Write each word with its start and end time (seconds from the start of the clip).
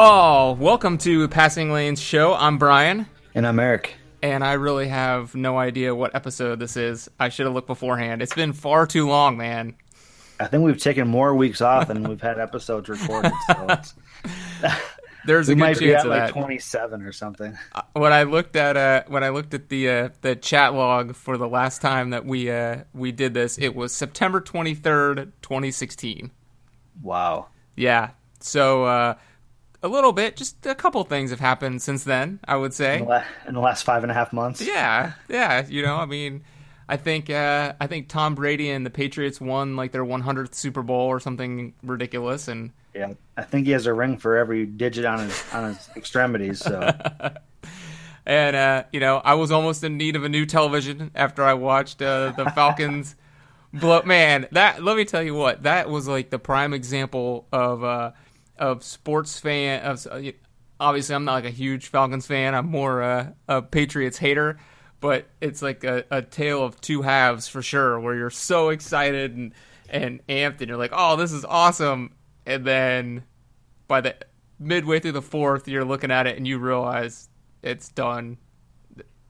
Oh, 0.00 0.52
welcome 0.60 0.96
to 0.98 1.26
Passing 1.26 1.72
Lanes 1.72 2.00
Show. 2.00 2.32
I'm 2.32 2.56
Brian, 2.56 3.06
And 3.34 3.44
I'm 3.44 3.58
Eric. 3.58 3.96
and 4.22 4.44
I 4.44 4.52
really 4.52 4.86
have 4.86 5.34
no 5.34 5.58
idea 5.58 5.92
what 5.92 6.14
episode 6.14 6.60
this 6.60 6.76
is. 6.76 7.10
I 7.18 7.30
should 7.30 7.46
have 7.46 7.52
looked 7.56 7.66
beforehand. 7.66 8.22
It's 8.22 8.32
been 8.32 8.52
far 8.52 8.86
too 8.86 9.08
long, 9.08 9.36
man. 9.36 9.74
I 10.38 10.46
think 10.46 10.62
we've 10.62 10.78
taken 10.80 11.08
more 11.08 11.34
weeks 11.34 11.60
off 11.60 11.88
than 11.88 12.04
we've 12.08 12.20
had 12.20 12.38
episodes 12.38 12.88
recorded. 12.88 13.32
So 13.48 13.66
it's, 13.70 13.94
There's 15.26 15.48
we 15.48 15.54
a 15.54 15.56
good 15.56 15.60
might 15.60 15.78
be 15.80 15.92
at 15.92 16.06
like 16.06 16.26
that. 16.26 16.32
27 16.32 17.02
or 17.02 17.10
something. 17.10 17.58
when 17.94 18.12
I 18.12 18.22
looked 18.22 18.54
at 18.54 18.76
uh, 18.76 19.02
when 19.08 19.24
I 19.24 19.30
looked 19.30 19.52
at 19.52 19.68
the 19.68 19.90
uh, 19.90 20.08
the 20.20 20.36
chat 20.36 20.74
log 20.74 21.16
for 21.16 21.36
the 21.36 21.48
last 21.48 21.82
time 21.82 22.10
that 22.10 22.24
we 22.24 22.52
uh, 22.52 22.84
we 22.94 23.10
did 23.10 23.34
this, 23.34 23.58
it 23.58 23.74
was 23.74 23.92
September 23.92 24.40
23rd, 24.40 25.32
2016. 25.42 26.30
Wow. 27.02 27.48
Yeah. 27.74 28.10
So 28.38 28.84
uh, 28.84 29.14
a 29.82 29.88
little 29.88 30.12
bit, 30.12 30.36
just 30.36 30.64
a 30.66 30.74
couple 30.74 31.02
things 31.04 31.30
have 31.30 31.40
happened 31.40 31.82
since 31.82 32.04
then. 32.04 32.40
I 32.44 32.56
would 32.56 32.74
say. 32.74 32.98
In 32.98 33.04
the, 33.04 33.08
la- 33.10 33.24
in 33.46 33.54
the 33.54 33.60
last 33.60 33.82
five 33.84 34.02
and 34.02 34.10
a 34.10 34.14
half 34.14 34.32
months. 34.32 34.60
Yeah, 34.60 35.12
yeah. 35.28 35.66
You 35.68 35.82
know, 35.82 35.96
I 35.96 36.06
mean, 36.06 36.42
I 36.88 36.96
think 36.96 37.30
uh, 37.30 37.74
I 37.80 37.86
think 37.86 38.08
Tom 38.08 38.34
Brady 38.34 38.70
and 38.70 38.84
the 38.86 38.90
Patriots 38.90 39.40
won 39.40 39.76
like 39.76 39.92
their 39.92 40.04
100th 40.04 40.54
Super 40.54 40.82
Bowl 40.82 41.06
or 41.06 41.20
something 41.20 41.74
ridiculous, 41.82 42.48
and 42.48 42.72
Yeah. 42.94 43.12
I 43.36 43.42
think 43.42 43.66
he 43.66 43.72
has 43.72 43.86
a 43.86 43.92
ring 43.94 44.16
for 44.18 44.36
every 44.36 44.66
digit 44.66 45.04
on 45.04 45.20
his 45.20 45.44
on 45.52 45.74
his 45.74 45.88
extremities. 45.96 46.58
So 46.60 46.80
and 48.26 48.56
uh, 48.56 48.84
you 48.92 49.00
know, 49.00 49.18
I 49.24 49.34
was 49.34 49.50
almost 49.52 49.84
in 49.84 49.96
need 49.96 50.16
of 50.16 50.24
a 50.24 50.28
new 50.28 50.44
television 50.46 51.10
after 51.14 51.44
I 51.44 51.54
watched 51.54 52.02
uh, 52.02 52.32
the 52.36 52.50
Falcons. 52.54 53.14
blow. 53.72 54.02
Man, 54.02 54.48
that 54.52 54.82
let 54.82 54.96
me 54.96 55.04
tell 55.04 55.22
you 55.22 55.34
what 55.34 55.62
that 55.64 55.88
was 55.88 56.08
like 56.08 56.30
the 56.30 56.38
prime 56.38 56.74
example 56.74 57.46
of 57.52 57.84
uh, 57.84 58.12
of 58.58 58.82
sports 58.82 59.38
fan 59.38 59.82
of. 59.82 60.06
Uh, 60.06 60.32
obviously, 60.80 61.14
I'm 61.14 61.24
not 61.24 61.34
like 61.34 61.44
a 61.44 61.50
huge 61.50 61.88
Falcons 61.88 62.26
fan. 62.26 62.54
I'm 62.54 62.66
more 62.66 63.02
uh, 63.02 63.30
a 63.48 63.62
Patriots 63.62 64.18
hater. 64.18 64.58
But 65.00 65.26
it's 65.40 65.62
like 65.62 65.84
a, 65.84 66.04
a 66.10 66.22
tale 66.22 66.64
of 66.64 66.80
two 66.80 67.02
halves 67.02 67.46
for 67.46 67.62
sure, 67.62 68.00
where 68.00 68.16
you're 68.16 68.30
so 68.30 68.70
excited 68.70 69.36
and 69.36 69.54
and 69.88 70.26
amped, 70.26 70.60
and 70.60 70.68
you're 70.68 70.76
like, 70.76 70.90
"Oh, 70.92 71.14
this 71.14 71.32
is 71.32 71.44
awesome!" 71.44 72.14
And 72.46 72.64
then 72.64 73.24
by 73.86 74.00
the 74.00 74.16
midway 74.58 74.98
through 74.98 75.12
the 75.12 75.22
fourth, 75.22 75.68
you're 75.68 75.84
looking 75.84 76.10
at 76.10 76.26
it 76.26 76.36
and 76.36 76.46
you 76.46 76.58
realize 76.58 77.28
it's 77.62 77.88
done. 77.90 78.38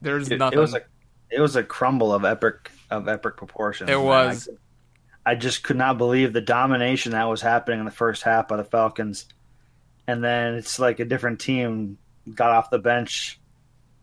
There's 0.00 0.30
it, 0.30 0.40
it 0.40 0.56
was 0.56 0.74
a 0.74 0.82
it 1.30 1.40
was 1.40 1.56
a 1.56 1.62
crumble 1.62 2.14
of 2.14 2.24
epic 2.24 2.70
of 2.90 3.08
epic 3.08 3.36
proportions. 3.36 3.90
It 3.90 4.00
was. 4.00 4.48
I, 4.50 4.56
I 5.28 5.34
just 5.34 5.62
could 5.62 5.76
not 5.76 5.98
believe 5.98 6.32
the 6.32 6.40
domination 6.40 7.12
that 7.12 7.28
was 7.28 7.42
happening 7.42 7.80
in 7.80 7.84
the 7.84 7.90
first 7.90 8.22
half 8.22 8.48
by 8.48 8.56
the 8.56 8.64
Falcons, 8.64 9.26
and 10.06 10.24
then 10.24 10.54
it's 10.54 10.78
like 10.78 11.00
a 11.00 11.04
different 11.04 11.38
team 11.38 11.98
got 12.34 12.52
off 12.52 12.70
the 12.70 12.78
bench 12.78 13.38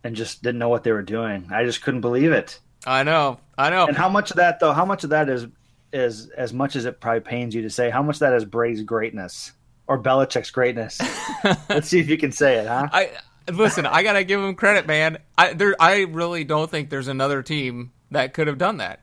and 0.04 0.16
just 0.16 0.44
didn't 0.44 0.60
know 0.60 0.70
what 0.70 0.84
they 0.84 0.92
were 0.92 1.02
doing. 1.02 1.50
I 1.52 1.66
just 1.66 1.82
couldn't 1.82 2.02
believe 2.02 2.32
it. 2.32 2.60
I 2.86 3.02
know, 3.02 3.40
I 3.58 3.72
know. 3.72 3.88
And 3.88 3.98
how 3.98 4.08
much 4.08 4.30
of 4.30 4.38
that 4.38 4.60
though? 4.60 4.72
How 4.72 4.86
much 4.86 5.04
of 5.04 5.10
that 5.10 5.28
is 5.28 5.48
is 5.92 6.30
as 6.30 6.54
much 6.54 6.76
as 6.76 6.86
it 6.86 7.02
probably 7.02 7.22
pains 7.22 7.56
you 7.56 7.64
to 7.64 7.72
say? 7.72 7.90
How 7.90 8.04
much 8.04 8.18
of 8.18 8.20
that 8.20 8.34
is 8.34 8.46
Brady's 8.46 8.84
greatness 8.84 9.52
or 9.88 10.00
Belichick's 10.00 10.52
greatness? 10.52 11.02
Let's 11.70 11.88
see 11.88 12.00
if 12.00 12.08
you 12.08 12.20
can 12.20 12.34
say 12.34 12.58
it, 12.58 12.68
huh? 12.68 12.88
I 12.94 13.10
listen. 13.52 13.88
I 13.88 14.04
gotta 14.04 14.24
give 14.24 14.40
him 14.40 14.54
credit, 14.54 14.86
man. 14.86 15.18
I 15.40 15.54
there. 15.54 15.76
I 15.80 16.02
really 16.02 16.44
don't 16.44 16.70
think 16.70 16.92
there's 16.92 17.08
another 17.08 17.42
team 17.42 17.94
that 18.12 18.36
could 18.36 18.46
have 18.46 18.60
done 18.60 18.78
that, 18.78 19.00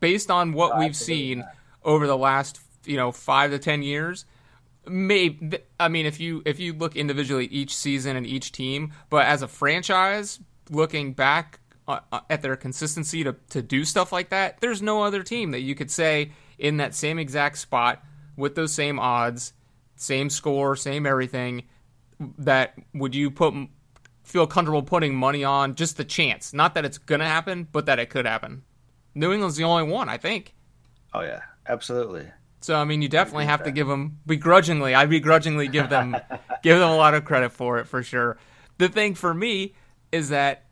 based 0.00 0.30
on 0.30 0.52
what 0.52 0.78
we've 0.78 0.96
seen 0.96 1.40
that. 1.40 1.54
over 1.84 2.06
the 2.06 2.16
last 2.16 2.60
you 2.84 2.96
know 2.96 3.12
five 3.12 3.50
to 3.50 3.58
ten 3.58 3.82
years. 3.82 4.24
Maybe 4.86 5.58
I 5.78 5.88
mean 5.88 6.06
if 6.06 6.18
you 6.20 6.42
if 6.44 6.58
you 6.58 6.72
look 6.72 6.96
individually 6.96 7.46
each 7.46 7.76
season 7.76 8.16
and 8.16 8.26
each 8.26 8.52
team, 8.52 8.92
but 9.10 9.26
as 9.26 9.42
a 9.42 9.48
franchise, 9.48 10.40
looking 10.70 11.12
back 11.12 11.60
uh, 11.86 12.00
uh, 12.10 12.20
at 12.30 12.42
their 12.42 12.56
consistency 12.56 13.22
to 13.24 13.36
to 13.50 13.62
do 13.62 13.84
stuff 13.84 14.12
like 14.12 14.30
that, 14.30 14.60
there's 14.60 14.82
no 14.82 15.02
other 15.02 15.22
team 15.22 15.50
that 15.52 15.60
you 15.60 15.74
could 15.74 15.90
say 15.90 16.32
in 16.58 16.78
that 16.78 16.94
same 16.94 17.18
exact 17.18 17.58
spot 17.58 18.02
with 18.36 18.54
those 18.54 18.72
same 18.72 18.98
odds, 18.98 19.52
same 19.96 20.30
score, 20.30 20.76
same 20.76 21.06
everything 21.06 21.64
that 22.38 22.74
would 22.94 23.14
you 23.14 23.30
put 23.30 23.54
feel 24.24 24.46
comfortable 24.46 24.82
putting 24.82 25.14
money 25.14 25.42
on 25.42 25.74
just 25.74 25.96
the 25.96 26.04
chance 26.04 26.52
not 26.52 26.74
that 26.74 26.84
it's 26.84 26.98
gonna 26.98 27.26
happen 27.26 27.66
but 27.72 27.86
that 27.86 27.98
it 27.98 28.10
could 28.10 28.26
happen 28.26 28.62
new 29.14 29.32
england's 29.32 29.56
the 29.56 29.64
only 29.64 29.82
one 29.90 30.08
i 30.08 30.16
think 30.16 30.54
Oh 31.12 31.22
yeah, 31.22 31.40
absolutely. 31.68 32.26
so 32.60 32.74
i 32.76 32.84
mean 32.84 33.02
you 33.02 33.08
definitely 33.08 33.46
have 33.46 33.64
to 33.64 33.70
give 33.72 33.86
them 33.88 34.18
begrudgingly 34.26 34.94
i 34.94 35.06
begrudgingly 35.06 35.68
give 35.68 35.88
them 35.90 36.16
give 36.62 36.78
them 36.78 36.88
a 36.90 36.96
lot 36.96 37.14
of 37.14 37.24
credit 37.24 37.50
for 37.52 37.78
it 37.78 37.86
for 37.86 38.02
sure 38.02 38.38
the 38.78 38.88
thing 38.88 39.14
for 39.14 39.34
me 39.34 39.74
is 40.12 40.28
that 40.30 40.66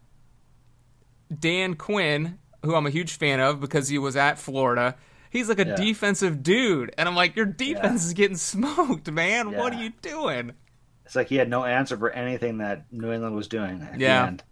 dan 1.37 1.75
quinn 1.75 2.39
who 2.65 2.75
i'm 2.75 2.87
a 2.87 2.91
huge 2.91 3.17
fan 3.17 3.41
of 3.41 3.61
because 3.61 3.89
he 3.89 3.99
was 3.99 4.17
at 4.17 4.39
florida 4.39 4.95
he's 5.31 5.49
like 5.49 5.59
a 5.59 5.67
Yeah. 5.67 5.77
defensive 5.77 6.43
dude 6.43 6.95
and 6.97 7.09
i'm 7.09 7.15
like 7.15 7.37
your 7.37 7.47
defense 7.47 8.05
is 8.05 8.15
getting 8.15 8.37
smoked 8.37 9.11
man 9.11 9.53
what 9.57 9.75
are 9.75 9.83
you 9.83 9.93
doing 10.03 10.53
It's 11.05 11.15
like 11.17 11.29
he 11.29 11.37
had 11.37 11.49
no 11.51 11.65
answer 11.65 11.97
for 11.97 12.11
anything 12.11 12.59
that 12.59 12.85
New 12.93 13.11
England 13.13 13.35
was 13.35 13.49
doing. 13.49 13.81
At 13.81 13.99
Yeah. 13.99 14.21
The 14.23 14.27
end. 14.29 14.43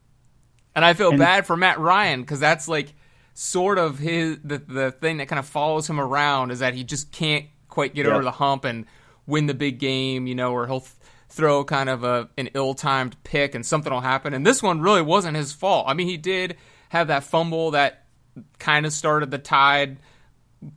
And 0.74 0.84
I 0.86 0.94
feel 0.94 1.10
And- 1.10 1.18
bad 1.18 1.44
for 1.46 1.54
Matt 1.54 1.78
Ryan 1.78 2.22
because 2.22 2.40
that's 2.40 2.66
like 2.66 2.94
sort 3.38 3.76
of 3.76 3.98
his 3.98 4.38
the 4.42 4.56
the 4.56 4.90
thing 4.90 5.18
that 5.18 5.28
kind 5.28 5.38
of 5.38 5.44
follows 5.46 5.88
him 5.90 6.00
around 6.00 6.50
is 6.50 6.60
that 6.60 6.72
he 6.72 6.82
just 6.82 7.12
can't 7.12 7.44
quite 7.68 7.94
get 7.94 8.06
Yep. 8.06 8.14
over 8.14 8.24
the 8.24 8.30
hump 8.30 8.64
and 8.64 8.86
win 9.26 9.44
the 9.44 9.52
big 9.52 9.78
game, 9.78 10.26
you 10.26 10.34
know, 10.34 10.52
or 10.52 10.66
he'll 10.66 10.80
th- 10.80 10.92
throw 11.28 11.62
kind 11.62 11.90
of 11.90 12.02
a 12.02 12.30
an 12.38 12.48
ill-timed 12.54 13.22
pick 13.24 13.54
and 13.54 13.66
something 13.66 13.92
will 13.92 14.00
happen. 14.00 14.32
And 14.32 14.46
this 14.46 14.62
one 14.62 14.80
really 14.80 15.02
wasn't 15.02 15.36
his 15.36 15.52
fault. 15.52 15.84
I 15.86 15.92
mean, 15.92 16.06
he 16.06 16.16
did 16.16 16.56
have 16.88 17.08
that 17.08 17.24
fumble 17.24 17.72
that 17.72 18.06
kind 18.58 18.86
of 18.86 18.92
started 18.94 19.30
the 19.30 19.38
tide 19.38 19.98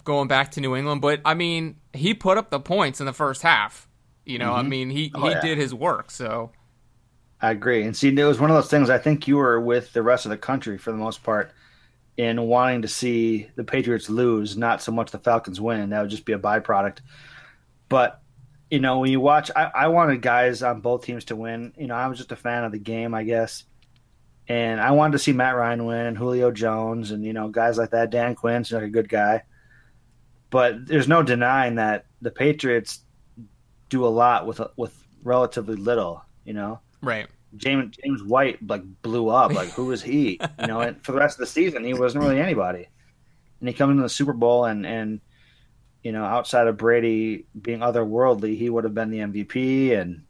going 0.03 0.27
back 0.27 0.51
to 0.51 0.59
New 0.61 0.75
England, 0.75 0.99
but 1.01 1.21
I 1.23 1.35
mean, 1.35 1.77
he 1.93 2.13
put 2.13 2.37
up 2.37 2.49
the 2.49 2.59
points 2.59 2.99
in 2.99 3.05
the 3.05 3.13
first 3.13 3.41
half. 3.41 3.87
You 4.25 4.37
know, 4.37 4.53
I 4.53 4.59
mm-hmm. 4.59 4.69
mean, 4.69 4.89
he 4.89 5.11
Oh, 5.15 5.23
he 5.23 5.29
yeah. 5.29 5.39
did 5.41 5.57
his 5.57 5.73
work. 5.73 6.11
So 6.11 6.51
I 7.41 7.51
agree. 7.51 7.83
And 7.83 7.95
see, 7.95 8.09
it 8.09 8.23
was 8.25 8.37
one 8.39 8.49
of 8.49 8.55
those 8.57 8.69
things. 8.69 8.89
I 8.89 8.97
think 8.97 9.29
you 9.29 9.37
were 9.37 9.61
with 9.61 9.93
the 9.93 10.03
rest 10.03 10.25
of 10.25 10.29
the 10.29 10.37
country 10.37 10.77
for 10.77 10.91
the 10.91 10.97
most 10.97 11.23
part 11.23 11.53
in 12.19 12.41
wanting 12.41 12.81
to 12.81 12.87
see 12.89 13.49
the 13.55 13.63
Patriots 13.63 14.09
lose, 14.09 14.57
not 14.57 14.81
so 14.81 14.91
much 14.91 15.09
the 15.09 15.17
Falcons 15.17 15.61
win. 15.61 15.91
That 15.91 16.01
would 16.01 16.09
just 16.09 16.25
be 16.25 16.33
a 16.33 16.37
byproduct. 16.37 16.97
But 17.87 18.21
you 18.69 18.79
know, 18.79 18.99
when 18.99 19.09
you 19.09 19.21
watch, 19.21 19.49
I, 19.55 19.71
I 19.73 19.87
wanted 19.87 20.21
guys 20.21 20.61
on 20.61 20.81
both 20.81 21.05
teams 21.05 21.23
to 21.25 21.37
win. 21.37 21.71
You 21.77 21.87
know, 21.87 21.95
I 21.95 22.07
was 22.07 22.17
just 22.17 22.33
a 22.33 22.35
fan 22.35 22.65
of 22.65 22.73
the 22.73 22.77
game, 22.77 23.13
I 23.13 23.23
guess. 23.23 23.63
And 24.49 24.81
I 24.81 24.91
wanted 24.91 25.13
to 25.13 25.19
see 25.19 25.31
Matt 25.31 25.55
Ryan 25.55 25.85
win, 25.85 26.07
and 26.07 26.17
Julio 26.17 26.51
Jones, 26.51 27.11
and 27.11 27.23
you 27.23 27.31
know 27.31 27.47
guys 27.47 27.77
like 27.77 27.91
that. 27.91 28.09
Dan 28.09 28.35
Quinn's 28.35 28.69
like 28.69 28.83
a 28.83 28.89
good 28.89 29.07
guy, 29.07 29.43
but 30.49 30.87
there's 30.87 31.07
no 31.07 31.23
denying 31.23 31.75
that 31.75 32.05
the 32.21 32.31
Patriots 32.31 32.99
do 33.87 34.05
a 34.05 34.09
lot 34.09 34.45
with 34.45 34.59
with 34.75 35.01
relatively 35.23 35.77
little. 35.77 36.21
You 36.43 36.53
know, 36.53 36.81
right. 37.01 37.27
James 37.57 37.97
James 38.03 38.23
White 38.23 38.65
like 38.67 38.83
blew 39.01 39.29
up. 39.29 39.53
Like 39.53 39.69
who 39.69 39.85
was 39.85 40.01
he? 40.01 40.39
You 40.59 40.67
know, 40.67 40.81
and 40.81 41.03
for 41.03 41.13
the 41.13 41.19
rest 41.19 41.35
of 41.35 41.39
the 41.39 41.45
season, 41.47 41.83
he 41.83 41.93
wasn't 41.93 42.23
really 42.23 42.39
anybody. 42.39 42.87
And 43.59 43.67
he 43.67 43.73
comes 43.73 43.91
into 43.91 44.03
the 44.03 44.09
Super 44.09 44.33
Bowl, 44.33 44.65
and 44.65 44.85
and 44.85 45.21
you 46.03 46.11
know, 46.11 46.23
outside 46.23 46.67
of 46.67 46.77
Brady 46.77 47.45
being 47.59 47.79
otherworldly, 47.79 48.57
he 48.57 48.69
would 48.69 48.83
have 48.85 48.93
been 48.93 49.09
the 49.09 49.19
MVP. 49.19 49.99
And 49.99 50.23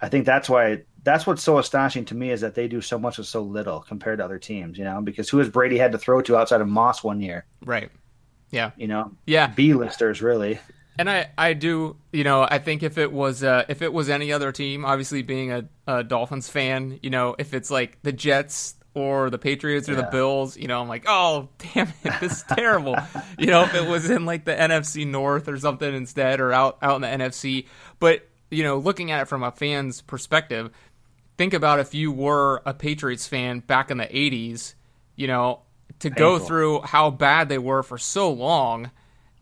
I 0.00 0.08
think 0.08 0.26
that's 0.26 0.48
why 0.48 0.82
that's 1.04 1.26
what's 1.26 1.42
so 1.42 1.58
astonishing 1.58 2.04
to 2.06 2.14
me 2.14 2.30
is 2.30 2.42
that 2.42 2.54
they 2.54 2.68
do 2.68 2.80
so 2.80 2.98
much 2.98 3.18
with 3.18 3.26
so 3.26 3.42
little 3.42 3.80
compared 3.80 4.18
to 4.18 4.24
other 4.24 4.38
teams. 4.38 4.78
You 4.78 4.84
know, 4.84 5.00
because 5.00 5.28
who 5.28 5.38
has 5.38 5.48
Brady 5.48 5.78
had 5.78 5.92
to 5.92 5.98
throw 5.98 6.20
to 6.22 6.36
outside 6.36 6.60
of 6.60 6.68
Moss 6.68 7.02
one 7.02 7.20
year? 7.20 7.46
Right. 7.64 7.90
Yeah. 8.50 8.72
You 8.76 8.88
know, 8.88 9.12
Yeah. 9.26 9.46
B 9.48 9.72
listers 9.72 10.20
really. 10.20 10.58
And 10.98 11.08
I, 11.08 11.30
I 11.38 11.54
do, 11.54 11.96
you 12.12 12.24
know, 12.24 12.46
I 12.48 12.58
think 12.58 12.82
if 12.82 12.98
it 12.98 13.10
was, 13.10 13.42
uh, 13.42 13.64
if 13.68 13.82
it 13.82 13.92
was 13.92 14.10
any 14.10 14.32
other 14.32 14.52
team, 14.52 14.84
obviously 14.84 15.22
being 15.22 15.52
a, 15.52 15.68
a 15.86 16.04
Dolphins 16.04 16.48
fan, 16.48 16.98
you 17.02 17.10
know, 17.10 17.34
if 17.38 17.54
it's 17.54 17.70
like 17.70 18.02
the 18.02 18.12
Jets 18.12 18.74
or 18.94 19.30
the 19.30 19.38
Patriots 19.38 19.88
or 19.88 19.94
the 19.94 20.02
Bills, 20.02 20.56
you 20.56 20.68
know, 20.68 20.80
I'm 20.80 20.88
like, 20.88 21.04
oh, 21.06 21.48
damn 21.58 21.88
it, 22.04 22.20
this 22.20 22.32
is 22.32 22.44
terrible. 22.54 22.96
you 23.38 23.46
know, 23.46 23.62
if 23.62 23.74
it 23.74 23.88
was 23.88 24.10
in 24.10 24.26
like 24.26 24.44
the 24.44 24.54
NFC 24.54 25.06
North 25.06 25.48
or 25.48 25.58
something 25.58 25.94
instead, 25.94 26.40
or 26.40 26.52
out 26.52 26.78
out 26.82 26.96
in 26.96 27.02
the 27.02 27.24
NFC. 27.24 27.66
But 27.98 28.28
you 28.50 28.62
know, 28.62 28.76
looking 28.76 29.10
at 29.10 29.22
it 29.22 29.28
from 29.28 29.42
a 29.42 29.50
fan's 29.50 30.02
perspective, 30.02 30.70
think 31.38 31.54
about 31.54 31.80
if 31.80 31.94
you 31.94 32.12
were 32.12 32.60
a 32.66 32.74
Patriots 32.74 33.26
fan 33.26 33.60
back 33.60 33.90
in 33.90 33.96
the 33.96 34.04
'80s, 34.04 34.74
you 35.16 35.26
know, 35.26 35.60
to 36.00 36.10
go 36.10 36.38
through 36.38 36.82
how 36.82 37.10
bad 37.10 37.48
they 37.48 37.58
were 37.58 37.82
for 37.82 37.96
so 37.96 38.30
long 38.30 38.90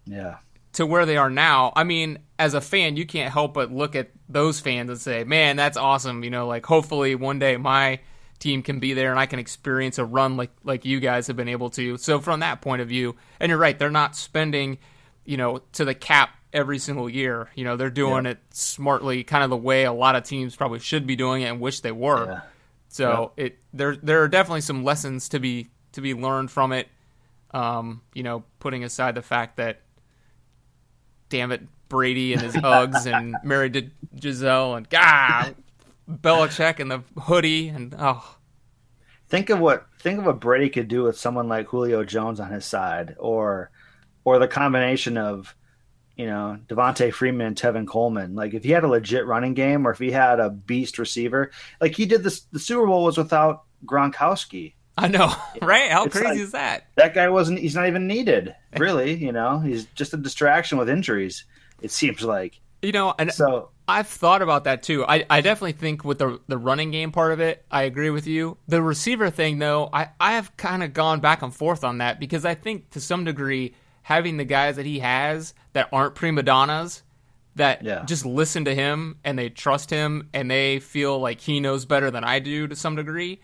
Yeah. 0.06 0.38
To 0.74 0.86
where 0.86 1.06
they 1.06 1.16
are 1.16 1.30
now. 1.30 1.72
I 1.74 1.84
mean, 1.84 2.18
as 2.38 2.54
a 2.54 2.60
fan, 2.60 2.96
you 2.96 3.06
can't 3.06 3.32
help 3.32 3.54
but 3.54 3.72
look 3.72 3.94
at 3.96 4.10
those 4.28 4.60
fans 4.60 4.90
and 4.90 5.00
say, 5.00 5.24
"Man, 5.24 5.56
that's 5.56 5.76
awesome." 5.76 6.24
You 6.24 6.30
know, 6.30 6.46
like 6.46 6.66
hopefully 6.66 7.14
one 7.14 7.38
day 7.38 7.56
my 7.56 8.00
team 8.38 8.62
can 8.62 8.80
be 8.80 8.94
there 8.94 9.10
and 9.10 9.20
I 9.20 9.26
can 9.26 9.38
experience 9.38 9.98
a 9.98 10.04
run 10.04 10.36
like 10.36 10.50
like 10.64 10.84
you 10.84 10.98
guys 10.98 11.26
have 11.26 11.36
been 11.36 11.48
able 11.48 11.70
to. 11.70 11.96
So 11.98 12.20
from 12.20 12.40
that 12.40 12.60
point 12.60 12.82
of 12.82 12.88
view, 12.88 13.16
and 13.38 13.50
you're 13.50 13.58
right, 13.58 13.78
they're 13.78 13.90
not 13.90 14.16
spending, 14.16 14.78
you 15.24 15.36
know, 15.36 15.62
to 15.72 15.84
the 15.84 15.94
cap 15.94 16.30
every 16.52 16.78
single 16.78 17.08
year. 17.08 17.50
You 17.54 17.64
know, 17.64 17.76
they're 17.76 17.90
doing 17.90 18.24
yeah. 18.24 18.32
it 18.32 18.38
smartly, 18.50 19.24
kind 19.24 19.44
of 19.44 19.50
the 19.50 19.56
way 19.56 19.84
a 19.84 19.92
lot 19.92 20.16
of 20.16 20.24
teams 20.24 20.56
probably 20.56 20.78
should 20.78 21.06
be 21.06 21.16
doing 21.16 21.42
it 21.42 21.46
and 21.46 21.60
wish 21.60 21.80
they 21.80 21.92
were. 21.92 22.26
Yeah. 22.26 22.40
So 22.88 23.32
yeah. 23.36 23.44
it 23.44 23.58
there 23.72 23.96
there 23.96 24.22
are 24.22 24.28
definitely 24.28 24.62
some 24.62 24.82
lessons 24.84 25.28
to 25.30 25.38
be 25.38 25.70
to 25.92 26.00
be 26.00 26.14
learned 26.14 26.50
from 26.50 26.72
it. 26.72 26.88
Um, 27.52 28.02
you 28.14 28.22
know, 28.22 28.44
putting 28.60 28.84
aside 28.84 29.16
the 29.16 29.22
fact 29.22 29.56
that, 29.56 29.80
damn 31.30 31.52
it, 31.52 31.62
Brady 31.88 32.34
and 32.34 32.42
his 32.42 32.54
Uggs 32.54 33.06
and 33.06 33.36
married 33.44 33.72
to 33.72 33.90
Gisele 34.14 34.74
and 34.74 34.88
God, 34.90 35.54
Belichick 36.08 36.78
and 36.78 36.90
the 36.90 37.02
hoodie 37.22 37.68
and 37.68 37.94
oh. 37.98 38.36
Think 39.28 39.48
of 39.48 39.60
what 39.60 39.86
think 40.00 40.18
of 40.18 40.26
what 40.26 40.40
Brady 40.40 40.68
could 40.68 40.88
do 40.88 41.04
with 41.04 41.16
someone 41.16 41.48
like 41.48 41.68
Julio 41.68 42.04
Jones 42.04 42.40
on 42.40 42.50
his 42.50 42.64
side, 42.64 43.14
or 43.18 43.70
or 44.24 44.38
the 44.40 44.48
combination 44.48 45.16
of 45.16 45.54
you 46.16 46.26
know 46.26 46.58
Devonta 46.66 47.12
Freeman 47.12 47.46
and 47.46 47.56
Tevin 47.56 47.86
Coleman. 47.86 48.34
Like 48.34 48.54
if 48.54 48.64
he 48.64 48.72
had 48.72 48.82
a 48.82 48.88
legit 48.88 49.26
running 49.26 49.54
game, 49.54 49.86
or 49.86 49.92
if 49.92 50.00
he 50.00 50.10
had 50.10 50.40
a 50.40 50.50
beast 50.50 50.98
receiver, 50.98 51.52
like 51.80 51.94
he 51.94 52.06
did 52.06 52.24
this. 52.24 52.40
The 52.50 52.58
Super 52.58 52.86
Bowl 52.86 53.04
was 53.04 53.16
without 53.16 53.62
Gronkowski. 53.86 54.74
I 55.00 55.08
know, 55.08 55.32
right? 55.62 55.90
How 55.90 56.04
it's 56.04 56.14
crazy 56.14 56.28
like, 56.28 56.38
is 56.38 56.52
that? 56.52 56.86
That 56.96 57.14
guy 57.14 57.28
wasn't. 57.28 57.58
He's 57.58 57.74
not 57.74 57.86
even 57.86 58.06
needed, 58.06 58.54
really. 58.76 59.14
You 59.14 59.32
know, 59.32 59.58
he's 59.58 59.86
just 59.86 60.12
a 60.12 60.16
distraction 60.16 60.78
with 60.78 60.88
injuries. 60.88 61.44
It 61.80 61.90
seems 61.90 62.22
like. 62.22 62.60
You 62.82 62.92
know, 62.92 63.14
and 63.18 63.32
so 63.32 63.70
I've 63.88 64.06
thought 64.06 64.40
about 64.40 64.64
that 64.64 64.82
too. 64.82 65.04
I, 65.06 65.24
I 65.28 65.40
definitely 65.40 65.72
think 65.72 66.04
with 66.04 66.18
the 66.18 66.40
the 66.46 66.58
running 66.58 66.90
game 66.90 67.12
part 67.12 67.32
of 67.32 67.40
it, 67.40 67.64
I 67.70 67.82
agree 67.82 68.10
with 68.10 68.26
you. 68.26 68.58
The 68.68 68.82
receiver 68.82 69.30
thing, 69.30 69.58
though, 69.58 69.88
I, 69.92 70.10
I 70.20 70.32
have 70.32 70.56
kind 70.56 70.82
of 70.82 70.92
gone 70.92 71.20
back 71.20 71.42
and 71.42 71.54
forth 71.54 71.84
on 71.84 71.98
that 71.98 72.20
because 72.20 72.44
I 72.44 72.54
think 72.54 72.90
to 72.90 73.00
some 73.00 73.24
degree 73.24 73.74
having 74.02 74.36
the 74.36 74.44
guys 74.44 74.76
that 74.76 74.86
he 74.86 75.00
has 75.00 75.54
that 75.72 75.88
aren't 75.92 76.14
prima 76.14 76.42
donnas 76.42 77.02
that 77.56 77.82
yeah. 77.84 78.04
just 78.04 78.24
listen 78.24 78.64
to 78.64 78.74
him 78.74 79.18
and 79.24 79.38
they 79.38 79.48
trust 79.48 79.90
him 79.90 80.28
and 80.32 80.50
they 80.50 80.78
feel 80.78 81.18
like 81.18 81.40
he 81.40 81.60
knows 81.60 81.84
better 81.84 82.10
than 82.10 82.24
I 82.24 82.38
do 82.38 82.66
to 82.66 82.76
some 82.76 82.96
degree 82.96 83.40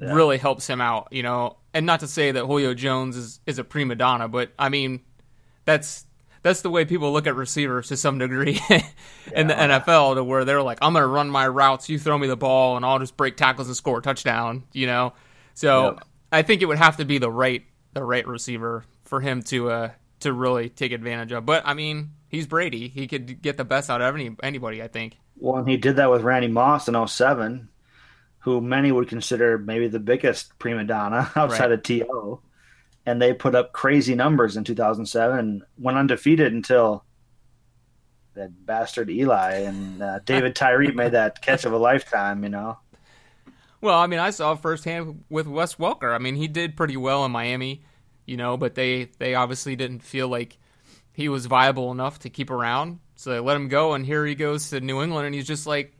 yeah. 0.00 0.12
really 0.12 0.38
helps 0.38 0.66
him 0.66 0.80
out, 0.80 1.08
you 1.10 1.22
know. 1.22 1.56
And 1.74 1.86
not 1.86 2.00
to 2.00 2.08
say 2.08 2.32
that 2.32 2.46
Julio 2.46 2.74
Jones 2.74 3.16
is, 3.16 3.40
is 3.46 3.58
a 3.58 3.64
prima 3.64 3.94
donna, 3.94 4.28
but 4.28 4.52
I 4.58 4.68
mean 4.68 5.00
that's 5.64 6.06
that's 6.42 6.62
the 6.62 6.70
way 6.70 6.84
people 6.84 7.12
look 7.12 7.26
at 7.26 7.34
receivers 7.34 7.88
to 7.88 7.96
some 7.96 8.18
degree 8.18 8.60
in 9.34 9.48
the 9.48 9.54
NFL, 9.54 10.14
to 10.14 10.24
where 10.24 10.44
they're 10.44 10.62
like, 10.62 10.78
I'm 10.80 10.92
going 10.92 11.02
to 11.02 11.08
run 11.08 11.28
my 11.28 11.48
routes, 11.48 11.88
you 11.88 11.98
throw 11.98 12.16
me 12.16 12.26
the 12.26 12.36
ball, 12.36 12.76
and 12.76 12.86
I'll 12.86 12.98
just 12.98 13.16
break 13.16 13.36
tackles 13.36 13.66
and 13.66 13.76
score 13.76 13.98
a 13.98 14.02
touchdown. 14.02 14.64
You 14.72 14.86
know, 14.86 15.12
so 15.54 15.84
yep. 15.84 16.04
I 16.32 16.42
think 16.42 16.62
it 16.62 16.66
would 16.66 16.78
have 16.78 16.96
to 16.98 17.04
be 17.04 17.18
the 17.18 17.30
right 17.30 17.64
the 17.94 18.04
right 18.04 18.26
receiver 18.26 18.84
for 19.04 19.20
him 19.20 19.42
to 19.42 19.70
uh 19.70 19.90
to 20.20 20.32
really 20.32 20.68
take 20.68 20.92
advantage 20.92 21.32
of. 21.32 21.44
But 21.44 21.62
I 21.66 21.74
mean, 21.74 22.12
he's 22.28 22.46
Brady; 22.46 22.88
he 22.88 23.06
could 23.06 23.42
get 23.42 23.56
the 23.56 23.64
best 23.64 23.90
out 23.90 24.00
of 24.00 24.14
any 24.14 24.36
anybody. 24.42 24.82
I 24.82 24.88
think. 24.88 25.16
Well, 25.36 25.64
he 25.64 25.76
did 25.76 25.96
that 25.96 26.10
with 26.10 26.22
Randy 26.22 26.48
Moss 26.48 26.88
in 26.88 27.06
07, 27.06 27.68
who 28.40 28.60
many 28.60 28.92
would 28.92 29.08
consider 29.08 29.58
maybe 29.58 29.88
the 29.88 29.98
biggest 29.98 30.58
prima 30.58 30.84
donna 30.84 31.30
outside 31.36 31.70
right. 31.70 31.72
of 31.72 31.82
To 31.82 32.40
and 33.08 33.22
they 33.22 33.32
put 33.32 33.54
up 33.54 33.72
crazy 33.72 34.14
numbers 34.14 34.56
in 34.56 34.64
2007 34.64 35.38
and 35.38 35.62
went 35.78 35.96
undefeated 35.96 36.52
until 36.52 37.04
that 38.34 38.66
bastard 38.66 39.08
Eli 39.08 39.60
and 39.60 40.02
uh, 40.02 40.18
David 40.26 40.54
Tyree 40.56 40.92
made 40.92 41.12
that 41.12 41.40
catch 41.40 41.64
of 41.64 41.72
a 41.72 41.78
lifetime, 41.78 42.42
you 42.42 42.50
know. 42.50 42.78
Well, 43.80 43.98
I 43.98 44.06
mean, 44.08 44.18
I 44.18 44.28
saw 44.28 44.54
firsthand 44.56 45.24
with 45.30 45.46
Wes 45.46 45.76
Welker. 45.76 46.14
I 46.14 46.18
mean, 46.18 46.34
he 46.34 46.48
did 46.48 46.76
pretty 46.76 46.98
well 46.98 47.24
in 47.24 47.32
Miami, 47.32 47.82
you 48.26 48.36
know, 48.36 48.56
but 48.56 48.74
they 48.74 49.10
they 49.18 49.34
obviously 49.34 49.74
didn't 49.74 50.02
feel 50.02 50.28
like 50.28 50.58
he 51.12 51.28
was 51.28 51.46
viable 51.46 51.90
enough 51.92 52.18
to 52.20 52.30
keep 52.30 52.50
around, 52.50 52.98
so 53.16 53.30
they 53.30 53.40
let 53.40 53.56
him 53.56 53.68
go. 53.68 53.94
And 53.94 54.04
here 54.04 54.26
he 54.26 54.34
goes 54.34 54.70
to 54.70 54.80
New 54.80 55.00
England, 55.00 55.26
and 55.26 55.34
he's 55.34 55.46
just 55.46 55.66
like 55.66 55.94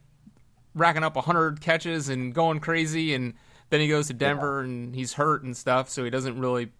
racking 0.78 1.04
up 1.04 1.16
hundred 1.16 1.60
catches 1.60 2.08
and 2.08 2.34
going 2.34 2.60
crazy. 2.60 3.14
And 3.14 3.34
then 3.70 3.80
he 3.80 3.88
goes 3.88 4.06
to 4.08 4.14
Denver, 4.14 4.60
yeah. 4.60 4.68
and 4.68 4.94
he's 4.94 5.12
hurt 5.12 5.42
and 5.42 5.56
stuff, 5.56 5.88
so 5.88 6.04
he 6.04 6.10
doesn't 6.10 6.38
really 6.38 6.70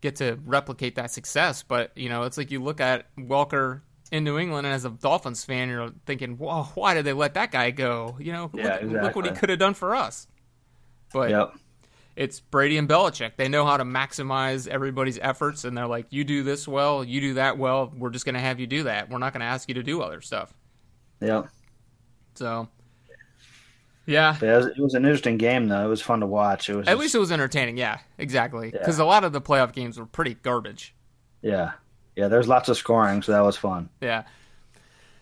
get 0.00 0.16
to 0.16 0.38
replicate 0.46 0.96
that 0.96 1.10
success. 1.10 1.62
But 1.62 1.96
you 1.96 2.08
know, 2.08 2.22
it's 2.22 2.38
like 2.38 2.50
you 2.50 2.62
look 2.62 2.80
at 2.80 3.14
Welker 3.16 3.82
in 4.10 4.24
New 4.24 4.38
England, 4.38 4.66
and 4.66 4.74
as 4.74 4.84
a 4.84 4.90
Dolphins 4.90 5.44
fan, 5.44 5.68
you're 5.68 5.90
thinking, 6.06 6.38
"Well, 6.38 6.70
why 6.74 6.94
did 6.94 7.04
they 7.04 7.12
let 7.12 7.34
that 7.34 7.50
guy 7.50 7.70
go?" 7.70 8.16
You 8.18 8.32
know, 8.32 8.50
yeah, 8.54 8.62
look, 8.62 8.82
exactly. 8.82 9.00
look, 9.02 9.16
what 9.16 9.24
he 9.26 9.32
could 9.32 9.48
have 9.50 9.58
done 9.58 9.74
for 9.74 9.94
us. 9.94 10.26
But 11.12 11.30
yep. 11.30 11.54
it's 12.16 12.40
Brady 12.40 12.78
and 12.78 12.88
Belichick. 12.88 13.36
They 13.36 13.48
know 13.48 13.64
how 13.64 13.76
to 13.76 13.84
maximize 13.84 14.68
everybody's 14.68 15.18
efforts, 15.18 15.64
and 15.64 15.76
they're 15.76 15.86
like, 15.86 16.06
"You 16.10 16.24
do 16.24 16.42
this 16.42 16.66
well, 16.66 17.04
you 17.04 17.20
do 17.20 17.34
that 17.34 17.58
well. 17.58 17.92
We're 17.96 18.10
just 18.10 18.24
going 18.24 18.34
to 18.34 18.40
have 18.40 18.60
you 18.60 18.66
do 18.66 18.84
that. 18.84 19.10
We're 19.10 19.18
not 19.18 19.32
going 19.32 19.40
to 19.40 19.46
ask 19.46 19.68
you 19.68 19.74
to 19.74 19.82
do 19.82 20.02
other 20.02 20.20
stuff." 20.20 20.52
Yeah. 21.20 21.44
So 22.34 22.68
yeah. 24.10 24.36
It 24.36 24.42
was, 24.42 24.66
it 24.66 24.78
was, 24.78 24.94
an 24.94 25.04
interesting 25.04 25.36
game, 25.36 25.68
though. 25.68 25.84
It 25.84 25.88
was 25.88 26.02
fun 26.02 26.20
to 26.20 26.26
watch. 26.26 26.68
It 26.68 26.74
was 26.74 26.88
at 26.88 26.92
just, 26.92 27.00
least 27.00 27.14
it 27.14 27.18
was 27.18 27.32
entertaining. 27.32 27.76
Yeah, 27.76 28.00
exactly. 28.18 28.70
Because 28.70 28.98
yeah. 28.98 29.04
a 29.04 29.06
lot 29.06 29.24
of 29.24 29.32
the 29.32 29.40
playoff 29.40 29.72
games 29.72 29.98
were 29.98 30.06
pretty 30.06 30.34
garbage. 30.34 30.94
Yeah, 31.42 31.72
yeah. 32.16 32.28
There's 32.28 32.48
lots 32.48 32.68
of 32.68 32.76
scoring, 32.76 33.22
so 33.22 33.32
that 33.32 33.40
was 33.40 33.56
fun. 33.56 33.88
Yeah, 34.00 34.24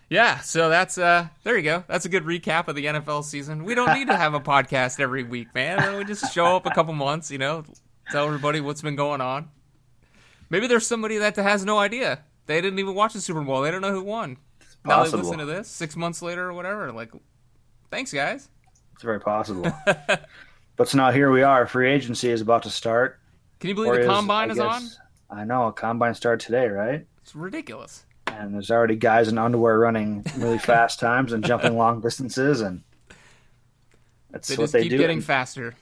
yeah. 0.09 0.39
So 0.39 0.69
that's 0.69 0.97
uh, 0.97 1.27
there 1.43 1.55
you 1.55 1.63
go. 1.63 1.83
That's 1.87 2.05
a 2.05 2.09
good 2.09 2.23
recap 2.23 2.67
of 2.67 2.75
the 2.75 2.85
NFL 2.85 3.23
season. 3.23 3.63
We 3.63 3.75
don't 3.75 3.93
need 3.93 4.07
to 4.07 4.17
have 4.17 4.33
a 4.33 4.39
podcast 4.39 4.99
every 4.99 5.23
week, 5.23 5.53
man. 5.53 5.97
We 5.97 6.03
just 6.03 6.33
show 6.33 6.55
up 6.55 6.65
a 6.65 6.71
couple 6.71 6.93
months, 6.93 7.29
you 7.29 7.37
know, 7.37 7.63
tell 8.11 8.25
everybody 8.25 8.59
what's 8.59 8.81
been 8.81 8.95
going 8.95 9.21
on. 9.21 9.49
Maybe 10.49 10.65
there's 10.65 10.87
somebody 10.87 11.17
that 11.19 11.35
has 11.35 11.63
no 11.63 11.77
idea. 11.77 12.23
They 12.47 12.59
didn't 12.59 12.79
even 12.79 12.95
watch 12.95 13.13
the 13.13 13.21
Super 13.21 13.41
Bowl. 13.41 13.61
They 13.61 13.69
don't 13.69 13.81
know 13.81 13.93
who 13.93 14.03
won. 14.03 14.37
Now 14.83 15.03
they 15.03 15.11
listen 15.15 15.37
to 15.37 15.45
this 15.45 15.67
six 15.67 15.95
months 15.95 16.21
later 16.21 16.49
or 16.49 16.53
whatever. 16.53 16.91
Like, 16.91 17.11
thanks, 17.91 18.11
guys. 18.11 18.49
It's 18.99 19.05
very 19.05 19.21
possible. 19.21 19.71
but 20.75 20.89
so 20.89 20.97
now 20.97 21.09
here 21.09 21.31
we 21.31 21.41
are. 21.41 21.65
Free 21.65 21.89
agency 21.89 22.29
is 22.29 22.41
about 22.41 22.63
to 22.63 22.69
start. 22.69 23.17
Can 23.61 23.69
you 23.69 23.75
believe 23.75 24.01
the 24.01 24.05
combine 24.05 24.51
is, 24.51 24.57
is 24.57 24.61
on? 24.61 24.89
I 25.29 25.45
know. 25.45 25.67
A 25.67 25.71
combine 25.71 26.13
started 26.15 26.45
today, 26.45 26.67
right? 26.67 27.07
It's 27.21 27.33
ridiculous. 27.33 28.03
And 28.27 28.53
there's 28.53 28.69
already 28.69 28.97
guys 28.97 29.29
in 29.29 29.37
underwear 29.37 29.79
running 29.79 30.25
really 30.35 30.57
fast 30.57 30.99
times 30.99 31.31
and 31.31 31.45
jumping 31.45 31.77
long 31.77 32.01
distances, 32.01 32.59
and 32.59 32.83
that's 34.31 34.49
they 34.49 34.57
what 34.57 34.73
they 34.73 34.81
keep 34.81 34.91
do. 34.91 34.97
Getting 34.97 35.19
in, 35.19 35.23
faster. 35.23 35.75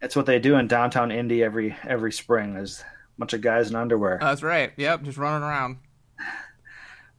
That's 0.00 0.16
what 0.16 0.26
they 0.26 0.40
do 0.40 0.56
in 0.56 0.66
downtown 0.66 1.12
Indy 1.12 1.44
every 1.44 1.76
every 1.84 2.10
spring. 2.10 2.56
Is 2.56 2.80
a 2.80 3.20
bunch 3.20 3.34
of 3.34 3.40
guys 3.40 3.70
in 3.70 3.76
underwear. 3.76 4.18
that's 4.20 4.42
right. 4.42 4.72
Yep, 4.76 5.04
just 5.04 5.16
running 5.16 5.44
around. 5.44 5.76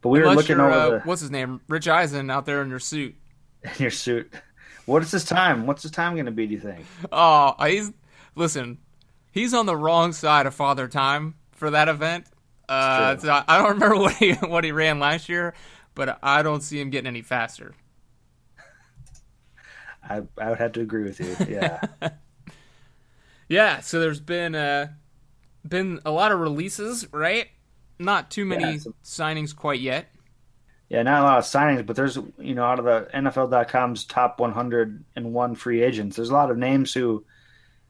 But 0.01 0.09
we 0.09 0.19
Unless 0.19 0.35
were 0.35 0.41
looking 0.41 0.59
over. 0.59 0.69
Uh, 0.69 0.89
the... 0.89 0.99
What's 1.05 1.21
his 1.21 1.31
name? 1.31 1.61
Rich 1.69 1.87
Eisen 1.87 2.29
out 2.29 2.45
there 2.45 2.61
in 2.61 2.69
your 2.69 2.79
suit. 2.79 3.15
In 3.63 3.71
your 3.79 3.89
suit. 3.89 4.33
What 4.85 5.01
is 5.01 5.11
his 5.11 5.25
time? 5.25 5.65
What's 5.65 5.83
his 5.83 5.91
time 5.91 6.13
going 6.13 6.25
to 6.25 6.31
be? 6.31 6.45
Do 6.45 6.53
you 6.53 6.59
think? 6.59 6.85
Oh, 7.11 7.55
he's 7.65 7.91
listen. 8.35 8.77
He's 9.31 9.53
on 9.53 9.65
the 9.65 9.75
wrong 9.75 10.13
side 10.13 10.45
of 10.45 10.53
father 10.53 10.87
time 10.87 11.35
for 11.51 11.71
that 11.71 11.89
event. 11.89 12.25
Uh, 12.69 13.17
so 13.17 13.43
I 13.47 13.57
don't 13.57 13.73
remember 13.73 13.95
what 13.99 14.13
he 14.15 14.33
what 14.33 14.63
he 14.63 14.71
ran 14.71 14.99
last 14.99 15.29
year, 15.29 15.53
but 15.95 16.19
I 16.21 16.43
don't 16.43 16.61
see 16.61 16.79
him 16.79 16.89
getting 16.89 17.07
any 17.07 17.21
faster. 17.21 17.73
I 20.03 20.21
I 20.37 20.49
would 20.49 20.59
have 20.59 20.73
to 20.73 20.81
agree 20.81 21.03
with 21.03 21.19
you. 21.19 21.35
Yeah. 21.47 21.81
yeah. 23.49 23.79
So 23.79 23.99
there's 23.99 24.19
been 24.19 24.55
uh 24.55 24.89
been 25.67 25.99
a 26.05 26.11
lot 26.11 26.31
of 26.31 26.39
releases, 26.39 27.11
right? 27.11 27.47
Not 27.97 28.29
too 28.29 28.45
many 28.45 28.63
yeah, 28.63 28.91
signings 29.03 29.55
quite 29.55 29.79
yet. 29.79 30.07
Yeah, 30.89 31.01
not 31.01 31.21
a 31.21 31.25
lot 31.25 31.37
of 31.39 31.45
signings, 31.45 31.85
but 31.85 31.95
there's 31.95 32.17
you 32.37 32.53
know 32.53 32.63
out 32.63 32.79
of 32.79 32.85
the 32.85 33.09
NFL.com's 33.13 34.05
top 34.05 34.39
101 34.39 35.55
free 35.55 35.81
agents, 35.81 36.15
there's 36.15 36.29
a 36.29 36.33
lot 36.33 36.51
of 36.51 36.57
names 36.57 36.93
who 36.93 37.25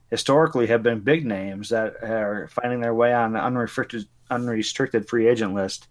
historically 0.09 0.67
have 0.67 0.83
been 0.83 1.01
big 1.01 1.25
names 1.25 1.69
that 1.69 1.95
are 2.01 2.47
finding 2.51 2.79
their 2.79 2.93
way 2.93 3.13
on 3.13 3.33
the 3.33 3.39
unrestricted 3.39 4.07
unrestricted 4.29 5.07
free 5.07 5.27
agent 5.27 5.53
list. 5.53 5.87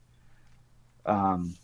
Um, 1.04 1.56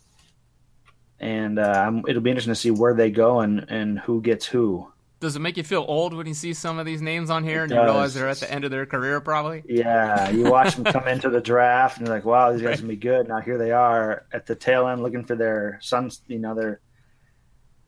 and 1.19 1.59
uh, 1.59 2.01
it'll 2.07 2.21
be 2.21 2.29
interesting 2.29 2.53
to 2.53 2.59
see 2.59 2.71
where 2.71 2.93
they 2.93 3.11
go 3.11 3.39
and 3.39 3.65
and 3.69 3.99
who 3.99 4.21
gets 4.21 4.45
who 4.45 4.91
does 5.21 5.37
it 5.37 5.39
make 5.39 5.55
you 5.55 5.63
feel 5.63 5.85
old 5.87 6.13
when 6.13 6.27
you 6.27 6.33
see 6.33 6.53
some 6.53 6.79
of 6.79 6.85
these 6.85 7.01
names 7.01 7.29
on 7.29 7.45
here 7.45 7.63
and 7.63 7.71
you 7.71 7.81
realize 7.81 8.13
they're 8.13 8.27
at 8.27 8.39
the 8.41 8.51
end 8.51 8.65
of 8.65 8.71
their 8.71 8.85
career 8.85 9.21
probably? 9.21 9.63
Yeah 9.69 10.29
you 10.31 10.43
watch 10.43 10.75
them 10.75 10.83
come 10.83 11.07
into 11.07 11.29
the 11.29 11.39
draft 11.51 11.97
and 11.97 12.07
you're 12.07 12.15
like 12.15 12.25
wow 12.25 12.51
these 12.51 12.61
guys 12.61 12.79
can 12.79 12.89
be 12.89 12.97
good. 12.97 13.29
Now 13.29 13.39
here 13.39 13.57
they 13.57 13.71
are 13.71 14.25
at 14.33 14.45
the 14.47 14.55
tail 14.55 14.87
end 14.87 15.01
looking 15.01 15.23
for 15.23 15.35
their 15.35 15.79
sons 15.81 16.21
you 16.27 16.39
know 16.39 16.53
their 16.55 16.81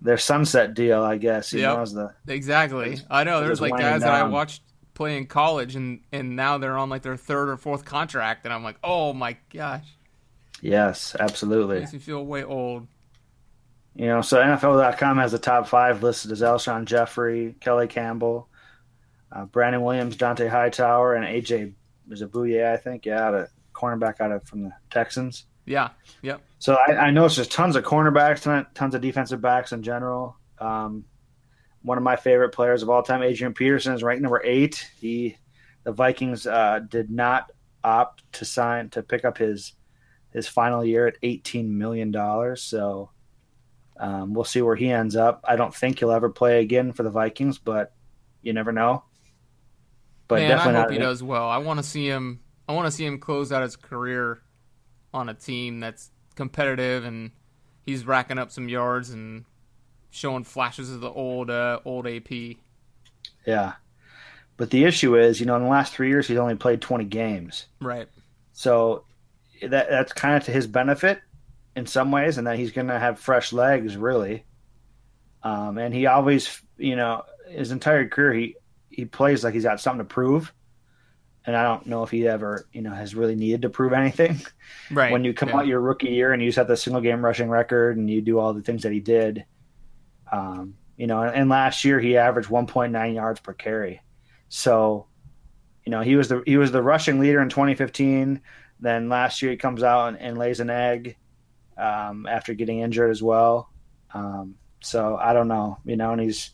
their 0.04 0.18
sunset 0.18 0.74
deal 0.74 1.02
i 1.02 1.18
guess 1.18 1.54
you 1.54 1.62
yep. 1.62 1.78
know 1.78 1.86
the 1.86 2.34
exactly. 2.34 3.00
i 3.10 3.24
know 3.24 3.40
there's 3.40 3.62
like 3.62 3.72
guys 3.72 4.02
down. 4.02 4.02
that 4.02 4.12
i 4.12 4.24
watched 4.24 4.62
play 4.94 5.18
in 5.18 5.26
college 5.26 5.76
and 5.76 6.02
and 6.12 6.36
now 6.36 6.58
they're 6.58 6.78
on 6.78 6.90
like 6.90 7.02
their 7.02 7.16
third 7.16 7.50
or 7.50 7.58
fourth 7.58 7.86
contract 7.86 8.46
and 8.46 8.54
i'm 8.54 8.64
like 8.64 8.78
oh 8.84 9.14
my 9.14 9.36
gosh. 9.52 9.88
Yes 10.62 11.16
absolutely. 11.20 11.80
Makes 11.80 11.94
me 11.94 12.00
feel 12.00 12.26
way 12.26 12.44
old 12.44 12.88
you 13.96 14.08
know, 14.08 14.22
so 14.22 14.42
NFL.com 14.42 15.18
has 15.18 15.32
the 15.32 15.40
top 15.40 15.68
five 15.68 16.02
listed 16.02 16.32
as 16.32 16.42
Alshon 16.42 16.86
Jeffery, 16.86 17.56
Calais 17.62 17.88
Campbell, 17.88 18.50
uh, 19.32 19.46
Brandon 19.46 19.82
Williams, 19.82 20.18
Dont'a 20.18 20.50
Hightower, 20.50 21.14
and 21.14 21.26
AJ 21.26 21.74
is 22.10 22.22
a 22.22 22.28
Bouye, 22.28 22.66
I 22.66 22.78
think, 22.78 23.06
yeah, 23.06 23.22
out 23.22 23.36
of 23.36 23.50
cornerback 23.74 24.20
out 24.20 24.32
of 24.32 24.44
from 24.46 24.64
the 24.64 24.72
Texans. 24.90 25.46
Yeah. 25.66 25.90
Yep. 26.22 26.42
So 26.60 26.76
I, 26.76 26.94
I 26.94 27.12
noticed 27.12 27.38
there's 27.38 27.48
tons 27.48 27.76
of 27.76 27.84
cornerbacks 27.84 28.42
tonight, 28.42 28.68
tons 28.74 28.96
of 28.96 29.02
defensive 29.02 29.42
backs 29.42 29.72
in 29.72 29.84
general. 29.84 30.38
Um, 30.60 31.06
one 31.82 31.98
of 31.98 32.04
my 32.04 32.16
favorite 32.16 32.50
players 32.50 32.82
of 32.82 32.90
all 32.90 33.04
time, 33.04 33.24
Adrian 33.24 33.54
Peterson, 33.54 33.94
is 33.94 34.04
ranked 34.04 34.22
number 34.22 34.42
eight. 34.44 34.90
He, 35.00 35.38
the 35.84 35.92
Vikings, 35.92 36.48
uh, 36.48 36.80
did 36.88 37.12
not 37.12 37.52
opt 37.84 38.24
to 38.34 38.46
sign 38.46 38.90
to 38.92 39.04
pick 39.04 39.26
up 39.26 39.38
his 39.38 39.74
his 40.32 40.48
final 40.48 40.84
year 40.84 41.06
at 41.06 41.16
eighteen 41.22 41.78
million 41.78 42.12
dollars. 42.12 42.64
So 42.64 43.12
um, 43.98 44.34
we'll 44.34 44.44
see 44.44 44.62
where 44.62 44.76
he 44.76 44.92
ends 44.92 45.16
up. 45.16 45.44
I 45.48 45.56
don't 45.56 45.74
think 45.74 46.00
he'll 46.00 46.12
ever 46.12 46.30
play 46.30 46.62
again 46.62 46.94
for 46.94 47.04
the 47.04 47.10
Vikings, 47.10 47.58
but 47.58 47.94
you 48.42 48.54
never 48.54 48.72
know. 48.72 49.04
But 50.28 50.40
Man, 50.40 50.50
definitely 50.50 50.80
I 50.80 50.82
hope 50.84 50.92
he 50.92 50.98
does 50.98 51.22
well. 51.22 51.48
I 51.48 51.58
want 51.58 51.80
to 51.80 51.84
see 51.84 52.08
him. 52.08 52.40
I 52.68 52.74
want 52.74 52.88
to 52.88 52.92
see 52.92 53.06
him 53.06 53.20
close 53.20 53.52
out 53.52 53.62
his 53.62 53.76
career 53.76 54.42
on 55.14 55.30
a 55.30 55.34
team 55.34 55.80
that's 55.80 56.12
competitive 56.36 57.06
and 57.06 57.32
he's 57.86 58.06
racking 58.06 58.38
up 58.38 58.52
some 58.52 58.68
yards 58.68 59.12
and 59.12 59.46
showing 60.10 60.44
flashes 60.44 60.92
of 60.92 61.02
the 61.02 61.10
old 61.10 61.50
uh, 61.50 61.80
old 61.86 62.08
AP. 62.08 62.32
Yeah, 63.46 63.74
but 64.58 64.70
the 64.70 64.86
issue 64.86 65.18
is, 65.18 65.40
you 65.40 65.46
know, 65.46 65.56
in 65.56 65.64
the 65.64 65.70
last 65.70 65.94
three 65.94 66.10
years, 66.10 66.28
he's 66.28 66.38
only 66.38 66.56
played 66.56 66.82
twenty 66.82 67.06
games. 67.06 67.66
Right. 67.82 68.08
So 68.54 69.04
that 69.62 69.90
that's 69.90 70.14
kind 70.14 70.36
of 70.36 70.44
to 70.46 70.52
his 70.52 70.68
benefit 70.68 71.22
in 71.76 71.86
some 71.86 72.12
ways, 72.12 72.38
and 72.38 72.48
that 72.48 72.58
he's 72.58 72.72
going 72.72 72.88
to 72.88 73.00
have 73.00 73.20
fresh 73.20 73.54
legs, 73.54 73.98
really. 73.98 74.46
Um, 75.42 75.78
and 75.78 75.94
he 75.94 76.06
always, 76.06 76.62
you 76.78 76.96
know, 76.96 77.24
his 77.50 77.72
entire 77.72 78.08
career, 78.08 78.34
he 78.34 78.56
he 78.90 79.06
plays 79.06 79.44
like 79.44 79.54
he's 79.54 79.64
got 79.64 79.82
something 79.82 80.06
to 80.06 80.14
prove 80.14 80.54
and 81.46 81.56
I 81.56 81.64
don't 81.64 81.86
know 81.88 82.04
if 82.04 82.12
he 82.12 82.28
ever, 82.28 82.68
you 82.72 82.82
know, 82.82 82.94
has 82.94 83.16
really 83.16 83.36
needed 83.36 83.64
to 83.64 83.70
prove 83.70 83.94
anything. 83.94 84.40
Right. 84.92 85.12
When 85.12 85.24
you 85.24 85.34
come 85.34 85.50
yeah. 85.50 85.58
out 85.58 85.68
your 85.68 85.80
rookie 85.80 86.10
year 86.10 86.34
and 86.34 86.44
you 86.44 86.52
set 86.52 86.68
the 86.68 86.76
single 86.76 87.02
game 87.02 87.24
rushing 87.24 87.50
record 87.50 87.98
and 87.98 88.10
you 88.10 88.22
do 88.22 88.38
all 88.38 88.54
the 88.54 88.62
things 88.62 88.84
that 88.84 88.92
he 88.92 89.00
did, 89.00 89.46
um, 90.32 90.76
you 90.98 91.08
know, 91.08 91.22
and, 91.22 91.36
and 91.36 91.50
last 91.50 91.84
year 91.84 92.00
he 92.00 92.18
averaged 92.18 92.50
1.9 92.50 93.16
yards 93.16 93.40
per 93.40 93.54
carry. 93.54 94.02
So, 94.50 95.08
you 95.86 95.92
know, 95.92 96.02
he 96.02 96.16
was 96.16 96.28
the 96.28 96.44
he 96.46 96.58
was 96.58 96.72
the 96.72 96.82
rushing 96.82 97.20
leader 97.20 97.42
in 97.42 97.50
2015. 97.50 98.42
Then 98.80 99.10
last 99.10 99.42
year 99.42 99.52
he 99.52 99.58
comes 99.58 99.84
out 99.84 100.10
and, 100.10 100.18
and 100.20 100.38
lays 100.38 100.60
an 100.60 100.70
egg 100.70 101.18
um, 101.78 102.28
after 102.28 102.54
getting 102.54 102.80
injured 102.80 103.12
as 103.12 103.22
well. 103.22 103.70
Um, 104.14 104.56
so 104.82 105.18
I 105.18 105.34
don't 105.34 105.48
know, 105.48 105.78
you 105.86 105.96
know, 105.96 106.12
and 106.12 106.22
he's 106.22 106.52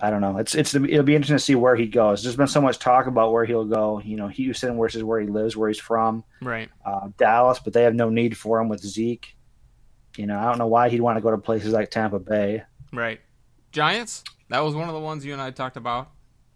I 0.00 0.10
don't 0.10 0.20
know. 0.20 0.38
It's 0.38 0.54
it's 0.54 0.74
it'll 0.74 1.02
be 1.02 1.14
interesting 1.14 1.36
to 1.36 1.42
see 1.42 1.54
where 1.54 1.74
he 1.74 1.86
goes. 1.86 2.22
There's 2.22 2.36
been 2.36 2.46
so 2.46 2.60
much 2.60 2.78
talk 2.78 3.06
about 3.06 3.32
where 3.32 3.44
he'll 3.44 3.64
go. 3.64 4.00
You 4.00 4.16
know, 4.16 4.28
Houston 4.28 4.78
versus 4.78 5.02
where 5.02 5.20
he 5.20 5.26
lives, 5.26 5.56
where 5.56 5.68
he's 5.68 5.80
from. 5.80 6.24
Right. 6.40 6.68
Uh, 6.84 7.08
Dallas, 7.16 7.58
but 7.58 7.72
they 7.72 7.82
have 7.82 7.94
no 7.94 8.08
need 8.08 8.36
for 8.36 8.60
him 8.60 8.68
with 8.68 8.80
Zeke. 8.80 9.34
You 10.16 10.26
know, 10.26 10.38
I 10.38 10.44
don't 10.44 10.58
know 10.58 10.66
why 10.66 10.88
he'd 10.88 11.00
want 11.00 11.16
to 11.16 11.22
go 11.22 11.30
to 11.30 11.38
places 11.38 11.72
like 11.72 11.90
Tampa 11.90 12.18
Bay. 12.18 12.62
Right. 12.92 13.20
Giants. 13.72 14.24
That 14.50 14.60
was 14.60 14.74
one 14.74 14.88
of 14.88 14.94
the 14.94 15.00
ones 15.00 15.24
you 15.24 15.32
and 15.32 15.42
I 15.42 15.50
talked 15.50 15.76
about. 15.76 16.10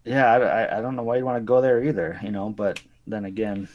Yeah, 0.04 0.32
I, 0.32 0.78
I 0.78 0.80
don't 0.80 0.96
know 0.96 1.02
why 1.02 1.16
you'd 1.16 1.24
want 1.24 1.38
to 1.38 1.44
go 1.44 1.60
there 1.60 1.82
either. 1.82 2.18
You 2.22 2.30
know, 2.30 2.50
but 2.50 2.80
then 3.06 3.24
again, 3.24 3.68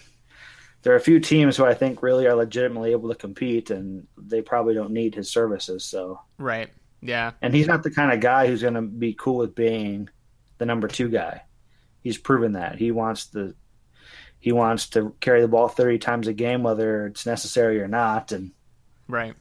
there 0.83 0.93
are 0.93 0.97
a 0.97 1.01
few 1.01 1.19
teams 1.19 1.57
who 1.57 1.65
I 1.65 1.73
think 1.73 2.01
really 2.01 2.27
are 2.27 2.35
legitimately 2.35 2.91
able 2.91 3.09
to 3.09 3.15
compete, 3.15 3.69
and 3.69 4.07
they 4.17 4.41
probably 4.41 4.73
don't 4.73 4.91
need 4.91 5.15
his 5.15 5.29
services. 5.29 5.83
So. 5.83 6.21
Right. 6.37 6.69
Yeah. 7.01 7.31
And 7.41 7.53
he's 7.53 7.67
not 7.67 7.83
the 7.83 7.91
kind 7.91 8.11
of 8.11 8.19
guy 8.19 8.47
who's 8.47 8.61
going 8.61 8.73
to 8.73 8.81
be 8.81 9.13
cool 9.13 9.37
with 9.37 9.55
being 9.55 10.09
the 10.57 10.65
number 10.65 10.87
two 10.87 11.09
guy. 11.09 11.43
He's 12.01 12.17
proven 12.17 12.53
that 12.53 12.77
he 12.77 12.91
wants 12.91 13.27
to 13.27 13.53
he 14.39 14.51
wants 14.51 14.89
to 14.89 15.15
carry 15.19 15.41
the 15.41 15.47
ball 15.47 15.67
30 15.67 15.97
times 15.97 16.27
a 16.27 16.33
game 16.33 16.63
whether 16.63 17.07
it's 17.07 17.25
necessary 17.25 17.81
or 17.81 17.87
not 17.87 18.31
and 18.31 18.51
right 19.07 19.33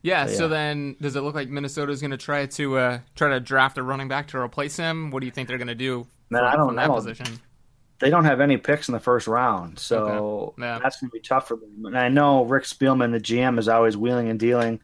yeah, 0.00 0.26
yeah. 0.26 0.34
so 0.34 0.48
then 0.48 0.96
does 1.00 1.14
it 1.14 1.20
look 1.20 1.34
like 1.34 1.48
Minnesota's 1.48 2.00
going 2.00 2.10
to 2.10 2.16
try 2.16 2.46
to 2.46 2.76
uh, 2.78 2.98
try 3.14 3.28
to 3.28 3.38
draft 3.38 3.78
a 3.78 3.82
running 3.82 4.08
back 4.08 4.28
to 4.28 4.38
replace 4.38 4.76
him 4.76 5.10
what 5.10 5.20
do 5.20 5.26
you 5.26 5.30
think 5.30 5.46
they're 5.46 5.58
going 5.58 5.68
to 5.68 5.74
do 5.74 6.06
Man, 6.30 6.42
I 6.42 6.56
don't 6.56 6.74
know. 6.74 6.82
that 6.82 6.94
position 6.94 7.38
they 8.02 8.10
don't 8.10 8.26
have 8.26 8.40
any 8.40 8.58
picks 8.58 8.88
in 8.88 8.92
the 8.92 9.00
first 9.00 9.26
round 9.26 9.78
so 9.78 10.54
okay. 10.58 10.62
yeah. 10.62 10.78
that's 10.82 11.00
going 11.00 11.08
to 11.08 11.14
be 11.14 11.20
tough 11.20 11.48
for 11.48 11.56
them 11.56 11.86
and 11.86 11.98
I 11.98 12.08
know 12.08 12.44
Rick 12.44 12.64
Spielman 12.64 13.12
the 13.12 13.20
GM 13.20 13.58
is 13.58 13.68
always 13.68 13.96
wheeling 13.96 14.28
and 14.28 14.38
dealing 14.38 14.80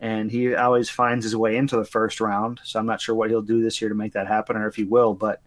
and 0.00 0.30
he 0.30 0.54
always 0.54 0.88
finds 0.88 1.24
his 1.24 1.34
way 1.34 1.56
into 1.56 1.76
the 1.76 1.84
first 1.84 2.20
round. 2.20 2.60
So 2.64 2.78
I'm 2.78 2.86
not 2.86 3.00
sure 3.00 3.14
what 3.14 3.30
he'll 3.30 3.42
do 3.42 3.62
this 3.62 3.80
year 3.80 3.88
to 3.88 3.94
make 3.94 4.12
that 4.12 4.28
happen, 4.28 4.56
or 4.56 4.68
if 4.68 4.76
he 4.76 4.84
will. 4.84 5.14
But 5.14 5.42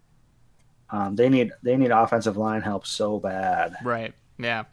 um, 0.89 1.15
they 1.15 1.29
need 1.29 1.51
they 1.63 1.77
need 1.77 1.91
offensive 1.91 2.37
line 2.37 2.61
help 2.61 2.85
so 2.85 3.19
bad. 3.19 3.75
Right. 3.83 4.13
Yeah. 4.37 4.65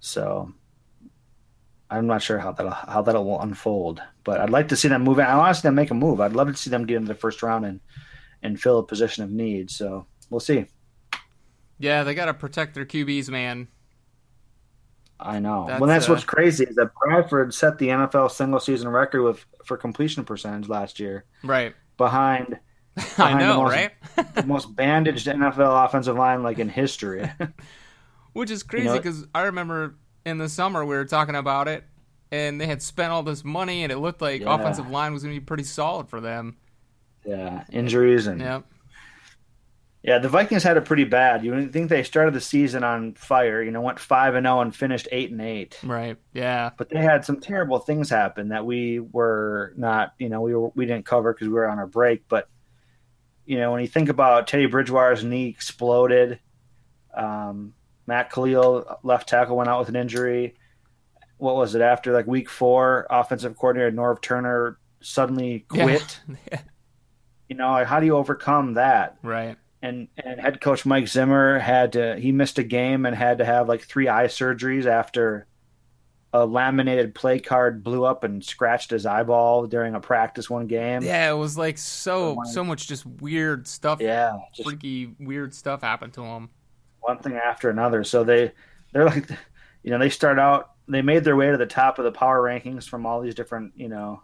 So 0.00 0.52
I'm 1.90 2.06
not 2.06 2.22
sure 2.22 2.38
how 2.38 2.52
that 2.52 2.70
how 2.88 3.02
that 3.02 3.14
will 3.14 3.40
unfold, 3.40 4.02
but 4.22 4.40
I'd 4.40 4.50
like 4.50 4.68
to 4.68 4.76
see 4.76 4.88
them 4.88 5.02
move. 5.02 5.18
I 5.18 5.36
want 5.36 5.54
to 5.54 5.60
see 5.60 5.68
them 5.68 5.74
make 5.74 5.90
a 5.90 5.94
move. 5.94 6.20
I'd 6.20 6.34
love 6.34 6.48
to 6.48 6.56
see 6.56 6.70
them 6.70 6.86
get 6.86 6.96
into 6.96 7.08
the 7.08 7.18
first 7.18 7.42
round 7.42 7.64
and 7.64 7.80
and 8.42 8.60
fill 8.60 8.78
a 8.78 8.86
position 8.86 9.24
of 9.24 9.30
need. 9.30 9.70
So 9.70 10.06
we'll 10.28 10.40
see. 10.40 10.66
Yeah, 11.82 12.04
they 12.04 12.14
got 12.14 12.26
to 12.26 12.34
protect 12.34 12.74
their 12.74 12.86
QBs, 12.86 13.28
man. 13.28 13.66
I 15.18 15.40
know. 15.40 15.66
That's, 15.66 15.80
well, 15.80 15.88
that's 15.88 16.08
uh, 16.08 16.12
what's 16.12 16.24
crazy 16.24 16.64
is 16.64 16.76
that 16.76 16.92
Bradford 16.94 17.52
set 17.52 17.78
the 17.78 17.88
NFL 17.88 18.30
single 18.30 18.60
season 18.60 18.88
record 18.88 19.22
with 19.22 19.44
for 19.64 19.76
completion 19.76 20.24
percentage 20.24 20.68
last 20.68 21.00
year. 21.00 21.24
Right. 21.42 21.74
Behind. 21.96 22.58
behind 22.94 23.36
I 23.36 23.40
know, 23.40 23.52
the 23.54 23.62
most, 23.62 23.72
right? 23.72 23.90
the 24.34 24.46
most 24.46 24.76
bandaged 24.76 25.26
NFL 25.26 25.84
offensive 25.84 26.16
line 26.16 26.44
like 26.44 26.60
in 26.60 26.68
history. 26.68 27.28
Which 28.32 28.52
is 28.52 28.62
crazy 28.62 28.96
because 28.96 29.18
you 29.18 29.22
know, 29.22 29.30
I 29.34 29.42
remember 29.42 29.96
in 30.24 30.38
the 30.38 30.48
summer 30.48 30.84
we 30.84 30.94
were 30.94 31.04
talking 31.04 31.34
about 31.34 31.66
it, 31.66 31.84
and 32.30 32.60
they 32.60 32.66
had 32.66 32.80
spent 32.80 33.10
all 33.10 33.24
this 33.24 33.44
money, 33.44 33.82
and 33.82 33.90
it 33.90 33.98
looked 33.98 34.22
like 34.22 34.42
yeah. 34.42 34.54
offensive 34.54 34.88
line 34.88 35.12
was 35.12 35.24
going 35.24 35.34
to 35.34 35.40
be 35.40 35.44
pretty 35.44 35.64
solid 35.64 36.08
for 36.08 36.20
them. 36.20 36.56
Yeah, 37.26 37.64
injuries 37.70 38.28
and 38.28 38.40
yeah. 38.40 38.60
Yeah, 40.02 40.18
the 40.18 40.28
Vikings 40.28 40.64
had 40.64 40.76
it 40.76 40.84
pretty 40.84 41.04
bad. 41.04 41.44
You 41.44 41.68
think 41.68 41.88
they 41.88 42.02
started 42.02 42.34
the 42.34 42.40
season 42.40 42.82
on 42.82 43.14
fire? 43.14 43.62
You 43.62 43.70
know, 43.70 43.80
went 43.80 44.00
five 44.00 44.34
and 44.34 44.44
zero 44.44 44.58
oh 44.58 44.60
and 44.60 44.74
finished 44.74 45.06
eight 45.12 45.30
and 45.30 45.40
eight. 45.40 45.78
Right. 45.84 46.16
Yeah. 46.32 46.70
But 46.76 46.88
they 46.88 46.98
had 46.98 47.24
some 47.24 47.40
terrible 47.40 47.78
things 47.78 48.10
happen 48.10 48.48
that 48.48 48.66
we 48.66 48.98
were 48.98 49.72
not. 49.76 50.14
You 50.18 50.28
know, 50.28 50.40
we 50.40 50.56
were 50.56 50.70
we 50.74 50.86
didn't 50.86 51.06
cover 51.06 51.32
because 51.32 51.46
we 51.46 51.54
were 51.54 51.68
on 51.68 51.78
our 51.78 51.86
break. 51.86 52.24
But 52.28 52.48
you 53.46 53.60
know, 53.60 53.70
when 53.70 53.80
you 53.80 53.86
think 53.86 54.08
about 54.08 54.48
Teddy 54.48 54.66
Bridgewater's 54.66 55.22
knee 55.22 55.48
exploded, 55.48 56.40
um, 57.16 57.72
Matt 58.08 58.32
Kalil 58.32 58.98
left 59.04 59.28
tackle 59.28 59.56
went 59.56 59.70
out 59.70 59.78
with 59.78 59.88
an 59.88 59.96
injury. 59.96 60.56
What 61.36 61.54
was 61.54 61.76
it 61.76 61.80
after 61.80 62.12
like 62.12 62.26
week 62.26 62.50
four? 62.50 63.06
Offensive 63.08 63.56
coordinator 63.56 63.92
Norv 63.92 64.20
Turner 64.20 64.78
suddenly 65.00 65.60
quit. 65.68 66.20
Yeah. 66.50 66.60
you 67.48 67.56
know, 67.56 67.70
like, 67.70 67.86
how 67.86 68.00
do 68.00 68.06
you 68.06 68.16
overcome 68.16 68.74
that? 68.74 69.18
Right 69.22 69.56
and 69.82 70.08
and 70.16 70.40
head 70.40 70.60
coach 70.60 70.86
Mike 70.86 71.08
Zimmer 71.08 71.58
had 71.58 71.92
to 71.92 72.16
he 72.16 72.32
missed 72.32 72.58
a 72.58 72.62
game 72.62 73.04
and 73.04 73.14
had 73.14 73.38
to 73.38 73.44
have 73.44 73.68
like 73.68 73.82
three 73.82 74.08
eye 74.08 74.26
surgeries 74.26 74.86
after 74.86 75.46
a 76.32 76.46
laminated 76.46 77.14
play 77.14 77.38
card 77.38 77.84
blew 77.84 78.04
up 78.04 78.24
and 78.24 78.42
scratched 78.42 78.90
his 78.90 79.04
eyeball 79.04 79.66
during 79.66 79.94
a 79.94 80.00
practice 80.00 80.48
one 80.48 80.66
game. 80.66 81.02
Yeah, 81.02 81.30
it 81.30 81.36
was 81.36 81.58
like 81.58 81.76
so 81.76 82.36
so 82.52 82.64
much 82.64 82.88
just 82.88 83.04
weird 83.04 83.66
stuff. 83.66 84.00
Yeah, 84.00 84.38
just, 84.54 84.66
freaky 84.66 85.14
weird 85.18 85.52
stuff 85.54 85.82
happened 85.82 86.14
to 86.14 86.22
him. 86.24 86.48
One 87.00 87.18
thing 87.18 87.34
after 87.34 87.68
another. 87.68 88.04
So 88.04 88.24
they 88.24 88.52
they're 88.92 89.04
like, 89.04 89.28
you 89.82 89.90
know, 89.90 89.98
they 89.98 90.10
start 90.10 90.38
out. 90.38 90.70
They 90.88 91.02
made 91.02 91.24
their 91.24 91.36
way 91.36 91.50
to 91.50 91.56
the 91.56 91.66
top 91.66 91.98
of 91.98 92.04
the 92.04 92.12
power 92.12 92.40
rankings 92.40 92.88
from 92.88 93.04
all 93.04 93.20
these 93.20 93.34
different 93.34 93.72
you 93.76 93.88
know 93.88 94.22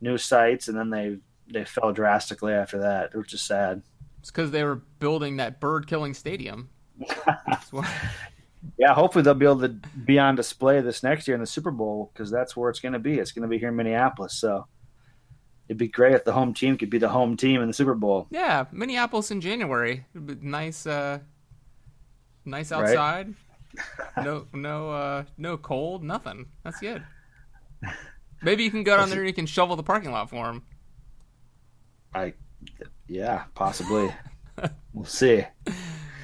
news 0.00 0.24
sites, 0.24 0.68
and 0.68 0.76
then 0.76 0.90
they 0.90 1.18
they 1.52 1.64
fell 1.64 1.92
drastically 1.92 2.52
after 2.52 2.80
that, 2.80 3.14
which 3.14 3.32
is 3.32 3.42
sad. 3.42 3.82
It's 4.20 4.30
because 4.30 4.50
they 4.50 4.64
were 4.64 4.76
building 4.98 5.36
that 5.36 5.60
bird 5.60 5.86
killing 5.86 6.14
stadium. 6.14 6.70
yeah, 8.78 8.94
hopefully 8.94 9.22
they'll 9.22 9.34
be 9.34 9.46
able 9.46 9.60
to 9.60 9.68
be 9.68 10.18
on 10.18 10.34
display 10.34 10.80
this 10.80 11.02
next 11.02 11.28
year 11.28 11.34
in 11.34 11.40
the 11.40 11.46
Super 11.46 11.70
Bowl 11.70 12.10
because 12.12 12.30
that's 12.30 12.56
where 12.56 12.70
it's 12.70 12.80
going 12.80 12.92
to 12.92 12.98
be. 12.98 13.18
It's 13.18 13.32
going 13.32 13.42
to 13.42 13.48
be 13.48 13.58
here 13.58 13.68
in 13.68 13.76
Minneapolis. 13.76 14.34
So 14.34 14.66
it'd 15.68 15.78
be 15.78 15.88
great 15.88 16.14
if 16.14 16.24
the 16.24 16.32
home 16.32 16.54
team 16.54 16.76
could 16.76 16.90
be 16.90 16.98
the 16.98 17.08
home 17.08 17.36
team 17.36 17.60
in 17.60 17.68
the 17.68 17.74
Super 17.74 17.94
Bowl. 17.94 18.26
Yeah, 18.30 18.66
Minneapolis 18.72 19.30
in 19.30 19.40
January. 19.40 20.04
nice, 20.14 20.86
uh, 20.86 21.20
nice 22.44 22.72
outside. 22.72 23.34
Right? 24.16 24.24
no, 24.24 24.46
no, 24.52 24.90
uh, 24.90 25.24
no 25.36 25.56
cold, 25.56 26.02
nothing. 26.02 26.46
That's 26.64 26.80
good. 26.80 27.04
Maybe 28.42 28.64
you 28.64 28.70
can 28.70 28.82
go 28.82 28.96
down 28.96 29.10
there 29.10 29.20
and 29.20 29.28
you 29.28 29.34
can 29.34 29.46
shovel 29.46 29.76
the 29.76 29.82
parking 29.82 30.10
lot 30.10 30.30
for 30.30 30.48
him. 30.48 30.62
I 32.14 32.34
yeah, 33.08 33.44
possibly. 33.54 34.14
we'll 34.92 35.04
see. 35.04 35.44
You 35.66 35.72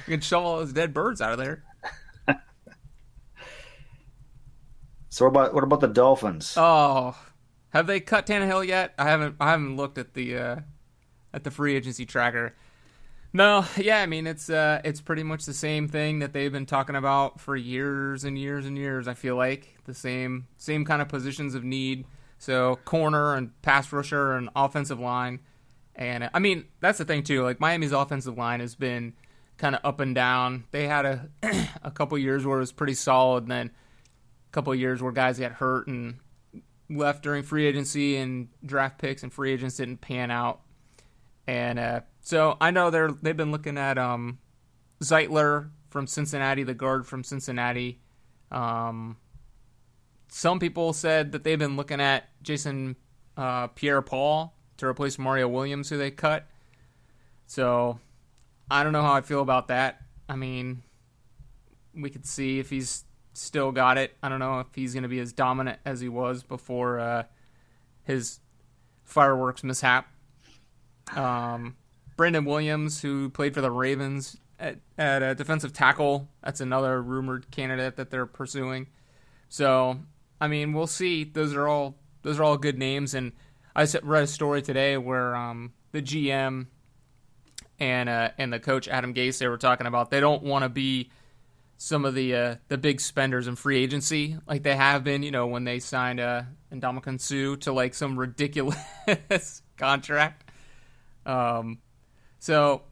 can 0.07 0.21
shovel 0.21 0.51
all 0.51 0.57
those 0.59 0.73
dead 0.73 0.93
birds 0.93 1.21
out 1.21 1.31
of 1.31 1.37
there. 1.37 1.63
so 5.09 5.25
what 5.25 5.29
about 5.29 5.53
what 5.53 5.63
about 5.63 5.81
the 5.81 5.87
Dolphins? 5.87 6.53
Oh, 6.57 7.17
have 7.69 7.87
they 7.87 7.99
cut 7.99 8.27
Tannehill 8.27 8.65
yet? 8.67 8.93
I 8.97 9.05
haven't. 9.05 9.35
I 9.39 9.51
haven't 9.51 9.75
looked 9.75 9.97
at 9.97 10.13
the 10.13 10.37
uh, 10.37 10.59
at 11.33 11.43
the 11.43 11.51
free 11.51 11.75
agency 11.75 12.05
tracker. 12.05 12.55
No, 13.33 13.65
yeah, 13.75 13.99
I 13.99 14.05
mean 14.05 14.27
it's 14.27 14.49
uh, 14.49 14.79
it's 14.85 15.01
pretty 15.01 15.23
much 15.23 15.45
the 15.45 15.53
same 15.53 15.89
thing 15.89 16.19
that 16.19 16.31
they've 16.31 16.51
been 16.51 16.65
talking 16.65 16.95
about 16.95 17.41
for 17.41 17.53
years 17.53 18.23
and 18.23 18.39
years 18.39 18.65
and 18.65 18.77
years. 18.77 19.09
I 19.09 19.13
feel 19.13 19.35
like 19.35 19.75
the 19.83 19.93
same 19.93 20.47
same 20.57 20.85
kind 20.85 21.01
of 21.01 21.09
positions 21.09 21.53
of 21.53 21.65
need. 21.65 22.05
So 22.37 22.77
corner 22.85 23.35
and 23.35 23.59
pass 23.61 23.91
rusher 23.91 24.33
and 24.33 24.49
offensive 24.55 25.01
line, 25.01 25.41
and 25.95 26.29
I 26.33 26.39
mean 26.39 26.65
that's 26.79 26.97
the 26.97 27.05
thing 27.05 27.23
too. 27.23 27.43
Like 27.43 27.59
Miami's 27.59 27.91
offensive 27.91 28.37
line 28.37 28.59
has 28.59 28.75
been 28.75 29.13
kind 29.57 29.75
of 29.75 29.81
up 29.83 29.99
and 29.99 30.13
down. 30.13 30.65
They 30.71 30.87
had 30.87 31.05
a 31.05 31.29
a 31.83 31.91
couple 31.91 32.17
years 32.17 32.45
where 32.45 32.57
it 32.57 32.61
was 32.61 32.71
pretty 32.71 32.93
solid, 32.93 33.43
and 33.43 33.51
then 33.51 33.71
a 34.49 34.51
couple 34.51 34.73
years 34.75 35.01
where 35.01 35.11
guys 35.11 35.39
got 35.39 35.53
hurt 35.53 35.87
and 35.87 36.19
left 36.89 37.23
during 37.23 37.43
free 37.43 37.65
agency 37.65 38.17
and 38.17 38.49
draft 38.63 38.99
picks 38.99 39.23
and 39.23 39.33
free 39.33 39.51
agents 39.51 39.77
didn't 39.77 39.97
pan 39.97 40.31
out. 40.31 40.61
And 41.47 41.79
uh, 41.79 42.01
so 42.21 42.57
I 42.59 42.71
know 42.71 42.89
they're 42.89 43.11
they've 43.11 43.37
been 43.37 43.51
looking 43.51 43.77
at 43.77 43.97
um, 43.97 44.39
Zeitler 45.01 45.69
from 45.89 46.07
Cincinnati, 46.07 46.63
the 46.63 46.73
guard 46.73 47.05
from 47.05 47.23
Cincinnati. 47.23 48.01
Um, 48.51 49.17
some 50.27 50.59
people 50.59 50.91
said 50.91 51.31
that 51.31 51.43
they've 51.43 51.59
been 51.59 51.77
looking 51.77 52.01
at 52.01 52.29
Jason 52.43 52.95
uh, 53.37 53.67
Pierre-Paul 53.67 54.53
to 54.77 54.85
replace 54.85 55.17
Mario 55.17 55.47
Williams, 55.47 55.89
who 55.89 55.97
they 55.97 56.11
cut. 56.11 56.47
So 57.47 57.99
I 58.69 58.83
don't 58.83 58.93
know 58.93 59.01
how 59.01 59.13
I 59.13 59.21
feel 59.21 59.41
about 59.41 59.67
that. 59.67 60.01
I 60.27 60.35
mean, 60.35 60.83
we 61.93 62.09
could 62.09 62.25
see 62.25 62.59
if 62.59 62.69
he's 62.69 63.05
still 63.33 63.71
got 63.71 63.97
it. 63.97 64.15
I 64.23 64.29
don't 64.29 64.39
know 64.39 64.59
if 64.59 64.67
he's 64.73 64.93
going 64.93 65.03
to 65.03 65.09
be 65.09 65.19
as 65.19 65.33
dominant 65.33 65.79
as 65.85 65.99
he 65.99 66.09
was 66.09 66.43
before 66.43 66.99
uh, 66.99 67.23
his 68.03 68.39
fireworks 69.03 69.63
mishap. 69.63 70.07
Um, 71.15 71.75
Brandon 72.17 72.45
Williams, 72.45 73.01
who 73.01 73.29
played 73.29 73.53
for 73.53 73.61
the 73.61 73.71
Ravens 73.71 74.37
at, 74.59 74.77
at 74.97 75.21
a 75.21 75.35
defensive 75.35 75.73
tackle, 75.73 76.29
that's 76.43 76.61
another 76.61 77.01
rumored 77.01 77.51
candidate 77.51 77.97
that 77.97 78.09
they're 78.09 78.25
pursuing. 78.25 78.87
So, 79.49 79.99
I 80.41 80.47
mean, 80.47 80.73
we'll 80.73 80.87
see. 80.87 81.23
Those 81.23 81.53
are 81.53 81.67
all 81.67 81.95
those 82.23 82.39
are 82.39 82.43
all 82.43 82.57
good 82.57 82.79
names. 82.79 83.13
And 83.13 83.33
I 83.75 83.85
read 84.03 84.23
a 84.23 84.27
story 84.27 84.61
today 84.61 84.95
where 84.97 85.35
um, 85.35 85.73
the 85.91 86.01
GM 86.01 86.67
and 87.79 88.09
uh, 88.09 88.29
and 88.37 88.53
the 88.53 88.59
coach 88.59 88.87
Adam 88.87 89.13
Gase 89.13 89.37
they 89.37 89.47
were 89.47 89.57
talking 89.57 89.85
about 89.85 90.09
they 90.09 90.21
don't 90.21 90.43
want 90.43 90.63
to 90.63 90.69
be 90.69 91.11
some 91.77 92.05
of 92.05 92.15
the 92.15 92.35
uh, 92.35 92.55
the 92.69 92.77
big 92.77 93.01
spenders 93.01 93.47
in 93.47 93.55
free 93.55 93.77
agency 93.83 94.37
like 94.47 94.63
they 94.63 94.75
have 94.75 95.03
been. 95.03 95.23
You 95.23 95.31
know, 95.31 95.47
when 95.47 95.65
they 95.65 95.79
signed 95.79 96.19
uh, 96.19 96.43
Ndamukong 96.71 97.19
Suh 97.19 97.57
to 97.61 97.73
like 97.73 97.93
some 97.93 98.17
ridiculous 98.17 99.61
contract. 99.77 100.49
Um, 101.25 101.79
so 102.39 102.83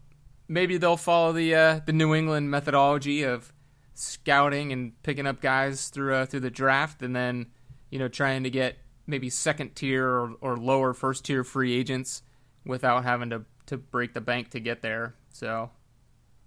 maybe 0.47 0.77
they'll 0.77 0.97
follow 0.97 1.31
the 1.31 1.55
uh, 1.55 1.79
the 1.85 1.93
New 1.93 2.13
England 2.13 2.51
methodology 2.51 3.23
of 3.23 3.53
scouting 3.93 4.73
and 4.73 5.01
picking 5.03 5.27
up 5.27 5.39
guys 5.39 5.87
through 5.89 6.15
uh, 6.15 6.25
through 6.25 6.41
the 6.41 6.51
draft, 6.51 7.01
and 7.01 7.15
then 7.15 7.47
you 7.89 7.99
know 7.99 8.09
trying 8.09 8.43
to 8.43 8.49
get 8.49 8.77
maybe 9.05 9.29
second 9.29 9.75
tier 9.75 10.07
or, 10.07 10.35
or 10.41 10.57
lower 10.57 10.93
first 10.93 11.25
tier 11.25 11.43
free 11.43 11.73
agents 11.73 12.21
without 12.65 13.03
having 13.03 13.29
to 13.31 13.43
to 13.65 13.77
break 13.77 14.13
the 14.13 14.21
bank 14.21 14.51
to 14.51 14.59
get 14.59 14.81
there. 14.81 15.15
So, 15.31 15.71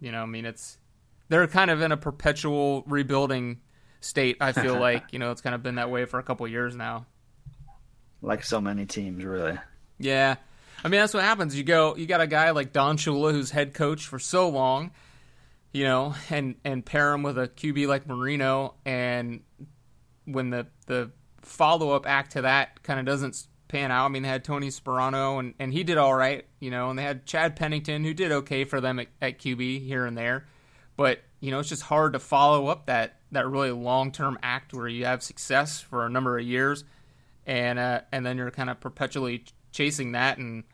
you 0.00 0.12
know, 0.12 0.22
I 0.22 0.26
mean, 0.26 0.44
it's 0.44 0.78
they're 1.28 1.46
kind 1.46 1.70
of 1.70 1.80
in 1.80 1.92
a 1.92 1.96
perpetual 1.96 2.84
rebuilding 2.86 3.60
state. 4.00 4.36
I 4.40 4.52
feel 4.52 4.76
like 4.80 5.12
you 5.12 5.18
know 5.18 5.30
it's 5.30 5.40
kind 5.40 5.54
of 5.54 5.62
been 5.62 5.76
that 5.76 5.90
way 5.90 6.04
for 6.04 6.18
a 6.18 6.22
couple 6.22 6.46
years 6.48 6.76
now. 6.76 7.06
Like 8.22 8.44
so 8.44 8.60
many 8.60 8.86
teams, 8.86 9.24
really. 9.24 9.58
Yeah, 9.98 10.36
I 10.84 10.88
mean, 10.88 11.00
that's 11.00 11.14
what 11.14 11.22
happens. 11.22 11.56
You 11.56 11.64
go, 11.64 11.96
you 11.96 12.06
got 12.06 12.20
a 12.20 12.26
guy 12.26 12.50
like 12.50 12.72
Don 12.72 12.96
Shula 12.96 13.32
who's 13.32 13.50
head 13.50 13.74
coach 13.74 14.06
for 14.06 14.18
so 14.18 14.48
long, 14.48 14.92
you 15.72 15.84
know, 15.84 16.14
and 16.30 16.56
and 16.64 16.84
pair 16.84 17.12
him 17.12 17.22
with 17.22 17.38
a 17.38 17.48
QB 17.48 17.86
like 17.86 18.06
Marino, 18.06 18.74
and 18.84 19.40
when 20.24 20.50
the 20.50 20.66
the 20.86 21.10
follow 21.46 21.92
up 21.92 22.06
act 22.06 22.32
to 22.32 22.42
that 22.42 22.82
kind 22.82 22.98
of 22.98 23.06
doesn't 23.06 23.46
pan 23.68 23.90
out. 23.90 24.06
I 24.06 24.08
mean, 24.08 24.22
they 24.22 24.28
had 24.28 24.44
Tony 24.44 24.68
Sparano, 24.68 25.38
and, 25.38 25.54
and 25.58 25.72
he 25.72 25.84
did 25.84 25.98
all 25.98 26.14
right, 26.14 26.44
you 26.60 26.70
know, 26.70 26.90
and 26.90 26.98
they 26.98 27.02
had 27.02 27.26
Chad 27.26 27.56
Pennington, 27.56 28.04
who 28.04 28.14
did 28.14 28.32
okay 28.32 28.64
for 28.64 28.80
them 28.80 28.98
at, 28.98 29.08
at 29.20 29.38
QB 29.38 29.84
here 29.84 30.06
and 30.06 30.16
there. 30.16 30.46
But, 30.96 31.20
you 31.40 31.50
know, 31.50 31.58
it's 31.58 31.68
just 31.68 31.82
hard 31.82 32.12
to 32.14 32.18
follow 32.18 32.68
up 32.68 32.86
that, 32.86 33.16
that 33.32 33.46
really 33.48 33.70
long 33.70 34.12
term 34.12 34.38
act 34.42 34.72
where 34.72 34.88
you 34.88 35.04
have 35.04 35.22
success 35.22 35.80
for 35.80 36.04
a 36.06 36.10
number 36.10 36.38
of 36.38 36.44
years, 36.44 36.84
and 37.46 37.78
uh, 37.78 38.00
and 38.12 38.24
then 38.24 38.36
you're 38.36 38.50
kind 38.50 38.70
of 38.70 38.80
perpetually 38.80 39.44
chasing 39.72 40.12
that, 40.12 40.38
and 40.38 40.64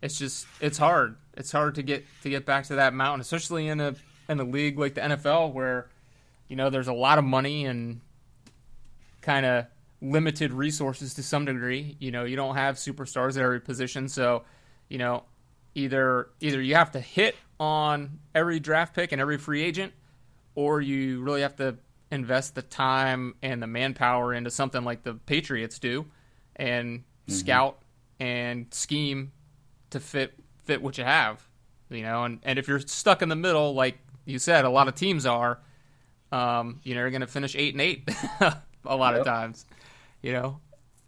it's 0.00 0.18
just 0.18 0.46
it's 0.60 0.78
hard. 0.78 1.16
It's 1.34 1.52
hard 1.52 1.74
to 1.76 1.82
get 1.82 2.04
to 2.22 2.30
get 2.30 2.46
back 2.46 2.64
to 2.66 2.76
that 2.76 2.94
mountain, 2.94 3.20
especially 3.20 3.68
in 3.68 3.80
a 3.80 3.94
in 4.28 4.40
a 4.40 4.44
league 4.44 4.78
like 4.78 4.94
the 4.94 5.00
NFL 5.00 5.52
where 5.52 5.88
you 6.48 6.56
know 6.56 6.70
there's 6.70 6.88
a 6.88 6.92
lot 6.92 7.18
of 7.18 7.24
money 7.24 7.64
and 7.64 8.00
kind 9.20 9.46
of 9.46 9.66
limited 10.02 10.52
resources 10.52 11.14
to 11.14 11.22
some 11.22 11.44
degree. 11.44 11.96
You 12.00 12.10
know, 12.10 12.24
you 12.24 12.36
don't 12.36 12.56
have 12.56 12.74
superstars 12.74 13.36
at 13.36 13.42
every 13.42 13.60
position, 13.60 14.08
so 14.08 14.42
you 14.88 14.98
know 14.98 15.24
either 15.74 16.28
either 16.40 16.60
you 16.60 16.74
have 16.74 16.90
to 16.92 17.00
hit 17.00 17.36
on 17.58 18.18
every 18.34 18.60
draft 18.60 18.94
pick 18.94 19.12
and 19.12 19.20
every 19.20 19.38
free 19.38 19.62
agent, 19.62 19.92
or 20.54 20.80
you 20.80 21.22
really 21.22 21.42
have 21.42 21.56
to 21.56 21.76
invest 22.10 22.54
the 22.54 22.62
time 22.62 23.34
and 23.42 23.62
the 23.62 23.66
manpower 23.66 24.34
into 24.34 24.50
something 24.50 24.84
like 24.84 25.02
the 25.04 25.14
Patriots 25.14 25.78
do, 25.78 26.04
and 26.56 26.98
mm-hmm. 26.98 27.32
scout 27.32 27.78
and 28.20 28.66
scheme 28.74 29.32
to 29.90 30.00
fit 30.00 30.34
fit 30.64 30.82
what 30.82 30.98
you 30.98 31.04
have. 31.04 31.46
You 31.88 32.02
know, 32.02 32.24
and, 32.24 32.40
and 32.42 32.58
if 32.58 32.68
you're 32.68 32.80
stuck 32.80 33.22
in 33.22 33.28
the 33.28 33.36
middle, 33.36 33.74
like 33.74 33.98
you 34.24 34.38
said, 34.38 34.64
a 34.64 34.70
lot 34.70 34.88
of 34.88 34.94
teams 34.94 35.26
are, 35.26 35.60
um, 36.32 36.80
you 36.84 36.94
know, 36.94 37.02
you're 37.02 37.10
going 37.10 37.20
to 37.20 37.26
finish 37.26 37.54
eight 37.54 37.74
and 37.74 37.82
eight 37.82 38.08
a 38.40 38.96
lot 38.96 39.12
yep. 39.12 39.20
of 39.20 39.26
times 39.26 39.66
you 40.22 40.32
know, 40.32 40.60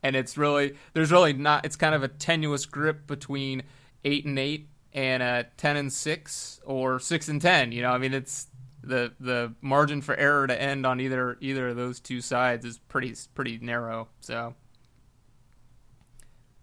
and 0.02 0.14
it's 0.16 0.36
really 0.36 0.74
there's 0.92 1.10
really 1.10 1.32
not. 1.32 1.64
It's 1.64 1.76
kind 1.76 1.94
of 1.94 2.02
a 2.02 2.08
tenuous 2.08 2.66
grip 2.66 3.06
between 3.06 3.62
eight 4.04 4.26
and 4.26 4.38
eight 4.38 4.68
and 4.92 5.22
a 5.22 5.46
ten 5.56 5.76
and 5.76 5.92
six 5.92 6.60
or 6.64 6.98
six 7.00 7.28
and 7.28 7.40
ten. 7.40 7.72
You 7.72 7.82
know, 7.82 7.90
I 7.90 7.98
mean, 7.98 8.12
it's 8.12 8.48
the 8.82 9.12
the 9.18 9.54
margin 9.60 10.02
for 10.02 10.14
error 10.14 10.46
to 10.46 10.60
end 10.60 10.84
on 10.84 11.00
either 11.00 11.38
either 11.40 11.68
of 11.68 11.76
those 11.76 12.00
two 12.00 12.20
sides 12.20 12.64
is 12.64 12.78
pretty 12.78 13.14
pretty 13.34 13.58
narrow. 13.58 14.08
So. 14.20 14.54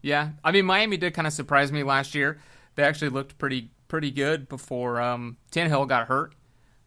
Yeah, 0.03 0.29
I 0.43 0.51
mean 0.51 0.65
Miami 0.65 0.97
did 0.97 1.13
kind 1.13 1.27
of 1.27 1.33
surprise 1.33 1.71
me 1.71 1.83
last 1.83 2.15
year. 2.15 2.39
They 2.75 2.83
actually 2.83 3.09
looked 3.09 3.37
pretty 3.37 3.69
pretty 3.87 4.09
good 4.09 4.49
before 4.49 4.99
um, 4.99 5.37
Tannehill 5.51 5.87
got 5.87 6.07
hurt. 6.07 6.33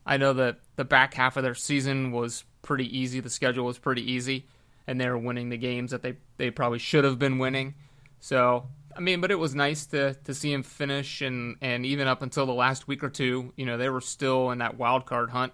I 0.04 0.16
know 0.16 0.32
that 0.32 0.58
the 0.76 0.84
back 0.84 1.14
half 1.14 1.36
of 1.36 1.44
their 1.44 1.54
season 1.54 2.10
was 2.10 2.44
pretty 2.62 2.98
easy. 2.98 3.20
The 3.20 3.30
schedule 3.30 3.66
was 3.66 3.78
pretty 3.78 4.10
easy 4.10 4.46
and 4.86 5.00
they 5.00 5.08
were 5.08 5.18
winning 5.18 5.48
the 5.48 5.56
games 5.56 5.90
that 5.90 6.02
they, 6.02 6.16
they 6.36 6.50
probably 6.50 6.78
should 6.78 7.04
have 7.04 7.18
been 7.18 7.38
winning. 7.38 7.74
So 8.20 8.66
I 8.96 9.00
mean, 9.00 9.20
but 9.20 9.30
it 9.30 9.38
was 9.38 9.54
nice 9.54 9.86
to 9.86 10.14
to 10.14 10.34
see 10.34 10.52
him 10.52 10.62
finish, 10.62 11.20
and 11.20 11.56
and 11.60 11.84
even 11.84 12.06
up 12.06 12.22
until 12.22 12.46
the 12.46 12.54
last 12.54 12.86
week 12.86 13.02
or 13.02 13.10
two, 13.10 13.52
you 13.56 13.66
know, 13.66 13.76
they 13.76 13.88
were 13.88 14.00
still 14.00 14.50
in 14.50 14.58
that 14.58 14.78
wild 14.78 15.06
card 15.06 15.30
hunt. 15.30 15.52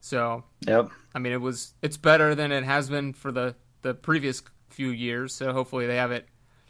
So 0.00 0.44
yep. 0.66 0.90
I 1.14 1.18
mean, 1.18 1.32
it 1.32 1.40
was 1.40 1.74
it's 1.82 1.96
better 1.96 2.34
than 2.34 2.52
it 2.52 2.64
has 2.64 2.88
been 2.90 3.12
for 3.12 3.30
the 3.30 3.54
the 3.82 3.94
previous 3.94 4.42
few 4.70 4.90
years. 4.90 5.34
So 5.34 5.52
hopefully 5.52 5.86
they 5.86 5.96
have 5.96 6.10
it 6.10 6.26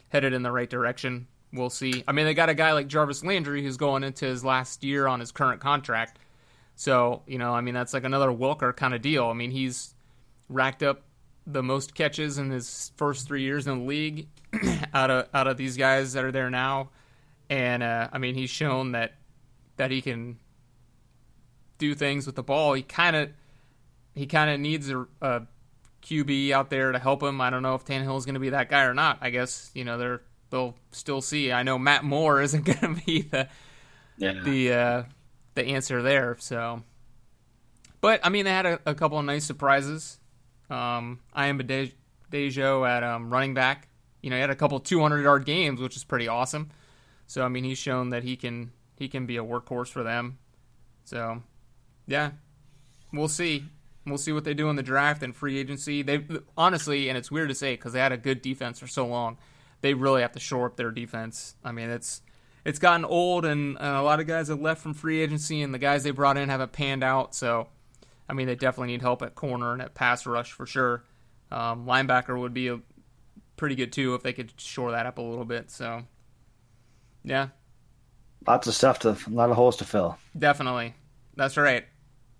headed 0.09 0.33
in 0.33 0.43
the 0.43 0.51
right 0.51 0.69
direction. 0.69 1.27
We'll 1.51 1.69
see. 1.69 2.03
I 2.07 2.11
mean, 2.11 2.25
they 2.25 2.33
got 2.33 2.49
a 2.49 2.53
guy 2.53 2.73
like 2.73 2.87
Jarvis 2.87 3.23
Landry 3.23 3.63
who's 3.63 3.77
going 3.77 4.03
into 4.03 4.25
his 4.25 4.43
last 4.43 4.83
year 4.83 5.07
on 5.07 5.19
his 5.19 5.31
current 5.31 5.61
contract. 5.61 6.19
So 6.75 7.23
you 7.25 7.39
know, 7.39 7.53
I 7.53 7.61
mean, 7.61 7.73
that's 7.73 7.93
like 7.93 8.03
another 8.03 8.29
Welker 8.29 8.75
kind 8.75 8.93
of 8.93 9.01
deal. 9.01 9.25
I 9.25 9.33
mean, 9.33 9.51
he's 9.51 9.95
racked 10.49 10.83
up 10.83 11.01
the 11.47 11.63
most 11.63 11.93
catches 11.93 12.37
in 12.37 12.49
his 12.49 12.91
first 12.97 13.27
three 13.27 13.43
years 13.43 13.67
in 13.67 13.79
the 13.79 13.85
league 13.85 14.27
out 14.93 15.11
of 15.11 15.27
out 15.33 15.47
of 15.47 15.57
these 15.57 15.77
guys 15.77 16.13
that 16.13 16.23
are 16.23 16.31
there 16.31 16.49
now, 16.49 16.89
and 17.49 17.83
uh, 17.83 18.09
I 18.11 18.17
mean 18.17 18.35
he's 18.35 18.49
shown 18.49 18.93
that 18.93 19.13
that 19.77 19.91
he 19.91 20.01
can 20.01 20.39
do 21.77 21.93
things 21.93 22.25
with 22.25 22.35
the 22.35 22.43
ball. 22.43 22.73
He 22.73 22.81
kind 22.81 23.15
of 23.15 23.29
he 24.13 24.25
kind 24.25 24.49
of 24.49 24.59
needs 24.59 24.89
a, 24.89 25.05
a, 25.21 25.41
QB 26.01 26.51
out 26.51 26.69
there 26.69 26.91
to 26.91 26.99
help 26.99 27.23
him. 27.23 27.41
I 27.41 27.49
don't 27.49 27.63
know 27.63 27.73
if 27.73 27.83
Tannehill 27.83 28.17
is 28.19 28.25
going 28.25 28.35
to 28.35 28.39
be 28.39 28.51
that 28.51 28.69
guy 28.69 28.83
or 28.83 28.93
not. 28.93 29.17
I 29.21 29.31
guess 29.31 29.71
you 29.73 29.83
know 29.83 29.97
they're 29.97 30.21
they'll 30.51 30.75
still 30.91 31.21
see. 31.21 31.51
I 31.51 31.63
know 31.63 31.79
Matt 31.79 32.03
Moore 32.03 32.41
isn't 32.43 32.63
going 32.63 32.95
to 32.95 33.01
be 33.05 33.23
the 33.23 33.47
yeah. 34.17 34.41
the 34.43 34.73
uh, 34.73 35.03
the 35.55 35.65
answer 35.65 36.01
there. 36.01 36.37
So, 36.39 36.83
but 38.01 38.19
I 38.23 38.29
mean 38.29 38.45
they 38.45 38.51
had 38.51 38.65
a, 38.65 38.79
a 38.85 38.93
couple 38.93 39.17
of 39.17 39.25
nice 39.25 39.45
surprises. 39.45 40.19
Um, 40.69 41.19
Jay 41.35 41.91
Ajayi 42.31 42.87
at 42.87 43.03
um, 43.03 43.31
running 43.31 43.53
back. 43.53 43.87
You 44.21 44.29
know, 44.29 44.35
he 44.35 44.41
had 44.41 44.49
a 44.49 44.55
couple 44.55 44.79
200 44.79 45.21
yard 45.21 45.45
games, 45.45 45.79
which 45.79 45.95
is 45.95 46.03
pretty 46.03 46.27
awesome. 46.27 46.71
So 47.27 47.43
I 47.43 47.47
mean, 47.47 47.63
he's 47.63 47.77
shown 47.77 48.09
that 48.09 48.23
he 48.23 48.35
can 48.35 48.71
he 48.97 49.07
can 49.07 49.25
be 49.25 49.37
a 49.37 49.43
workhorse 49.43 49.89
for 49.89 50.03
them. 50.03 50.37
So, 51.03 51.43
yeah, 52.07 52.31
we'll 53.13 53.27
see. 53.27 53.65
We'll 54.05 54.17
see 54.17 54.31
what 54.31 54.43
they 54.43 54.53
do 54.53 54.69
in 54.69 54.75
the 54.75 54.83
draft 54.83 55.23
and 55.23 55.35
free 55.35 55.57
agency. 55.57 56.03
They 56.03 56.25
honestly, 56.57 57.09
and 57.09 57.17
it's 57.17 57.31
weird 57.31 57.49
to 57.49 57.55
say 57.55 57.73
because 57.73 57.93
they 57.93 57.99
had 57.99 58.11
a 58.11 58.17
good 58.17 58.41
defense 58.41 58.79
for 58.79 58.87
so 58.87 59.07
long, 59.07 59.37
they 59.81 59.93
really 59.93 60.21
have 60.21 60.33
to 60.33 60.39
shore 60.39 60.67
up 60.67 60.77
their 60.77 60.91
defense. 60.91 61.55
I 61.63 61.71
mean, 61.71 61.89
it's 61.89 62.21
it's 62.63 62.79
gotten 62.79 63.05
old, 63.05 63.45
and 63.45 63.77
uh, 63.77 63.97
a 63.97 64.03
lot 64.03 64.19
of 64.19 64.27
guys 64.27 64.47
have 64.49 64.59
left 64.59 64.81
from 64.81 64.93
free 64.93 65.21
agency, 65.21 65.61
and 65.61 65.73
the 65.73 65.79
guys 65.79 66.03
they 66.03 66.11
brought 66.11 66.37
in 66.37 66.49
haven't 66.49 66.71
panned 66.71 67.03
out. 67.03 67.33
So, 67.33 67.67
I 68.27 68.33
mean, 68.33 68.47
they 68.47 68.55
definitely 68.55 68.93
need 68.93 69.01
help 69.01 69.21
at 69.21 69.35
corner 69.35 69.73
and 69.73 69.81
at 69.81 69.93
pass 69.93 70.25
rush 70.25 70.51
for 70.51 70.65
sure. 70.65 71.03
Um, 71.51 71.85
linebacker 71.85 72.39
would 72.39 72.53
be 72.53 72.69
a, 72.69 72.79
pretty 73.57 73.75
good 73.75 73.91
too 73.91 74.15
if 74.15 74.23
they 74.23 74.33
could 74.33 74.51
shore 74.57 74.91
that 74.91 75.05
up 75.05 75.17
a 75.17 75.21
little 75.21 75.45
bit. 75.45 75.71
So, 75.71 76.03
yeah, 77.23 77.49
lots 78.47 78.67
of 78.67 78.73
stuff 78.73 78.99
to, 78.99 79.09
a 79.09 79.29
lot 79.29 79.49
of 79.49 79.55
holes 79.55 79.77
to 79.77 79.85
fill. 79.85 80.17
Definitely, 80.37 80.93
that's 81.35 81.57
right. 81.57 81.85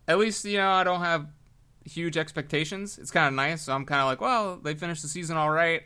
At 0.07 0.17
least 0.17 0.45
you 0.45 0.57
know 0.57 0.69
I 0.69 0.83
don't 0.83 1.01
have 1.01 1.27
huge 1.85 2.17
expectations. 2.17 2.97
It's 2.97 3.11
kind 3.11 3.27
of 3.27 3.33
nice. 3.33 3.63
So 3.63 3.73
I'm 3.73 3.85
kind 3.85 4.01
of 4.01 4.07
like, 4.07 4.21
well, 4.21 4.57
they 4.57 4.73
finished 4.73 5.01
the 5.01 5.07
season 5.07 5.37
all 5.37 5.49
right. 5.49 5.83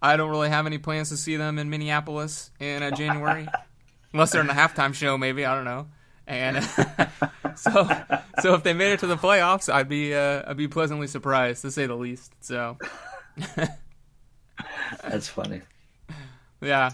I 0.00 0.16
don't 0.16 0.30
really 0.30 0.48
have 0.48 0.66
any 0.66 0.78
plans 0.78 1.10
to 1.10 1.16
see 1.16 1.36
them 1.36 1.58
in 1.58 1.70
Minneapolis 1.70 2.50
in 2.58 2.82
uh, 2.82 2.90
January, 2.90 3.46
unless 4.12 4.32
they're 4.32 4.40
in 4.40 4.48
the 4.48 4.52
halftime 4.52 4.94
show, 4.94 5.16
maybe 5.16 5.46
I 5.46 5.54
don't 5.54 5.64
know. 5.64 5.86
And 6.26 6.62
so, 7.56 7.88
so 8.40 8.54
if 8.54 8.62
they 8.62 8.72
made 8.72 8.92
it 8.92 9.00
to 9.00 9.06
the 9.06 9.16
playoffs, 9.16 9.72
I'd 9.72 9.88
be 9.88 10.14
uh, 10.14 10.42
I'd 10.46 10.56
be 10.56 10.68
pleasantly 10.68 11.06
surprised 11.06 11.62
to 11.62 11.70
say 11.70 11.86
the 11.86 11.94
least. 11.96 12.32
So 12.40 12.78
that's 15.02 15.28
funny. 15.28 15.62
Yeah. 16.60 16.92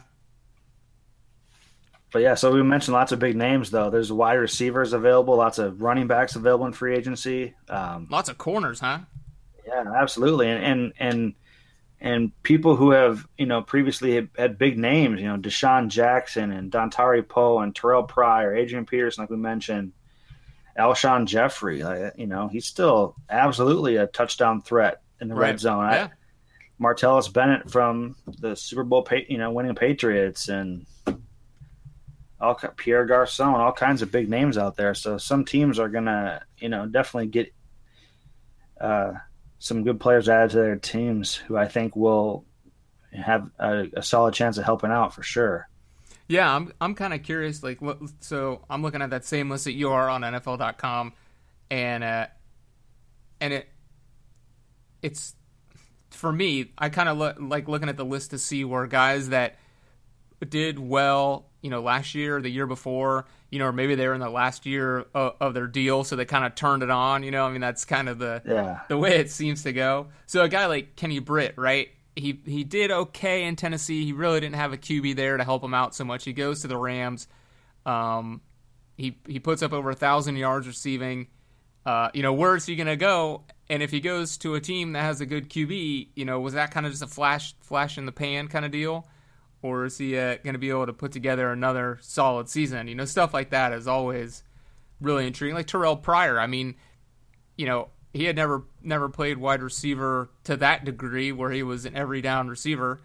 But 2.11 2.23
yeah, 2.23 2.35
so 2.35 2.53
we 2.53 2.63
mentioned 2.63 2.95
lots 2.95 3.13
of 3.13 3.19
big 3.19 3.37
names 3.37 3.71
though. 3.71 3.91
There's 3.91 4.11
wide 4.11 4.35
receivers 4.35 4.95
available, 4.95 5.37
lots 5.37 5.59
of 5.59 5.83
running 5.83 6.07
backs 6.07 6.37
available 6.37 6.67
in 6.67 6.73
free 6.73 6.97
agency. 6.97 7.55
Um, 7.69 8.09
lots 8.11 8.31
of 8.31 8.39
corners, 8.39 8.81
huh? 8.81 9.01
Yeah, 9.67 9.85
absolutely. 9.95 10.49
And 10.49 10.65
and 10.65 10.93
and 10.99 11.35
and 12.01 12.31
people 12.43 12.77
who 12.77 12.91
have 12.91 13.27
you 13.37 13.47
know 13.47 13.63
previously 13.63 14.29
had 14.37 14.59
big 14.59 14.79
names, 14.79 15.21
you 15.21 15.27
know, 15.27 15.37
DeSean 15.37 15.89
Jackson 15.89 16.53
and 16.53 16.71
Dontari 16.71 17.27
Poe 17.27 17.59
and 17.61 17.75
Terrelle 17.75 18.07
Pryor, 18.07 18.55
Adrian 18.55 18.87
Peterson, 18.87 19.23
like 19.23 19.31
we 19.31 19.37
mentioned, 19.37 19.93
Alshon 20.79 21.27
Jeffery. 21.27 21.83
Like, 21.83 22.15
you 22.17 22.27
know, 22.27 22.49
he's 22.49 22.67
still 22.67 23.17
absolutely 23.29 23.97
a 23.97 24.07
touchdown 24.07 24.63
threat 24.63 25.03
in 25.21 25.29
the 25.29 25.35
right. 25.35 25.51
red 25.51 25.61
zone. 25.61 25.85
Yeah. 25.91 26.05
I, 26.05 26.11
Martellus 26.81 27.33
Bennett 27.33 27.71
from 27.71 28.15
the 28.39 28.55
Super 28.55 28.85
Bowl, 28.85 29.07
you 29.29 29.39
know, 29.39 29.51
winning 29.51 29.75
Patriots, 29.75 30.49
and 30.49 30.87
all 32.41 32.55
Pierre 32.77 33.05
Garcon, 33.05 33.55
all 33.61 33.73
kinds 33.73 34.01
of 34.03 34.13
big 34.13 34.29
names 34.29 34.57
out 34.57 34.77
there. 34.77 34.95
So 34.95 35.19
some 35.19 35.45
teams 35.45 35.81
are 35.81 35.89
gonna, 35.89 36.43
you 36.59 36.69
know, 36.69 36.87
definitely 36.87 37.29
get. 37.29 37.53
Uh, 38.81 39.15
some 39.59 39.85
good 39.85 40.01
players 40.01 40.29
added 40.29 40.51
to 40.51 40.57
their 40.59 40.77
teams 40.77 41.35
who 41.35 41.57
I 41.57 41.69
think 41.69 41.97
will 41.97 42.45
have 43.13 43.51
a, 43.59 43.87
a 43.95 44.03
solid 44.03 44.35
chance 44.35 44.59
of 44.59 44.65
helping 44.65 44.91
out 44.91 45.15
for 45.15 45.23
sure. 45.23 45.69
Yeah, 46.29 46.55
I'm 46.55 46.73
I'm 46.81 46.95
kind 46.95 47.15
of 47.15 47.23
curious. 47.23 47.63
Like, 47.63 47.81
so 48.21 48.65
I'm 48.69 48.83
looking 48.83 49.01
at 49.01 49.11
that 49.11 49.25
same 49.25 49.51
list 49.51 49.65
that 49.65 49.73
you 49.73 49.91
are 49.91 50.11
on 50.11 50.21
NFL.com, 50.21 51.15
and 51.71 52.05
uh, 52.05 52.27
and 53.41 53.55
it 53.55 53.69
it's 55.01 55.35
for 56.11 56.31
me. 56.31 56.73
I 56.77 56.91
kind 56.91 57.09
of 57.09 57.17
lo- 57.17 57.35
like 57.39 57.67
looking 57.67 57.89
at 57.89 57.97
the 57.97 58.05
list 58.05 58.31
to 58.33 58.39
see 58.39 58.65
where 58.65 58.87
guys 58.87 59.31
that 59.31 59.57
did 60.47 60.79
well, 60.79 61.48
you 61.69 61.71
know, 61.71 61.83
last 61.83 62.15
year 62.15 62.39
or 62.39 62.41
the 62.41 62.49
year 62.49 62.67
before, 62.67 63.27
you 63.51 63.59
know, 63.59 63.67
or 63.67 63.73
maybe 63.73 63.95
they 63.95 64.09
were 64.09 64.15
in 64.15 64.23
the 64.23 64.31
last 64.31 64.65
year 64.65 65.05
of, 65.13 65.35
of 65.39 65.53
their 65.53 65.67
deal, 65.67 66.03
so 66.03 66.17
they 66.17 66.25
kind 66.25 66.47
of 66.47 66.55
turned 66.55 66.83
it 66.83 66.89
on. 66.89 67.23
You 67.23 67.31
know, 67.31 67.45
I 67.45 67.51
mean, 67.51 67.61
that's 67.61 67.85
kind 67.85 68.09
of 68.09 68.19
the 68.19 68.41
yeah. 68.47 68.81
the 68.89 68.97
way 68.97 69.17
it 69.17 69.31
seems 69.31 69.65
to 69.65 69.75
go. 69.75 70.07
So 70.25 70.43
a 70.43 70.49
guy 70.49 70.65
like 70.65 70.97
Kenny 70.97 71.19
Britt, 71.19 71.59
right? 71.59 71.91
He 72.17 72.41
he 72.47 72.65
did 72.65 72.91
okay 72.91 73.45
in 73.45 73.55
Tennessee. 73.55 74.07
He 74.07 74.15
really 74.15 74.41
didn't 74.41 74.55
have 74.55 74.73
a 74.73 74.79
QB 74.79 75.15
there 75.17 75.37
to 75.37 75.45
help 75.45 75.63
him 75.63 75.75
out 75.75 75.95
so 75.95 76.07
much. 76.07 76.25
He 76.25 76.33
goes 76.33 76.63
to 76.63 76.69
the 76.69 76.79
Rams. 76.79 77.29
Um, 77.85 78.41
he 78.97 79.19
he 79.27 79.39
puts 79.39 79.63
up 79.63 79.75
over 79.75 79.91
a 79.91 79.95
thousand 79.95 80.37
yards 80.37 80.67
receiving. 80.67 81.27
Uh, 81.85 82.09
you 82.15 82.23
know, 82.23 82.33
where's 82.33 82.65
he 82.65 82.77
gonna 82.77 82.97
go? 82.97 83.43
And 83.69 83.83
if 83.83 83.91
he 83.91 84.01
goes 84.01 84.39
to 84.39 84.55
a 84.55 84.61
team 84.61 84.93
that 84.93 85.03
has 85.03 85.21
a 85.21 85.27
good 85.27 85.51
QB, 85.51 86.09
you 86.15 86.25
know, 86.25 86.41
was 86.41 86.55
that 86.55 86.71
kind 86.71 86.87
of 86.87 86.93
just 86.93 87.03
a 87.03 87.07
flash 87.07 87.55
flash 87.61 87.99
in 87.99 88.07
the 88.07 88.13
pan 88.13 88.49
kind 88.49 88.65
of 88.65 88.71
deal? 88.71 89.07
Or 89.61 89.87
is 89.87 89.99
he 89.99 90.17
uh, 90.17 90.37
going 90.45 90.55
to 90.55 90.59
be 90.59 90.71
able 90.71 90.87
to 90.87 90.93
put 90.93 91.13
together 91.13 91.51
another 91.51 91.99
solid 92.01 92.49
season? 92.49 92.87
You 92.87 92.95
know, 92.95 93.05
stuff 93.05 93.35
like 93.35 93.51
that 93.51 93.73
is 93.73 93.89
always 93.89 94.45
really 95.01 95.27
intriguing. 95.27 95.57
Like 95.57 95.67
Terrelle 95.67 96.01
Pryor, 96.01 96.39
I 96.39 96.47
mean, 96.47 96.77
you 97.57 97.67
know, 97.67 97.89
he 98.13 98.25
had 98.25 98.37
never 98.37 98.65
never 98.83 99.09
played 99.09 99.39
wide 99.39 99.63
receiver 99.63 100.31
to 100.45 100.57
that 100.57 100.85
degree 100.85 101.33
where 101.33 101.51
he 101.51 101.63
was 101.63 101.85
an 101.85 101.97
every 101.97 102.23
down 102.23 102.49
receiver, 102.49 103.01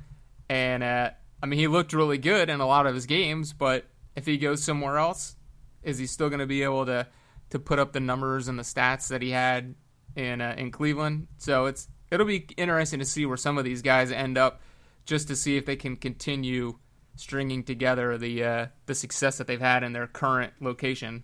and 0.50 0.84
uh, 0.84 1.10
I 1.42 1.46
mean, 1.46 1.60
he 1.60 1.68
looked 1.68 1.94
really 1.94 2.18
good 2.18 2.50
in 2.50 2.60
a 2.62 2.66
lot 2.66 2.86
of 2.86 2.96
his 2.96 3.06
games. 3.06 3.52
But 3.52 3.86
if 4.16 4.26
he 4.26 4.38
goes 4.38 4.64
somewhere 4.64 4.98
else, 4.98 5.36
is 5.82 5.98
he 5.98 6.08
still 6.08 6.30
going 6.30 6.40
to 6.40 6.46
be 6.46 6.64
able 6.64 6.86
to 6.86 7.08
to 7.50 7.60
put 7.60 7.80
up 7.80 7.94
the 7.94 8.00
numbers 8.00 8.48
and 8.48 8.58
the 8.58 8.64
stats 8.64 9.10
that 9.10 9.22
he 9.22 9.32
had 9.32 9.76
in 10.16 10.40
uh, 10.40 10.56
in 10.58 10.72
Cleveland? 10.72 11.28
So 11.38 11.66
it's 11.66 11.90
it'll 12.12 12.26
be 12.26 12.48
interesting 12.58 13.00
to 13.00 13.06
see 13.06 13.26
where 13.26 13.38
some 13.38 13.58
of 13.58 13.66
these 13.66 13.82
guys 13.82 14.12
end 14.12 14.38
up 14.38 14.62
just 15.06 15.28
to 15.28 15.36
see 15.36 15.58
if 15.58 15.66
they 15.66 15.76
can 15.76 15.96
continue 15.96 16.80
stringing 17.16 17.64
together 17.64 18.18
the 18.18 18.44
uh, 18.44 18.68
the 18.86 18.96
success 18.96 19.38
that 19.38 19.48
they've 19.48 19.60
had 19.60 19.84
in 19.84 19.94
their 19.94 20.08
current 20.08 20.54
location. 20.60 21.24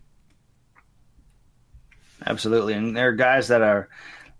Absolutely, 2.25 2.73
and 2.73 2.95
there 2.95 3.09
are 3.09 3.13
guys 3.13 3.47
that 3.47 3.61
are, 3.61 3.89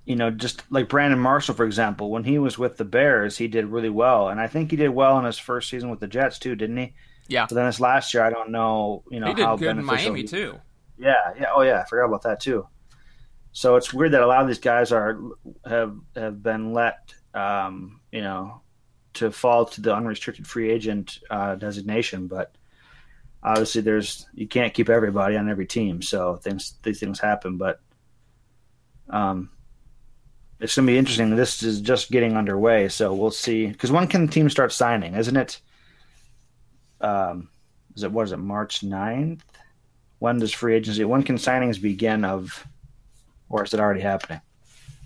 you 0.06 0.15
know, 0.15 0.30
just 0.30 0.63
like 0.69 0.89
Brandon 0.89 1.19
Marshall, 1.19 1.56
for 1.56 1.65
example. 1.65 2.12
When 2.12 2.23
he 2.23 2.38
was 2.38 2.58
with 2.58 2.78
the 2.78 2.86
Bears, 2.86 3.38
he 3.38 3.47
did 3.47 3.67
really 3.67 3.89
well, 3.89 4.30
and 4.30 4.39
I 4.39 4.47
think 4.47 4.71
he 4.71 4.78
did 4.78 4.89
well 4.89 5.17
in 5.17 5.25
his 5.25 5.38
first 5.38 5.69
season 5.69 5.89
with 5.89 5.99
the 5.99 6.08
Jets 6.08 6.39
too, 6.39 6.56
didn't 6.56 6.78
he? 6.78 6.93
Yeah. 7.28 7.45
But 7.47 7.56
then 7.56 7.65
this 7.65 7.80
last 7.80 8.13
year, 8.13 8.23
I 8.23 8.32
don't 8.32 8.49
know, 8.49 9.04
you 9.10 9.19
know, 9.19 9.28
he 9.28 9.34
did 9.36 9.45
how 9.45 9.56
good 9.56 9.78
in 9.78 9.86
Miami 9.86 10.21
he, 10.21 10.28
too. 10.28 10.60
Yeah, 10.97 11.34
yeah, 11.39 11.52
oh 11.56 11.62
yeah, 11.62 11.82
I 11.82 11.86
forgot 11.86 12.06
about 12.06 12.23
that 12.23 12.41
too. 12.41 12.67
So 13.52 13.78
it's 13.78 13.93
weird 13.93 14.12
that 14.12 14.21
a 14.21 14.28
lot 14.28 14.41
of 14.41 14.47
these 14.47 14.60
guys 14.60 14.91
are 14.91 15.19
have 15.65 15.95
have 16.15 16.43
been 16.43 16.73
let, 16.73 17.13
um, 17.34 18.02
you 18.12 18.21
know, 18.21 18.62
to 19.19 19.32
fall 19.32 19.65
to 19.65 19.82
the 19.82 19.93
unrestricted 19.93 20.47
free 20.47 20.71
agent 20.71 21.19
uh, 21.29 21.55
designation, 21.55 22.27
but 22.27 22.53
obviously 23.43 23.82
there's 23.82 24.27
you 24.34 24.47
can't 24.47 24.73
keep 24.73 24.89
everybody 24.89 25.38
on 25.38 25.49
every 25.49 25.65
team, 25.65 26.01
so 26.01 26.36
things 26.36 26.75
these 26.84 26.99
things 26.99 27.19
happen. 27.19 27.58
But 27.58 27.79
um, 29.10 29.49
it's 30.60 30.75
going 30.75 30.88
to 30.88 30.93
be 30.93 30.97
interesting. 30.97 31.36
This 31.36 31.63
is 31.63 31.82
just 31.82 32.12
getting 32.12 32.36
underway, 32.36 32.89
so 32.89 33.13
we'll 33.13 33.32
see. 33.32 33.67
Because 33.67 33.91
when 33.91 34.08
can 34.08 34.27
teams 34.27 34.51
start 34.51 34.71
signing? 34.71 35.15
Isn't 35.15 35.38
it? 35.38 35.62
Um, 37.01 37.49
is 37.95 38.03
it 38.03 38.12
what 38.12 38.23
is 38.23 38.32
it 38.32 38.38
March 38.38 38.82
9th? 38.82 39.41
When 40.19 40.39
does 40.39 40.51
free 40.51 40.75
agency? 40.75 41.05
When 41.05 41.23
can 41.23 41.38
signings 41.38 41.82
begin? 41.82 42.25
Of, 42.25 42.65
or 43.49 43.63
is 43.63 43.73
it 43.73 43.79
already 43.79 44.01
happening? 44.01 44.41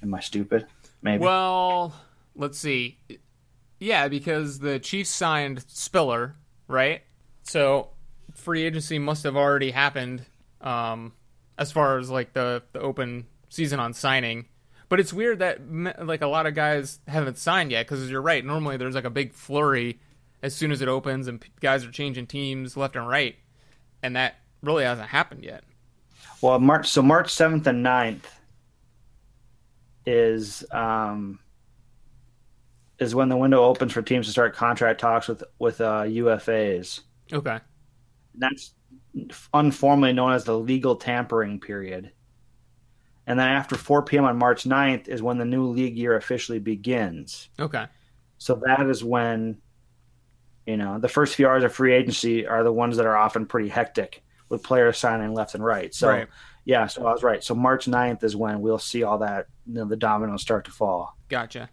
Am 0.02 0.14
I 0.14 0.20
stupid? 0.20 0.66
Maybe. 1.02 1.24
Well, 1.24 1.94
let's 2.36 2.58
see. 2.58 2.98
Yeah, 3.84 4.08
because 4.08 4.60
the 4.60 4.80
Chiefs 4.80 5.10
signed 5.10 5.66
Spiller, 5.68 6.36
right? 6.70 7.02
So 7.42 7.90
free 8.34 8.64
agency 8.64 8.98
must 8.98 9.26
have 9.26 9.36
already 9.36 9.72
happened 9.72 10.26
um, 10.62 11.12
as 11.58 11.74
far 11.74 11.98
as 11.98 12.10
like 12.10 12.32
the, 12.32 12.64
the 12.72 12.80
open 12.80 13.28
season 13.50 13.82
on 13.82 13.94
signing. 13.94 14.46
But 14.88 15.02
it's 15.02 15.12
weird 15.12 15.40
that 15.40 15.60
like 16.02 16.22
a 16.22 16.28
lot 16.28 16.46
of 16.46 16.56
guys 16.56 17.00
haven't 17.10 17.38
signed 17.38 17.72
yet 17.72 17.86
because 17.86 18.10
you're 18.10 18.22
right. 18.22 18.46
Normally 18.46 18.78
there's 18.78 18.96
like 18.96 19.04
a 19.04 19.10
big 19.10 19.34
flurry 19.34 20.00
as 20.42 20.56
soon 20.56 20.72
as 20.72 20.82
it 20.82 20.88
opens 20.88 21.28
and 21.28 21.44
guys 21.60 21.84
are 21.84 21.92
changing 21.92 22.28
teams 22.28 22.78
left 22.78 22.96
and 22.96 23.06
right, 23.06 23.36
and 24.02 24.16
that 24.16 24.36
really 24.62 24.86
hasn't 24.86 25.10
happened 25.10 25.44
yet. 25.44 25.66
Well, 26.42 26.58
March 26.58 26.88
so 26.88 27.02
March 27.02 27.34
seventh 27.34 27.68
and 27.68 27.86
9th 27.86 28.28
is 30.06 30.64
um, 30.72 31.40
is 33.00 33.16
when 33.16 33.30
the 33.30 33.38
window 33.38 33.64
opens 33.64 33.94
for 33.94 34.02
teams 34.02 34.28
to 34.28 34.32
start 34.32 34.56
contract 34.56 35.00
talks 35.00 35.28
with 35.28 35.44
with 35.60 35.82
uh, 35.82 36.04
UFAs. 36.04 37.02
Okay, 37.32 37.60
that's 38.36 38.74
informally 39.54 40.14
known 40.14 40.34
as 40.34 40.44
the 40.44 40.58
legal 40.58 40.96
tampering 40.96 41.60
period. 41.60 42.12
And 43.26 43.40
then 43.40 43.48
after 43.48 43.76
4 43.76 44.04
p.m. 44.04 44.26
on 44.26 44.38
March 44.38 44.64
9th 44.66 45.08
is 45.08 45.22
when 45.22 45.38
the 45.38 45.46
new 45.46 45.66
league 45.66 45.98
year 45.98 46.16
officially 46.16 46.60
begins. 46.60 47.50
Okay. 47.60 47.86
So 48.38 48.62
that 48.66 48.90
is 48.90 49.04
when, 49.04 49.62
you 50.66 50.76
know, 50.76 51.00
the 51.00 51.08
first 51.08 51.36
few 51.36 51.48
hours 51.48 51.64
of 51.64 51.74
free 51.74 51.94
agency 51.94 52.46
are 52.46 52.64
the 52.64 52.74
ones 52.74 52.98
that 52.98 53.06
are 53.06 53.16
often 53.16 53.46
pretty 53.46 53.70
hectic 53.70 54.24
with 54.50 54.64
players 54.64 54.98
signing 54.98 55.34
left 55.34 55.56
and 55.56 55.64
right. 55.64 55.94
So, 55.94 56.10
right. 56.10 56.28
yeah, 56.66 56.88
so 56.88 57.08
I 57.08 57.14
was 57.14 57.24
right. 57.24 57.42
So 57.42 57.56
March 57.56 57.86
9th 57.86 58.24
is 58.24 58.36
when 58.36 58.60
we'll 58.60 58.78
see 58.78 59.04
all 59.04 59.20
that, 59.20 59.48
you 59.66 59.76
know, 59.76 59.86
the 59.86 59.96
dominoes 59.96 60.42
start 60.42 60.66
to 60.66 60.72
fall. 60.72 61.16
Gotcha. 61.30 61.70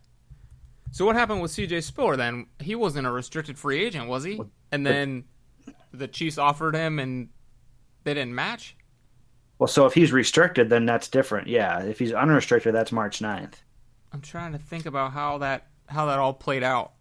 So 0.92 1.06
what 1.06 1.14
happened 1.16 1.40
with 1.40 1.52
CJ 1.52 1.82
Spiller 1.82 2.16
then? 2.16 2.46
He 2.58 2.74
wasn't 2.74 3.06
a 3.06 3.10
restricted 3.10 3.58
free 3.58 3.82
agent, 3.84 4.08
was 4.08 4.24
he? 4.24 4.40
And 4.72 4.84
then 4.84 5.24
the 5.92 6.08
Chiefs 6.08 6.38
offered 6.38 6.74
him 6.74 6.98
and 6.98 7.28
they 8.04 8.14
didn't 8.14 8.34
match? 8.34 8.76
Well, 9.58 9.68
so 9.68 9.86
if 9.86 9.94
he's 9.94 10.10
restricted, 10.12 10.70
then 10.70 10.86
that's 10.86 11.08
different. 11.08 11.46
Yeah, 11.48 11.80
if 11.82 11.98
he's 11.98 12.12
unrestricted, 12.12 12.74
that's 12.74 12.92
March 12.92 13.20
9th. 13.20 13.54
I'm 14.12 14.20
trying 14.20 14.52
to 14.52 14.58
think 14.58 14.86
about 14.86 15.12
how 15.12 15.38
that 15.38 15.66
how 15.86 16.06
that 16.06 16.18
all 16.18 16.32
played 16.32 16.62
out 16.62 16.92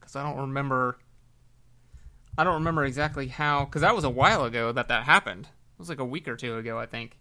cuz 0.00 0.16
I 0.16 0.22
don't 0.22 0.40
remember 0.40 0.98
I 2.36 2.44
don't 2.44 2.54
remember 2.54 2.84
exactly 2.84 3.28
how 3.28 3.64
because 3.64 3.82
that 3.82 3.94
was 3.94 4.04
a 4.04 4.10
while 4.10 4.44
ago 4.44 4.72
that 4.72 4.88
that 4.88 5.04
happened. 5.04 5.46
It 5.46 5.78
was 5.78 5.88
like 5.88 6.00
a 6.00 6.04
week 6.04 6.26
or 6.26 6.36
two 6.36 6.56
ago, 6.56 6.78
I 6.78 6.86
think. 6.86 7.18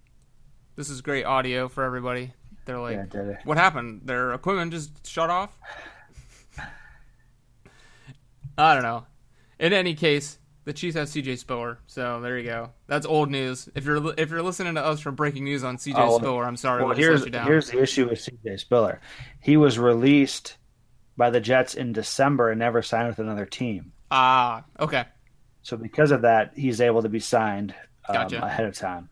This 0.75 0.89
is 0.89 1.01
great 1.01 1.25
audio 1.25 1.67
for 1.67 1.83
everybody. 1.83 2.33
They're 2.65 2.79
like, 2.79 3.13
Yeah, 3.13 3.35
"What 3.43 3.57
happened? 3.57 4.01
Their 4.05 4.33
equipment 4.33 4.71
just 4.71 5.05
shut 5.07 5.29
off." 5.29 5.57
I 8.57 8.73
don't 8.73 8.83
know. 8.83 9.05
In 9.59 9.73
any 9.73 9.93
case, 9.95 10.39
the 10.65 10.73
Chiefs 10.73 10.95
have 10.95 11.07
CJ 11.07 11.37
Spiller, 11.37 11.79
so 11.87 12.19
there 12.21 12.37
you 12.37 12.45
go. 12.45 12.71
That's 12.87 13.05
old 13.05 13.29
news. 13.31 13.69
If 13.75 13.85
you're 13.85 14.13
if 14.19 14.29
you're 14.29 14.41
listening 14.43 14.75
to 14.75 14.83
us 14.85 14.99
for 14.99 15.11
breaking 15.11 15.43
news 15.45 15.63
on 15.63 15.77
CJ 15.77 15.93
Oh, 15.97 16.17
Spiller, 16.17 16.43
I'm 16.45 16.57
sorry. 16.57 16.83
Well, 16.83 16.95
here's 16.95 17.21
let 17.21 17.25
you 17.27 17.31
down. 17.31 17.47
here's 17.47 17.69
the 17.69 17.81
issue 17.81 18.09
with 18.09 18.19
CJ 18.19 18.59
Spiller. 18.59 18.99
He 19.41 19.57
was 19.57 19.79
released 19.79 20.57
by 21.15 21.29
the 21.29 21.39
Jets 21.39 21.73
in 21.75 21.93
December 21.93 22.51
and 22.51 22.59
never 22.59 22.81
signed 22.81 23.07
with 23.07 23.19
another 23.19 23.45
team. 23.45 23.93
Ah, 24.11 24.63
okay, 24.79 25.03
So 25.63 25.75
because 25.77 26.11
of 26.11 26.21
that, 26.21 26.53
he's 26.55 26.79
able 26.79 27.01
to 27.01 27.09
be 27.09 27.19
signed 27.19 27.73
um, 28.07 28.13
Gotcha. 28.15 28.43
ahead 28.45 28.65
of 28.65 28.75
time. 28.75 29.09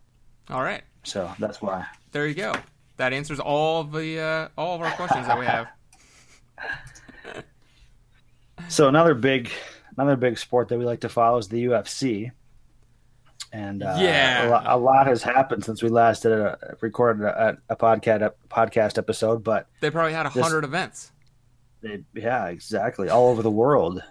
all 0.50 0.62
right. 0.64 0.84
So 1.04 1.32
that's 1.40 1.62
why. 1.62 1.86
There 2.12 2.26
you 2.28 2.34
go. 2.34 2.54
That 2.98 3.12
answers 3.14 3.40
all 3.40 3.84
the 3.84 4.20
uh, 4.20 4.48
all 4.58 4.76
of 4.76 4.82
our 4.82 4.92
questions 4.92 5.28
that 5.28 5.38
we 5.40 5.46
have. 5.46 5.68
So 8.70 8.88
another 8.88 9.14
big 9.14 9.50
another 9.98 10.16
big 10.16 10.38
sport 10.38 10.70
that 10.70 10.78
we 10.78 10.86
like 10.86 11.02
to 11.02 11.10
follow 11.10 11.38
is 11.38 11.48
the 11.48 11.66
UFC. 11.66 12.32
And 13.54 13.84
uh, 13.84 13.96
Yeah. 14.00 14.48
a, 14.48 14.50
lot, 14.50 14.64
a 14.68 14.78
lot 14.78 15.08
has 15.08 15.24
happened 15.24 15.64
since 15.64 15.82
we 15.82 15.90
last 15.90 16.24
did 16.24 16.34
a 16.34 16.76
recorded 16.82 17.24
a, 17.26 17.58
a 17.70 17.76
podcast 17.76 18.22
a 18.22 18.34
podcast 18.50 18.98
episode, 18.98 19.44
but 19.44 19.68
They 19.80 19.90
probably 19.92 20.14
had 20.14 20.26
a 20.26 20.30
hundred 20.30 20.64
events. 20.66 21.12
they, 21.82 22.04
yeah, 22.14 22.48
exactly, 22.48 23.10
all 23.10 23.30
over 23.30 23.42
the 23.42 23.52
world. 23.52 24.04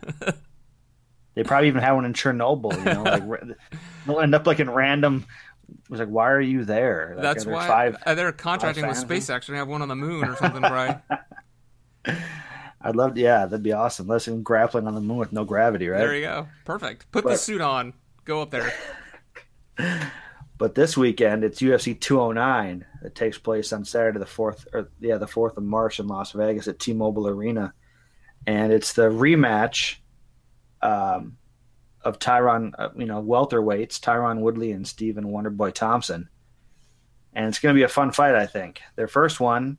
they 1.34 1.42
probably 1.42 1.68
even 1.68 1.82
had 1.82 1.92
one 1.92 2.04
in 2.06 2.12
Chernobyl. 2.14 2.72
You 2.78 2.84
know, 2.94 3.02
like 3.02 3.56
they'll 4.06 4.20
end 4.20 4.34
up 4.34 4.46
like 4.46 4.60
in 4.60 4.70
random. 4.70 5.26
It 5.68 5.90
was 5.90 6.00
like, 6.00 6.08
why 6.10 6.30
are 6.30 6.40
you 6.40 6.64
there? 6.64 7.12
Like, 7.16 7.22
That's 7.22 7.44
there 7.44 7.54
why 7.54 7.66
five. 7.66 7.96
uh, 8.06 8.14
they're 8.14 8.32
contracting 8.32 8.86
with? 8.86 8.96
SpaceX 8.96 9.46
to 9.46 9.54
have 9.54 9.66
one 9.66 9.80
on 9.82 9.88
the 9.88 9.96
moon 9.96 10.24
or 10.28 10.36
something, 10.36 10.62
right? 10.62 11.00
I'd 12.84 12.96
love, 12.96 13.14
to. 13.14 13.20
yeah, 13.20 13.46
that'd 13.46 13.62
be 13.62 13.72
awesome. 13.72 14.06
Let's 14.06 14.28
grappling 14.28 14.86
on 14.86 14.94
the 14.94 15.00
moon 15.00 15.16
with 15.16 15.32
no 15.32 15.44
gravity, 15.44 15.88
right? 15.88 15.98
There 15.98 16.14
you 16.14 16.22
go. 16.22 16.48
Perfect. 16.64 17.10
Put 17.10 17.24
the 17.24 17.36
suit 17.36 17.60
on. 17.60 17.94
Go 18.24 18.42
up 18.42 18.50
there. 18.50 18.72
But 20.56 20.74
this 20.74 20.96
weekend, 20.96 21.42
it's 21.42 21.60
UFC 21.60 21.98
209 21.98 22.86
that 23.02 23.14
takes 23.14 23.38
place 23.38 23.72
on 23.72 23.84
Saturday 23.84 24.18
the 24.18 24.26
fourth, 24.26 24.66
or 24.72 24.88
yeah, 25.00 25.18
the 25.18 25.26
fourth 25.26 25.56
of 25.56 25.64
March 25.64 25.98
in 25.98 26.06
Las 26.06 26.32
Vegas 26.32 26.68
at 26.68 26.78
T-Mobile 26.78 27.26
Arena, 27.26 27.74
and 28.46 28.72
it's 28.72 28.92
the 28.92 29.10
rematch 29.10 29.96
um, 30.80 31.36
of 32.02 32.20
Tyron, 32.20 32.72
uh, 32.78 32.90
you 32.96 33.06
know, 33.06 33.20
welterweights 33.20 33.98
Tyron 33.98 34.40
Woodley 34.40 34.70
and 34.70 34.86
Stephen 34.86 35.24
Wonderboy 35.24 35.74
Thompson, 35.74 36.28
and 37.32 37.46
it's 37.48 37.58
going 37.58 37.74
to 37.74 37.78
be 37.78 37.84
a 37.84 37.88
fun 37.88 38.12
fight. 38.12 38.36
I 38.36 38.46
think 38.46 38.80
their 38.94 39.08
first 39.08 39.40
one, 39.40 39.76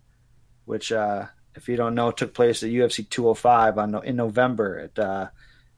which 0.65 0.91
uh, 0.91 1.27
if 1.55 1.67
you 1.67 1.75
don't 1.75 1.95
know, 1.95 2.11
took 2.11 2.33
place 2.33 2.63
at 2.63 2.69
UFC 2.69 3.09
205 3.09 3.77
on 3.77 4.03
in 4.05 4.15
November. 4.15 4.77
It 4.79 4.99
uh, 4.99 5.27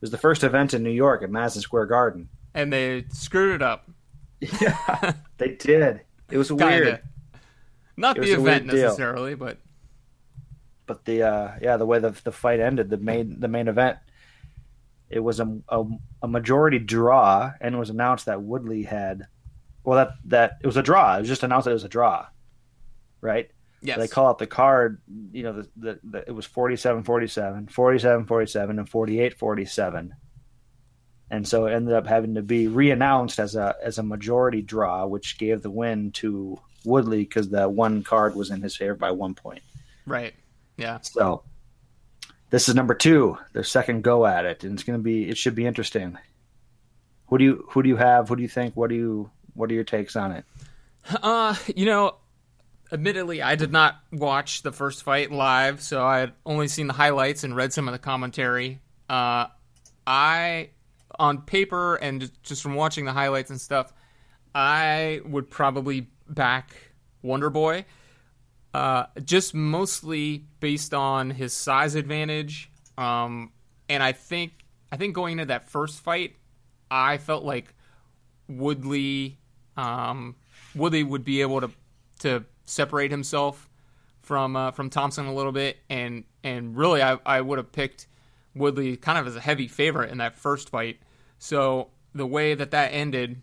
was 0.01 0.11
the 0.11 0.17
first 0.17 0.43
event 0.43 0.73
in 0.73 0.83
New 0.83 0.91
York 0.91 1.23
at 1.23 1.29
Madison 1.31 1.61
Square 1.61 1.87
Garden. 1.87 2.29
And 2.53 2.71
they 2.73 3.05
screwed 3.09 3.55
it 3.55 3.61
up. 3.61 3.89
Yeah, 4.61 5.13
they 5.37 5.55
did. 5.55 6.01
It 6.29 6.37
was 6.37 6.49
Kinda. 6.49 6.65
weird. 6.65 7.01
Not 7.95 8.17
It 8.17 8.21
the 8.21 8.31
event 8.33 8.65
weird 8.65 8.67
deal. 8.69 8.83
necessarily, 8.83 9.33
but 9.33 9.57
but 10.85 11.05
the 11.05 11.23
uh, 11.23 11.51
yeah, 11.59 11.77
the 11.77 11.85
way 11.87 11.97
the 11.97 12.11
the 12.23 12.31
fight 12.31 12.59
ended, 12.59 12.91
the 12.91 12.97
main 12.97 13.39
the 13.39 13.47
main 13.47 13.67
event, 13.67 13.97
it 15.09 15.21
was 15.21 15.39
a, 15.39 15.57
a 15.69 15.83
a 16.21 16.27
majority 16.27 16.77
draw, 16.77 17.51
and 17.59 17.73
it 17.73 17.77
was 17.79 17.89
announced 17.89 18.27
that 18.27 18.43
Woodley 18.43 18.83
had, 18.83 19.25
well, 19.83 19.97
that 19.97 20.11
that 20.25 20.59
it 20.61 20.67
was 20.67 20.77
a 20.77 20.83
draw. 20.83 21.15
It 21.17 21.21
was 21.21 21.29
just 21.29 21.41
announced 21.41 21.65
that 21.65 21.71
it 21.71 21.73
was 21.81 21.83
a 21.83 21.89
draw, 21.89 22.27
right? 23.21 23.49
Yes. 23.81 23.97
They 23.97 24.07
call 24.07 24.27
out 24.27 24.37
the 24.37 24.47
card, 24.47 25.01
you 25.31 25.43
know, 25.43 25.53
the, 25.53 25.69
the, 25.75 25.99
the 26.03 26.17
it 26.27 26.31
was 26.31 26.47
47-47, 26.47 27.71
47-47, 27.71 28.69
and 28.69 28.89
48-47. 28.89 30.11
And 31.29 31.47
so 31.47 31.65
it 31.65 31.73
ended 31.73 31.93
up 31.93 32.07
having 32.07 32.35
to 32.35 32.41
be 32.41 32.67
re-announced 32.67 33.39
as 33.39 33.55
a 33.55 33.75
as 33.83 33.97
a 33.97 34.03
majority 34.03 34.61
draw, 34.61 35.05
which 35.05 35.37
gave 35.37 35.61
the 35.61 35.69
win 35.69 36.11
to 36.13 36.57
Woodley 36.85 37.19
because 37.19 37.49
that 37.49 37.73
one 37.73 38.03
card 38.03 38.33
was 38.35 38.49
in 38.49 38.61
his 38.61 38.77
favor 38.77 38.95
by 38.95 39.11
one 39.11 39.35
point. 39.35 39.61
right. 40.05 40.33
Yeah. 40.77 40.99
So 41.01 41.43
this 42.49 42.69
is 42.69 42.75
number 42.75 42.93
two, 42.93 43.37
their 43.53 43.63
second 43.63 44.03
go 44.03 44.25
at 44.25 44.45
it, 44.45 44.63
and 44.63 44.73
it's 44.73 44.83
going 44.83 44.97
to 44.97 45.03
be 45.03 45.27
it 45.27 45.37
should 45.37 45.55
be 45.55 45.65
interesting. 45.65 46.17
Who 47.27 47.37
do 47.37 47.43
you 47.43 47.65
who 47.71 47.83
do 47.83 47.89
you 47.89 47.97
have? 47.97 48.29
Who 48.29 48.35
do 48.37 48.41
you 48.41 48.47
think? 48.47 48.77
What 48.77 48.89
do 48.89 48.95
you 48.95 49.31
what 49.53 49.69
are 49.69 49.73
your 49.73 49.83
takes 49.83 50.15
on 50.15 50.31
it? 50.31 50.45
Uh, 51.21 51.55
you 51.75 51.85
know, 51.85 52.15
admittedly, 52.91 53.41
I 53.41 53.55
did 53.55 53.71
not 53.71 53.97
watch 54.11 54.61
the 54.61 54.71
first 54.71 55.03
fight 55.03 55.31
live, 55.31 55.81
so 55.81 56.05
I 56.05 56.19
had 56.19 56.33
only 56.45 56.67
seen 56.67 56.87
the 56.87 56.93
highlights 56.93 57.43
and 57.43 57.55
read 57.55 57.73
some 57.73 57.87
of 57.87 57.91
the 57.91 57.99
commentary. 57.99 58.79
Uh, 59.09 59.47
I, 60.05 60.69
on 61.19 61.41
paper 61.41 61.95
and 61.95 62.31
just- 62.43 62.63
from 62.63 62.75
watching 62.75 63.05
the 63.05 63.13
highlights 63.13 63.49
and 63.49 63.59
stuff, 63.59 63.93
I 64.53 65.21
would 65.25 65.49
probably 65.49 66.07
back 66.29 66.75
Wonder 67.21 67.49
Boy. 67.49 67.85
Uh, 68.73 69.05
just 69.23 69.53
mostly 69.53 70.45
based 70.59 70.93
on 70.93 71.31
his 71.31 71.53
size 71.53 71.95
advantage. 71.95 72.69
Um, 72.97 73.51
and 73.89 74.03
I 74.03 74.11
think 74.11 74.53
I 74.91 74.97
think 74.97 75.15
going 75.15 75.33
into 75.33 75.45
that 75.45 75.69
first 75.69 76.01
fight, 76.01 76.35
I 76.91 77.17
felt 77.17 77.43
like 77.43 77.73
Woodley 78.47 79.39
um, 79.77 80.35
Woodley 80.75 81.03
would 81.03 81.23
be 81.23 81.41
able 81.41 81.61
to 81.61 81.71
to 82.19 82.45
separate 82.67 83.09
himself 83.11 83.67
from 84.21 84.55
uh, 84.55 84.71
from 84.71 84.89
Thompson 84.89 85.25
a 85.25 85.33
little 85.33 85.51
bit, 85.51 85.77
and 85.89 86.25
and 86.43 86.77
really 86.77 87.01
I, 87.01 87.17
I 87.25 87.41
would 87.41 87.57
have 87.57 87.71
picked 87.71 88.07
Woodley 88.53 88.97
kind 88.97 89.17
of 89.17 89.25
as 89.25 89.35
a 89.35 89.41
heavy 89.41 89.67
favorite 89.67 90.11
in 90.11 90.19
that 90.19 90.37
first 90.37 90.69
fight. 90.69 90.99
So 91.39 91.89
the 92.13 92.27
way 92.27 92.53
that 92.53 92.71
that 92.71 92.89
ended, 92.89 93.41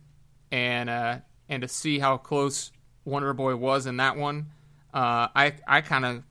and 0.52 0.90
uh, 0.90 1.18
and 1.48 1.62
to 1.62 1.68
see 1.68 1.98
how 1.98 2.16
close 2.16 2.70
Wonder 3.04 3.32
Boy 3.32 3.56
was 3.56 3.86
in 3.86 3.96
that 3.96 4.16
one, 4.16 4.50
uh, 4.92 5.28
I 5.34 5.54
I 5.66 5.80
kind 5.80 6.04
of 6.04 6.22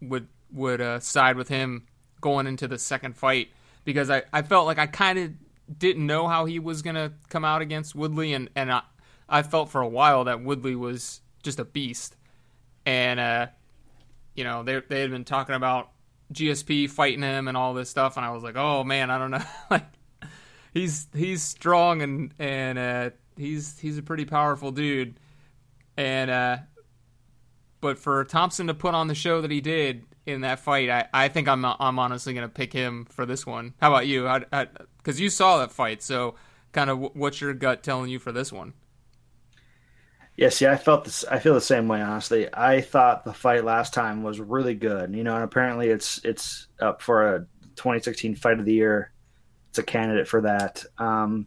would 0.00 0.28
would 0.52 0.80
uh, 0.80 1.00
side 1.00 1.36
with 1.36 1.48
him 1.48 1.86
going 2.20 2.46
into 2.46 2.68
the 2.68 2.78
second 2.78 3.16
fight. 3.16 3.48
Because 3.84 4.10
I, 4.10 4.24
I 4.32 4.42
felt 4.42 4.66
like 4.66 4.80
I 4.80 4.86
kind 4.86 5.16
of 5.16 5.78
didn't 5.78 6.04
know 6.04 6.26
how 6.26 6.44
he 6.44 6.58
was 6.58 6.82
gonna 6.82 7.12
come 7.28 7.44
out 7.44 7.62
against 7.62 7.94
Woodley, 7.94 8.32
and 8.32 8.50
and 8.56 8.72
I, 8.72 8.82
I 9.28 9.42
felt 9.42 9.70
for 9.70 9.80
a 9.80 9.88
while 9.88 10.24
that 10.24 10.42
Woodley 10.42 10.74
was 10.74 11.20
just 11.42 11.60
a 11.60 11.64
beast, 11.64 12.15
and 12.86 13.20
uh, 13.20 13.46
you 14.34 14.44
know 14.44 14.62
they 14.62 14.80
they 14.88 15.00
had 15.00 15.10
been 15.10 15.24
talking 15.24 15.56
about 15.56 15.90
GSP 16.32 16.88
fighting 16.88 17.22
him 17.22 17.48
and 17.48 17.56
all 17.56 17.74
this 17.74 17.90
stuff, 17.90 18.16
and 18.16 18.24
I 18.24 18.30
was 18.30 18.42
like, 18.42 18.56
oh 18.56 18.84
man, 18.84 19.10
I 19.10 19.18
don't 19.18 19.32
know, 19.32 19.44
like 19.70 19.86
he's 20.72 21.08
he's 21.12 21.42
strong 21.42 22.00
and 22.00 22.32
and 22.38 22.78
uh, 22.78 23.10
he's 23.36 23.78
he's 23.78 23.98
a 23.98 24.02
pretty 24.02 24.24
powerful 24.24 24.70
dude, 24.70 25.18
and 25.96 26.30
uh, 26.30 26.56
but 27.80 27.98
for 27.98 28.24
Thompson 28.24 28.68
to 28.68 28.74
put 28.74 28.94
on 28.94 29.08
the 29.08 29.14
show 29.14 29.40
that 29.42 29.50
he 29.50 29.60
did 29.60 30.04
in 30.24 30.40
that 30.40 30.60
fight, 30.60 30.88
I, 30.88 31.06
I 31.12 31.28
think 31.28 31.48
I'm 31.48 31.64
I'm 31.64 31.98
honestly 31.98 32.32
gonna 32.32 32.48
pick 32.48 32.72
him 32.72 33.04
for 33.06 33.26
this 33.26 33.44
one. 33.44 33.74
How 33.80 33.92
about 33.92 34.06
you? 34.06 34.30
Because 34.98 35.20
you 35.20 35.28
saw 35.28 35.58
that 35.58 35.72
fight, 35.72 36.02
so 36.02 36.36
kind 36.72 36.90
of 36.90 36.98
what's 37.14 37.40
your 37.40 37.52
gut 37.52 37.82
telling 37.82 38.10
you 38.10 38.18
for 38.18 38.32
this 38.32 38.52
one? 38.52 38.74
Yeah, 40.36 40.50
see, 40.50 40.66
I 40.66 40.76
felt 40.76 41.04
this. 41.04 41.24
I 41.24 41.38
feel 41.38 41.54
the 41.54 41.60
same 41.60 41.88
way. 41.88 42.02
Honestly, 42.02 42.48
I 42.52 42.82
thought 42.82 43.24
the 43.24 43.32
fight 43.32 43.64
last 43.64 43.94
time 43.94 44.22
was 44.22 44.38
really 44.38 44.74
good. 44.74 45.14
You 45.14 45.24
know, 45.24 45.34
and 45.34 45.44
apparently 45.44 45.88
it's 45.88 46.20
it's 46.24 46.68
up 46.80 47.00
for 47.00 47.36
a 47.36 47.38
2016 47.76 48.36
Fight 48.36 48.58
of 48.58 48.66
the 48.66 48.74
Year. 48.74 49.12
It's 49.70 49.78
a 49.78 49.82
candidate 49.82 50.28
for 50.28 50.42
that. 50.42 50.84
Um, 50.98 51.46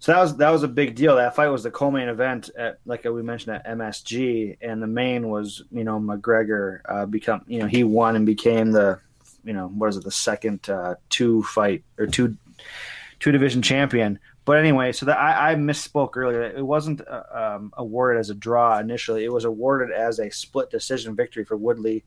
so 0.00 0.12
that 0.12 0.20
was 0.20 0.36
that 0.36 0.50
was 0.50 0.62
a 0.62 0.68
big 0.68 0.94
deal. 0.94 1.16
That 1.16 1.34
fight 1.34 1.48
was 1.48 1.62
the 1.62 1.70
co-main 1.70 2.08
event 2.08 2.50
at, 2.56 2.78
like 2.86 3.04
we 3.04 3.22
mentioned, 3.22 3.56
at 3.56 3.66
MSG, 3.66 4.58
and 4.60 4.80
the 4.80 4.86
main 4.86 5.28
was 5.28 5.62
you 5.70 5.84
know 5.84 5.98
McGregor 6.00 6.80
uh, 6.88 7.06
become 7.06 7.42
you 7.46 7.58
know 7.60 7.66
he 7.66 7.82
won 7.84 8.14
and 8.14 8.24
became 8.24 8.70
the 8.70 9.00
you 9.44 9.52
know 9.52 9.68
what 9.68 9.88
is 9.88 9.96
it 9.96 10.04
the 10.04 10.10
second 10.10 10.68
uh, 10.70 10.94
two 11.10 11.42
fight 11.44 11.84
or 11.98 12.06
two 12.06 12.36
two 13.18 13.32
division 13.32 13.62
champion. 13.62 14.18
But 14.48 14.60
anyway, 14.60 14.92
so 14.92 15.04
that 15.04 15.18
I, 15.18 15.52
I 15.52 15.54
misspoke 15.56 16.16
earlier. 16.16 16.40
It 16.40 16.64
wasn't 16.64 17.06
uh, 17.06 17.22
um, 17.30 17.70
awarded 17.76 18.18
as 18.18 18.30
a 18.30 18.34
draw 18.34 18.78
initially. 18.78 19.24
It 19.24 19.30
was 19.30 19.44
awarded 19.44 19.94
as 19.94 20.20
a 20.20 20.30
split 20.30 20.70
decision 20.70 21.14
victory 21.14 21.44
for 21.44 21.58
Woodley, 21.58 22.02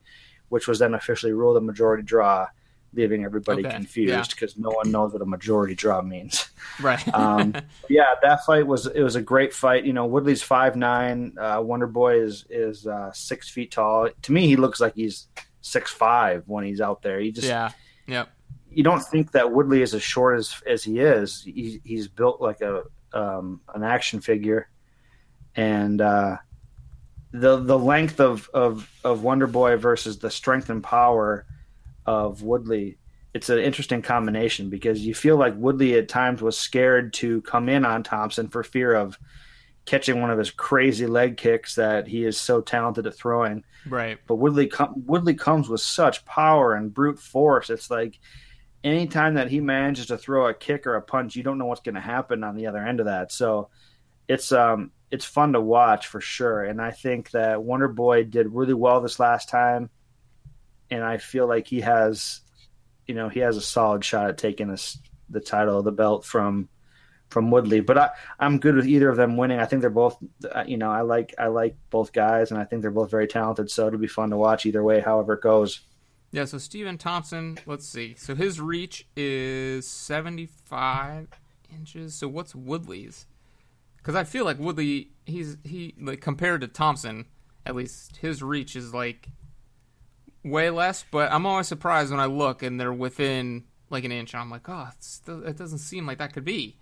which 0.48 0.66
was 0.66 0.80
then 0.80 0.94
officially 0.94 1.32
ruled 1.32 1.56
a 1.56 1.60
majority 1.60 2.02
draw, 2.02 2.48
leaving 2.94 3.24
everybody 3.24 3.64
Okay, 3.64 3.76
confused 3.76 4.32
because 4.32 4.58
no 4.58 4.70
one 4.70 4.90
knows 4.90 5.12
what 5.12 5.22
a 5.22 5.24
majority 5.24 5.76
draw 5.76 6.02
means. 6.02 6.48
Right. 6.80 7.06
Um, 7.14 7.54
yeah, 7.90 8.14
that 8.22 8.44
fight 8.46 8.66
was 8.66 8.86
it 8.86 9.02
was 9.02 9.14
a 9.14 9.20
great 9.22 9.52
fight. 9.52 9.84
You 9.84 9.92
know, 9.92 10.06
Woodley's 10.06 10.42
five 10.42 10.74
nine. 10.74 11.36
Uh, 11.38 11.60
Wonder 11.62 11.86
Boy 11.86 12.20
is 12.20 12.46
is 12.48 12.86
uh, 12.86 13.12
six 13.12 13.50
feet 13.50 13.70
tall. 13.70 14.08
To 14.22 14.32
me, 14.32 14.46
he 14.46 14.56
looks 14.56 14.80
like 14.80 14.94
he's 14.94 15.28
six 15.60 15.90
five 15.90 16.44
when 16.46 16.64
he's 16.64 16.80
out 16.80 17.02
there. 17.02 17.20
He 17.20 17.30
just 17.30 17.46
yeah. 17.46 17.70
Yep. 18.06 18.30
You 18.74 18.82
don't 18.82 19.00
think 19.00 19.32
that 19.32 19.52
Woodley 19.52 19.82
is 19.82 19.94
as 19.94 20.02
short 20.02 20.38
as 20.38 20.54
as 20.66 20.82
he 20.82 20.98
is. 20.98 21.42
He, 21.42 21.80
he's 21.84 22.08
built 22.08 22.40
like 22.40 22.60
a 22.60 22.82
um, 23.12 23.60
an 23.74 23.82
action 23.82 24.20
figure, 24.20 24.68
and 25.54 26.00
uh, 26.00 26.36
the 27.32 27.58
the 27.58 27.78
length 27.78 28.20
of, 28.20 28.48
of 28.52 28.90
of 29.04 29.22
Wonder 29.22 29.46
Boy 29.46 29.76
versus 29.76 30.18
the 30.18 30.30
strength 30.30 30.70
and 30.70 30.82
power 30.82 31.46
of 32.06 32.42
Woodley. 32.42 32.98
It's 33.34 33.48
an 33.48 33.58
interesting 33.58 34.02
combination 34.02 34.68
because 34.68 35.00
you 35.00 35.14
feel 35.14 35.36
like 35.36 35.54
Woodley 35.56 35.94
at 35.94 36.08
times 36.08 36.42
was 36.42 36.58
scared 36.58 37.14
to 37.14 37.40
come 37.42 37.70
in 37.70 37.86
on 37.86 38.02
Thompson 38.02 38.48
for 38.48 38.62
fear 38.62 38.92
of 38.94 39.18
catching 39.84 40.20
one 40.20 40.30
of 40.30 40.38
his 40.38 40.50
crazy 40.50 41.06
leg 41.06 41.36
kicks 41.36 41.74
that 41.74 42.06
he 42.06 42.24
is 42.24 42.38
so 42.38 42.60
talented 42.60 43.06
at 43.06 43.14
throwing. 43.14 43.64
Right. 43.88 44.18
But 44.26 44.36
Woodley 44.36 44.68
com- 44.68 45.02
Woodley 45.06 45.34
comes 45.34 45.68
with 45.68 45.80
such 45.80 46.24
power 46.24 46.74
and 46.74 46.92
brute 46.92 47.18
force. 47.18 47.70
It's 47.70 47.90
like 47.90 48.18
anytime 48.84 49.34
that 49.34 49.50
he 49.50 49.60
manages 49.60 50.06
to 50.06 50.18
throw 50.18 50.48
a 50.48 50.54
kick 50.54 50.86
or 50.86 50.96
a 50.96 51.02
punch, 51.02 51.36
you 51.36 51.42
don't 51.42 51.58
know 51.58 51.66
what's 51.66 51.80
going 51.80 51.94
to 51.94 52.00
happen 52.00 52.44
on 52.44 52.56
the 52.56 52.66
other 52.66 52.84
end 52.84 53.00
of 53.00 53.06
that. 53.06 53.32
So 53.32 53.68
it's 54.28 54.52
um 54.52 54.90
it's 55.10 55.24
fun 55.24 55.52
to 55.52 55.60
watch 55.60 56.06
for 56.06 56.20
sure. 56.20 56.64
And 56.64 56.80
I 56.80 56.90
think 56.90 57.30
that 57.32 57.62
Wonder 57.62 57.88
Boy 57.88 58.24
did 58.24 58.52
really 58.52 58.74
well 58.74 59.00
this 59.00 59.20
last 59.20 59.48
time, 59.48 59.90
and 60.90 61.04
I 61.04 61.18
feel 61.18 61.46
like 61.46 61.66
he 61.66 61.80
has, 61.80 62.40
you 63.06 63.14
know, 63.14 63.28
he 63.28 63.40
has 63.40 63.56
a 63.56 63.62
solid 63.62 64.04
shot 64.04 64.30
at 64.30 64.38
taking 64.38 64.68
this 64.68 64.98
the 65.28 65.40
title 65.40 65.78
of 65.78 65.84
the 65.84 65.92
belt 65.92 66.24
from 66.24 66.68
from 67.28 67.50
Woodley. 67.50 67.80
But 67.80 67.98
I, 67.98 68.10
I'm 68.38 68.58
good 68.58 68.74
with 68.74 68.86
either 68.86 69.08
of 69.08 69.16
them 69.16 69.36
winning. 69.36 69.58
I 69.58 69.64
think 69.64 69.80
they're 69.80 69.90
both, 69.90 70.16
uh, 70.50 70.64
you 70.66 70.76
know, 70.76 70.90
I 70.90 71.00
like 71.02 71.34
I 71.38 71.48
like 71.48 71.76
both 71.90 72.12
guys, 72.12 72.50
and 72.50 72.60
I 72.60 72.64
think 72.64 72.82
they're 72.82 72.90
both 72.90 73.10
very 73.10 73.26
talented. 73.26 73.70
So 73.70 73.86
it'll 73.86 73.98
be 73.98 74.06
fun 74.06 74.30
to 74.30 74.36
watch 74.36 74.66
either 74.66 74.82
way, 74.82 75.00
however 75.00 75.34
it 75.34 75.42
goes. 75.42 75.80
Yeah. 76.32 76.46
So 76.46 76.58
Stephen 76.58 76.98
Thompson, 76.98 77.58
let's 77.66 77.86
see. 77.86 78.14
So 78.16 78.34
his 78.34 78.60
reach 78.60 79.06
is 79.16 79.86
75 79.86 81.28
inches. 81.72 82.14
So 82.14 82.28
what's 82.28 82.54
Woodley's? 82.54 83.26
Because 83.98 84.16
I 84.16 84.24
feel 84.24 84.44
like 84.44 84.58
Woodley, 84.58 85.10
he's 85.26 85.58
he 85.62 85.94
like 86.00 86.20
compared 86.20 86.62
to 86.62 86.68
Thompson, 86.68 87.26
at 87.64 87.76
least 87.76 88.16
his 88.16 88.42
reach 88.42 88.74
is 88.74 88.92
like 88.92 89.28
way 90.42 90.70
less. 90.70 91.04
But 91.10 91.30
I'm 91.30 91.46
always 91.46 91.68
surprised 91.68 92.10
when 92.10 92.18
I 92.18 92.26
look 92.26 92.62
and 92.62 92.80
they're 92.80 92.92
within 92.92 93.64
like 93.90 94.04
an 94.04 94.10
inch. 94.10 94.34
I'm 94.34 94.50
like, 94.50 94.68
oh, 94.68 94.88
still, 94.98 95.46
it 95.46 95.56
doesn't 95.56 95.78
seem 95.78 96.06
like 96.06 96.18
that 96.18 96.32
could 96.32 96.44
be. 96.44 96.78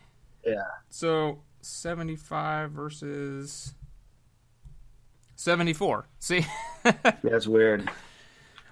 Yeah. 0.46 0.62
So 0.88 1.42
75 1.60 2.70
versus 2.70 3.74
74. 5.36 6.06
See? 6.18 6.46
That's 7.22 7.46
weird. 7.46 7.90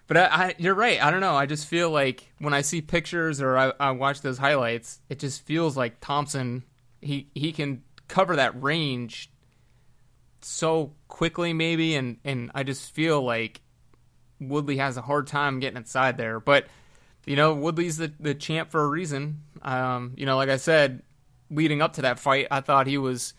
But 0.08 0.16
I, 0.16 0.24
I, 0.24 0.54
you're 0.58 0.74
right. 0.74 1.02
I 1.02 1.10
don't 1.10 1.20
know. 1.20 1.36
I 1.36 1.46
just 1.46 1.66
feel 1.66 1.90
like 1.90 2.32
when 2.38 2.54
I 2.54 2.62
see 2.62 2.80
pictures 2.80 3.40
or 3.40 3.56
I, 3.56 3.72
I 3.78 3.90
watch 3.92 4.22
those 4.22 4.38
highlights, 4.38 5.00
it 5.08 5.18
just 5.18 5.44
feels 5.44 5.76
like 5.76 6.00
Thompson. 6.00 6.64
He 7.00 7.28
he 7.34 7.52
can 7.52 7.82
cover 8.08 8.34
that 8.36 8.60
range 8.60 9.30
so 10.40 10.94
quickly, 11.08 11.52
maybe, 11.52 11.94
and 11.94 12.16
and 12.24 12.50
I 12.54 12.62
just 12.62 12.90
feel 12.92 13.22
like 13.22 13.60
Woodley 14.40 14.78
has 14.78 14.96
a 14.96 15.02
hard 15.02 15.26
time 15.26 15.60
getting 15.60 15.76
inside 15.76 16.16
there. 16.16 16.40
But 16.40 16.66
you 17.26 17.36
know, 17.36 17.54
Woodley's 17.54 17.98
the 17.98 18.10
the 18.18 18.34
champ 18.34 18.70
for 18.70 18.82
a 18.82 18.88
reason. 18.88 19.42
Um, 19.60 20.14
you 20.16 20.24
know, 20.24 20.36
like 20.36 20.48
I 20.48 20.56
said, 20.56 21.02
leading 21.50 21.82
up 21.82 21.94
to 21.94 22.02
that 22.02 22.18
fight, 22.18 22.46
I 22.50 22.62
thought 22.62 22.86
he 22.86 22.96
was 22.96 23.34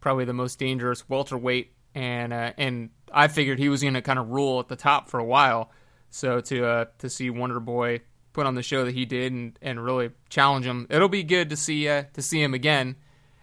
probably 0.00 0.24
the 0.24 0.32
most 0.32 0.60
dangerous 0.60 1.08
welterweight, 1.08 1.72
and 1.96 2.32
uh, 2.32 2.52
and 2.56 2.90
I 3.12 3.26
figured 3.26 3.58
he 3.58 3.68
was 3.68 3.82
going 3.82 3.94
to 3.94 4.02
kind 4.02 4.20
of 4.20 4.30
rule 4.30 4.60
at 4.60 4.68
the 4.68 4.76
top 4.76 5.08
for 5.08 5.18
a 5.18 5.24
while. 5.24 5.72
So 6.12 6.40
to 6.40 6.64
uh, 6.66 6.84
to 6.98 7.10
see 7.10 7.30
Wonder 7.30 7.58
Boy 7.58 8.02
put 8.32 8.46
on 8.46 8.54
the 8.54 8.62
show 8.62 8.84
that 8.84 8.94
he 8.94 9.04
did 9.04 9.32
and, 9.32 9.58
and 9.60 9.82
really 9.82 10.10
challenge 10.28 10.66
him, 10.66 10.86
it'll 10.88 11.08
be 11.08 11.24
good 11.24 11.50
to 11.50 11.56
see 11.56 11.88
uh, 11.88 12.04
to 12.12 12.22
see 12.22 12.42
him 12.42 12.54
again. 12.54 12.96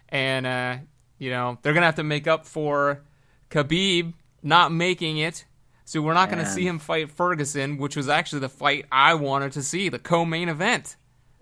And 0.08 0.46
uh, 0.46 0.76
you 1.18 1.30
know 1.30 1.58
they're 1.62 1.74
gonna 1.74 1.86
have 1.86 1.96
to 1.96 2.04
make 2.04 2.26
up 2.26 2.46
for 2.46 3.02
Khabib 3.50 4.14
not 4.42 4.72
making 4.72 5.18
it. 5.18 5.44
So 5.84 6.00
we're 6.00 6.14
not 6.14 6.30
going 6.30 6.44
to 6.44 6.48
see 6.48 6.64
him 6.64 6.78
fight 6.78 7.10
Ferguson, 7.10 7.76
which 7.76 7.96
was 7.96 8.08
actually 8.08 8.38
the 8.38 8.48
fight 8.48 8.86
I 8.92 9.14
wanted 9.14 9.50
to 9.54 9.62
see, 9.64 9.88
the 9.88 9.98
co-main 9.98 10.48
event. 10.48 10.94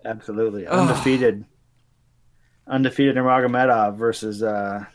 Absolutely 0.03 0.65
undefeated 0.65 1.45
undefeated 2.65 3.15
Nurmagomedov 3.15 3.95
versus 3.95 4.41
uh, 4.41 4.85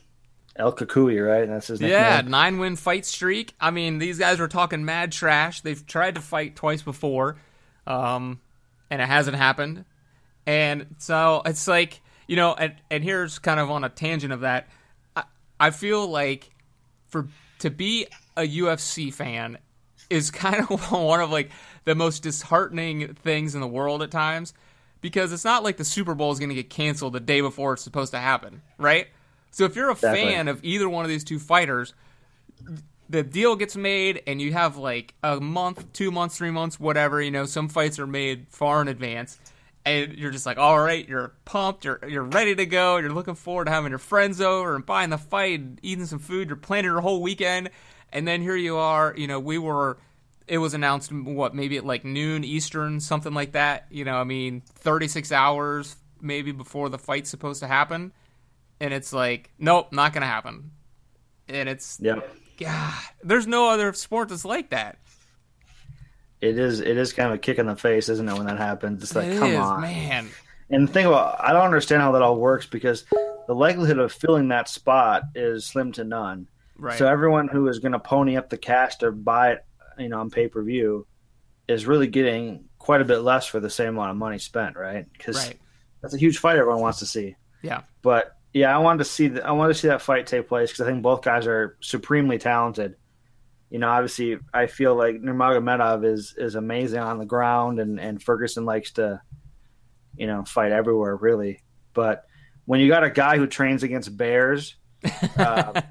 El 0.56 0.72
Cucuy, 0.72 1.26
right? 1.26 1.48
That's 1.48 1.66
his 1.66 1.80
name. 1.80 1.90
Yeah, 1.90 2.22
nine 2.24 2.58
win 2.58 2.76
fight 2.76 3.04
streak. 3.06 3.54
I 3.60 3.70
mean, 3.70 3.98
these 3.98 4.18
guys 4.18 4.38
were 4.38 4.48
talking 4.48 4.84
mad 4.84 5.12
trash. 5.12 5.60
They've 5.62 5.84
tried 5.86 6.14
to 6.14 6.20
fight 6.20 6.54
twice 6.54 6.82
before, 6.82 7.36
um, 7.86 8.40
and 8.90 9.02
it 9.02 9.08
hasn't 9.08 9.36
happened. 9.36 9.84
And 10.46 10.94
so 10.98 11.42
it's 11.44 11.66
like 11.66 12.00
you 12.26 12.36
know, 12.36 12.54
and 12.54 12.74
and 12.90 13.02
here's 13.02 13.38
kind 13.38 13.60
of 13.60 13.70
on 13.70 13.84
a 13.84 13.88
tangent 13.88 14.32
of 14.32 14.40
that. 14.40 14.68
I, 15.16 15.24
I 15.58 15.70
feel 15.70 16.06
like 16.06 16.50
for 17.08 17.28
to 17.60 17.70
be 17.70 18.06
a 18.36 18.42
UFC 18.42 19.12
fan 19.12 19.58
is 20.10 20.30
kind 20.30 20.66
of 20.70 20.92
one 20.92 21.20
of 21.20 21.30
like 21.30 21.50
the 21.84 21.94
most 21.94 22.22
disheartening 22.22 23.14
things 23.14 23.54
in 23.54 23.60
the 23.60 23.66
world 23.66 24.02
at 24.02 24.10
times 24.10 24.54
because 25.00 25.32
it's 25.32 25.44
not 25.44 25.62
like 25.62 25.76
the 25.76 25.84
Super 25.84 26.14
Bowl 26.14 26.32
is 26.32 26.38
going 26.38 26.48
to 26.48 26.54
get 26.54 26.70
canceled 26.70 27.12
the 27.12 27.20
day 27.20 27.40
before 27.40 27.74
it's 27.74 27.82
supposed 27.82 28.12
to 28.12 28.18
happen, 28.18 28.62
right? 28.78 29.08
So 29.54 29.64
if 29.64 29.76
you're 29.76 29.88
a 29.88 29.94
Definitely. 29.94 30.32
fan 30.32 30.48
of 30.48 30.58
either 30.64 30.88
one 30.88 31.04
of 31.04 31.08
these 31.08 31.22
two 31.22 31.38
fighters, 31.38 31.94
the 33.08 33.22
deal 33.22 33.54
gets 33.54 33.76
made 33.76 34.20
and 34.26 34.42
you 34.42 34.52
have 34.52 34.76
like 34.76 35.14
a 35.22 35.40
month, 35.40 35.92
two 35.92 36.10
months, 36.10 36.36
three 36.36 36.50
months, 36.50 36.80
whatever. 36.80 37.22
You 37.22 37.30
know, 37.30 37.46
some 37.46 37.68
fights 37.68 38.00
are 38.00 38.06
made 38.06 38.48
far 38.48 38.82
in 38.82 38.88
advance, 38.88 39.38
and 39.84 40.12
you're 40.14 40.32
just 40.32 40.44
like, 40.44 40.58
all 40.58 40.80
right, 40.80 41.08
you're 41.08 41.34
pumped, 41.44 41.84
you're 41.84 42.00
you're 42.08 42.24
ready 42.24 42.56
to 42.56 42.66
go, 42.66 42.96
you're 42.96 43.12
looking 43.12 43.36
forward 43.36 43.66
to 43.66 43.70
having 43.70 43.90
your 43.90 44.00
friends 44.00 44.40
over 44.40 44.74
and 44.74 44.84
buying 44.84 45.10
the 45.10 45.18
fight, 45.18 45.60
and 45.60 45.78
eating 45.82 46.06
some 46.06 46.18
food, 46.18 46.48
you're 46.48 46.56
planning 46.56 46.90
your 46.90 47.00
whole 47.00 47.22
weekend, 47.22 47.70
and 48.12 48.26
then 48.26 48.42
here 48.42 48.56
you 48.56 48.76
are. 48.76 49.14
You 49.16 49.28
know, 49.28 49.38
we 49.38 49.58
were 49.58 49.98
it 50.48 50.58
was 50.58 50.74
announced 50.74 51.12
what 51.12 51.54
maybe 51.54 51.76
at 51.76 51.86
like 51.86 52.04
noon 52.04 52.42
Eastern, 52.42 52.98
something 52.98 53.32
like 53.32 53.52
that. 53.52 53.86
You 53.88 54.04
know, 54.04 54.16
I 54.16 54.24
mean, 54.24 54.62
36 54.66 55.30
hours 55.30 55.94
maybe 56.20 56.50
before 56.50 56.88
the 56.88 56.98
fight's 56.98 57.30
supposed 57.30 57.60
to 57.60 57.68
happen, 57.68 58.12
and 58.84 58.92
it's 58.92 59.14
like, 59.14 59.50
nope, 59.58 59.92
not 59.92 60.12
gonna 60.12 60.26
happen. 60.26 60.70
And 61.48 61.68
it's 61.70 61.98
yeah, 62.00 62.20
God, 62.58 62.94
there's 63.22 63.46
no 63.46 63.70
other 63.70 63.92
sport 63.94 64.28
that's 64.28 64.44
like 64.44 64.70
that. 64.70 64.98
It 66.42 66.58
is. 66.58 66.80
It 66.80 66.98
is 66.98 67.14
kind 67.14 67.30
of 67.30 67.36
a 67.36 67.38
kick 67.38 67.58
in 67.58 67.66
the 67.66 67.76
face, 67.76 68.10
isn't 68.10 68.28
it, 68.28 68.34
when 68.34 68.46
that 68.46 68.58
happens? 68.58 69.02
It's 69.02 69.16
like, 69.16 69.28
it 69.28 69.38
come 69.38 69.52
is, 69.52 69.58
on, 69.58 69.80
man. 69.80 70.28
And 70.68 70.86
the 70.86 70.92
thing 70.92 71.06
about, 71.06 71.40
I 71.40 71.54
don't 71.54 71.64
understand 71.64 72.02
how 72.02 72.12
that 72.12 72.20
all 72.22 72.36
works 72.36 72.66
because 72.66 73.04
the 73.46 73.54
likelihood 73.54 73.98
of 73.98 74.12
filling 74.12 74.48
that 74.48 74.68
spot 74.68 75.22
is 75.34 75.64
slim 75.64 75.92
to 75.92 76.04
none. 76.04 76.46
Right. 76.76 76.98
So 76.98 77.06
everyone 77.06 77.48
who 77.48 77.68
is 77.68 77.78
going 77.78 77.92
to 77.92 77.98
pony 77.98 78.36
up 78.36 78.50
the 78.50 78.58
cash 78.58 78.96
to 78.96 79.12
buy 79.12 79.52
it 79.52 79.64
you 79.98 80.08
know 80.08 80.18
on 80.18 80.28
pay 80.28 80.48
per 80.48 80.62
view 80.62 81.06
is 81.68 81.86
really 81.86 82.08
getting 82.08 82.64
quite 82.78 83.00
a 83.00 83.04
bit 83.04 83.18
less 83.18 83.46
for 83.46 83.60
the 83.60 83.70
same 83.70 83.90
amount 83.90 84.10
of 84.10 84.16
money 84.16 84.38
spent, 84.38 84.76
right? 84.76 85.06
Because 85.10 85.36
right. 85.36 85.58
that's 86.02 86.12
a 86.12 86.18
huge 86.18 86.36
fight 86.36 86.58
everyone 86.58 86.82
wants 86.82 86.98
to 86.98 87.06
see. 87.06 87.36
Yeah. 87.62 87.82
But 88.02 88.36
yeah, 88.54 88.74
I 88.74 88.78
wanted 88.78 88.98
to 88.98 89.04
see 89.04 89.28
the, 89.28 89.44
I 89.46 89.50
wanted 89.50 89.74
to 89.74 89.78
see 89.80 89.88
that 89.88 90.00
fight 90.00 90.28
take 90.28 90.48
place 90.48 90.70
because 90.70 90.86
I 90.86 90.90
think 90.90 91.02
both 91.02 91.22
guys 91.22 91.46
are 91.48 91.76
supremely 91.80 92.38
talented. 92.38 92.94
You 93.68 93.80
know, 93.80 93.88
obviously, 93.88 94.38
I 94.54 94.68
feel 94.68 94.94
like 94.94 95.16
Nurmagomedov 95.16 96.04
is 96.04 96.34
is 96.38 96.54
amazing 96.54 97.00
on 97.00 97.18
the 97.18 97.26
ground, 97.26 97.80
and 97.80 97.98
and 97.98 98.22
Ferguson 98.22 98.64
likes 98.64 98.92
to, 98.92 99.20
you 100.16 100.28
know, 100.28 100.44
fight 100.44 100.70
everywhere 100.70 101.16
really. 101.16 101.64
But 101.94 102.26
when 102.64 102.78
you 102.78 102.88
got 102.88 103.02
a 103.02 103.10
guy 103.10 103.38
who 103.38 103.48
trains 103.48 103.82
against 103.82 104.16
bears, 104.16 104.76
uh, 105.36 105.82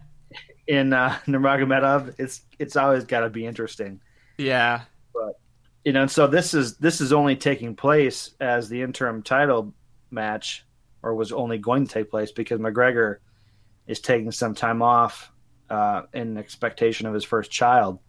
in 0.66 0.94
uh, 0.94 1.18
Nurmagomedov, 1.28 2.16
it's 2.18 2.44
it's 2.60 2.78
always 2.78 3.04
got 3.04 3.22
to 3.22 3.30
be 3.30 3.46
interesting. 3.46 4.00
Yeah, 4.38 4.84
but 5.14 5.34
you 5.84 5.92
know, 5.92 6.08
so 6.08 6.28
this 6.28 6.54
is 6.54 6.78
this 6.78 7.02
is 7.02 7.12
only 7.12 7.36
taking 7.36 7.76
place 7.76 8.34
as 8.40 8.70
the 8.70 8.82
interim 8.82 9.22
title 9.22 9.74
match, 10.12 10.66
or 11.04 11.14
was 11.14 11.32
only 11.32 11.58
going 11.58 11.86
to 11.86 11.94
take 11.94 12.10
place 12.10 12.32
because 12.32 12.60
McGregor 12.60 13.18
is 13.86 14.00
taking 14.00 14.32
some 14.32 14.56
time 14.56 14.82
off 14.82 15.32
uh, 15.70 16.04
in 16.14 16.38
expectation 16.38 17.06
of 17.06 17.14
his 17.14 17.26
first 17.26 17.52
child. 17.52 18.00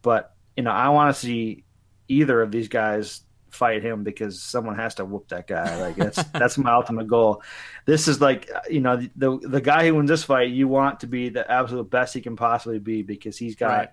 But 0.00 0.34
you 0.56 0.62
know, 0.62 0.70
I 0.70 0.88
want 0.90 1.14
to 1.14 1.20
see 1.20 1.64
either 2.08 2.40
of 2.40 2.50
these 2.52 2.68
guys 2.68 3.22
fight 3.50 3.82
him 3.82 4.02
because 4.02 4.42
someone 4.42 4.76
has 4.76 4.94
to 4.94 5.04
whoop 5.04 5.28
that 5.28 5.46
guy. 5.46 5.80
Like 5.80 5.96
that's 5.96 6.22
that's 6.32 6.58
my 6.58 6.72
ultimate 6.72 7.08
goal. 7.08 7.42
This 7.86 8.08
is 8.08 8.20
like 8.20 8.50
you 8.70 8.80
know 8.80 8.96
the 9.16 9.38
the 9.42 9.60
guy 9.60 9.86
who 9.86 9.96
wins 9.96 10.08
this 10.08 10.24
fight, 10.24 10.50
you 10.50 10.68
want 10.68 11.00
to 11.00 11.06
be 11.06 11.28
the 11.28 11.50
absolute 11.50 11.90
best 11.90 12.14
he 12.14 12.20
can 12.20 12.36
possibly 12.36 12.78
be 12.78 13.02
because 13.02 13.36
he's 13.36 13.56
got 13.56 13.68
right. 13.68 13.88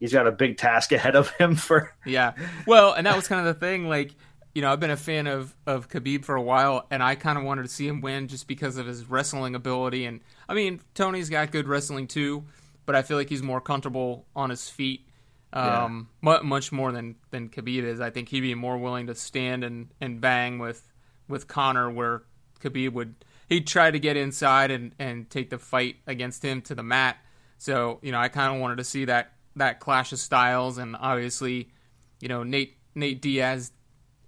he's 0.00 0.12
got 0.12 0.26
a 0.26 0.32
big 0.32 0.56
task 0.56 0.92
ahead 0.92 1.16
of 1.16 1.30
him 1.30 1.54
for 1.54 1.94
yeah. 2.04 2.32
Well, 2.66 2.92
and 2.92 3.06
that 3.06 3.16
was 3.16 3.28
kind 3.28 3.46
of 3.46 3.54
the 3.54 3.60
thing. 3.60 3.88
Like 3.88 4.14
you 4.58 4.62
know, 4.62 4.72
I've 4.72 4.80
been 4.80 4.90
a 4.90 4.96
fan 4.96 5.28
of 5.28 5.54
of 5.68 5.88
Khabib 5.88 6.24
for 6.24 6.34
a 6.34 6.42
while, 6.42 6.84
and 6.90 7.00
I 7.00 7.14
kind 7.14 7.38
of 7.38 7.44
wanted 7.44 7.62
to 7.62 7.68
see 7.68 7.86
him 7.86 8.00
win 8.00 8.26
just 8.26 8.48
because 8.48 8.76
of 8.76 8.86
his 8.88 9.08
wrestling 9.08 9.54
ability. 9.54 10.04
And 10.04 10.18
I 10.48 10.54
mean, 10.54 10.80
Tony's 10.94 11.30
got 11.30 11.52
good 11.52 11.68
wrestling 11.68 12.08
too, 12.08 12.42
but 12.84 12.96
I 12.96 13.02
feel 13.02 13.16
like 13.16 13.28
he's 13.28 13.40
more 13.40 13.60
comfortable 13.60 14.26
on 14.34 14.50
his 14.50 14.68
feet 14.68 15.06
Um, 15.52 16.08
mu- 16.22 16.42
much 16.42 16.72
more 16.72 16.90
than 16.90 17.14
than 17.30 17.50
Khabib 17.50 17.84
is. 17.84 18.00
I 18.00 18.10
think 18.10 18.30
he'd 18.30 18.40
be 18.40 18.56
more 18.56 18.76
willing 18.78 19.06
to 19.06 19.14
stand 19.14 19.62
and, 19.62 19.94
and 20.00 20.20
bang 20.20 20.58
with 20.58 20.82
with 21.28 21.46
Conor, 21.46 21.88
where 21.88 22.22
Khabib 22.60 22.92
would 22.94 23.14
he'd 23.48 23.68
try 23.68 23.92
to 23.92 23.98
get 24.00 24.16
inside 24.16 24.72
and, 24.72 24.92
and 24.98 25.30
take 25.30 25.50
the 25.50 25.58
fight 25.58 25.98
against 26.08 26.44
him 26.44 26.62
to 26.62 26.74
the 26.74 26.82
mat. 26.82 27.16
So 27.58 28.00
you 28.02 28.10
know, 28.10 28.18
I 28.18 28.28
kind 28.28 28.52
of 28.52 28.60
wanted 28.60 28.78
to 28.78 28.84
see 28.84 29.04
that 29.04 29.34
that 29.54 29.78
clash 29.78 30.12
of 30.12 30.18
styles, 30.18 30.78
and 30.78 30.96
obviously, 30.98 31.70
you 32.20 32.28
know, 32.28 32.42
Nate 32.42 32.76
Nate 32.96 33.22
Diaz 33.22 33.70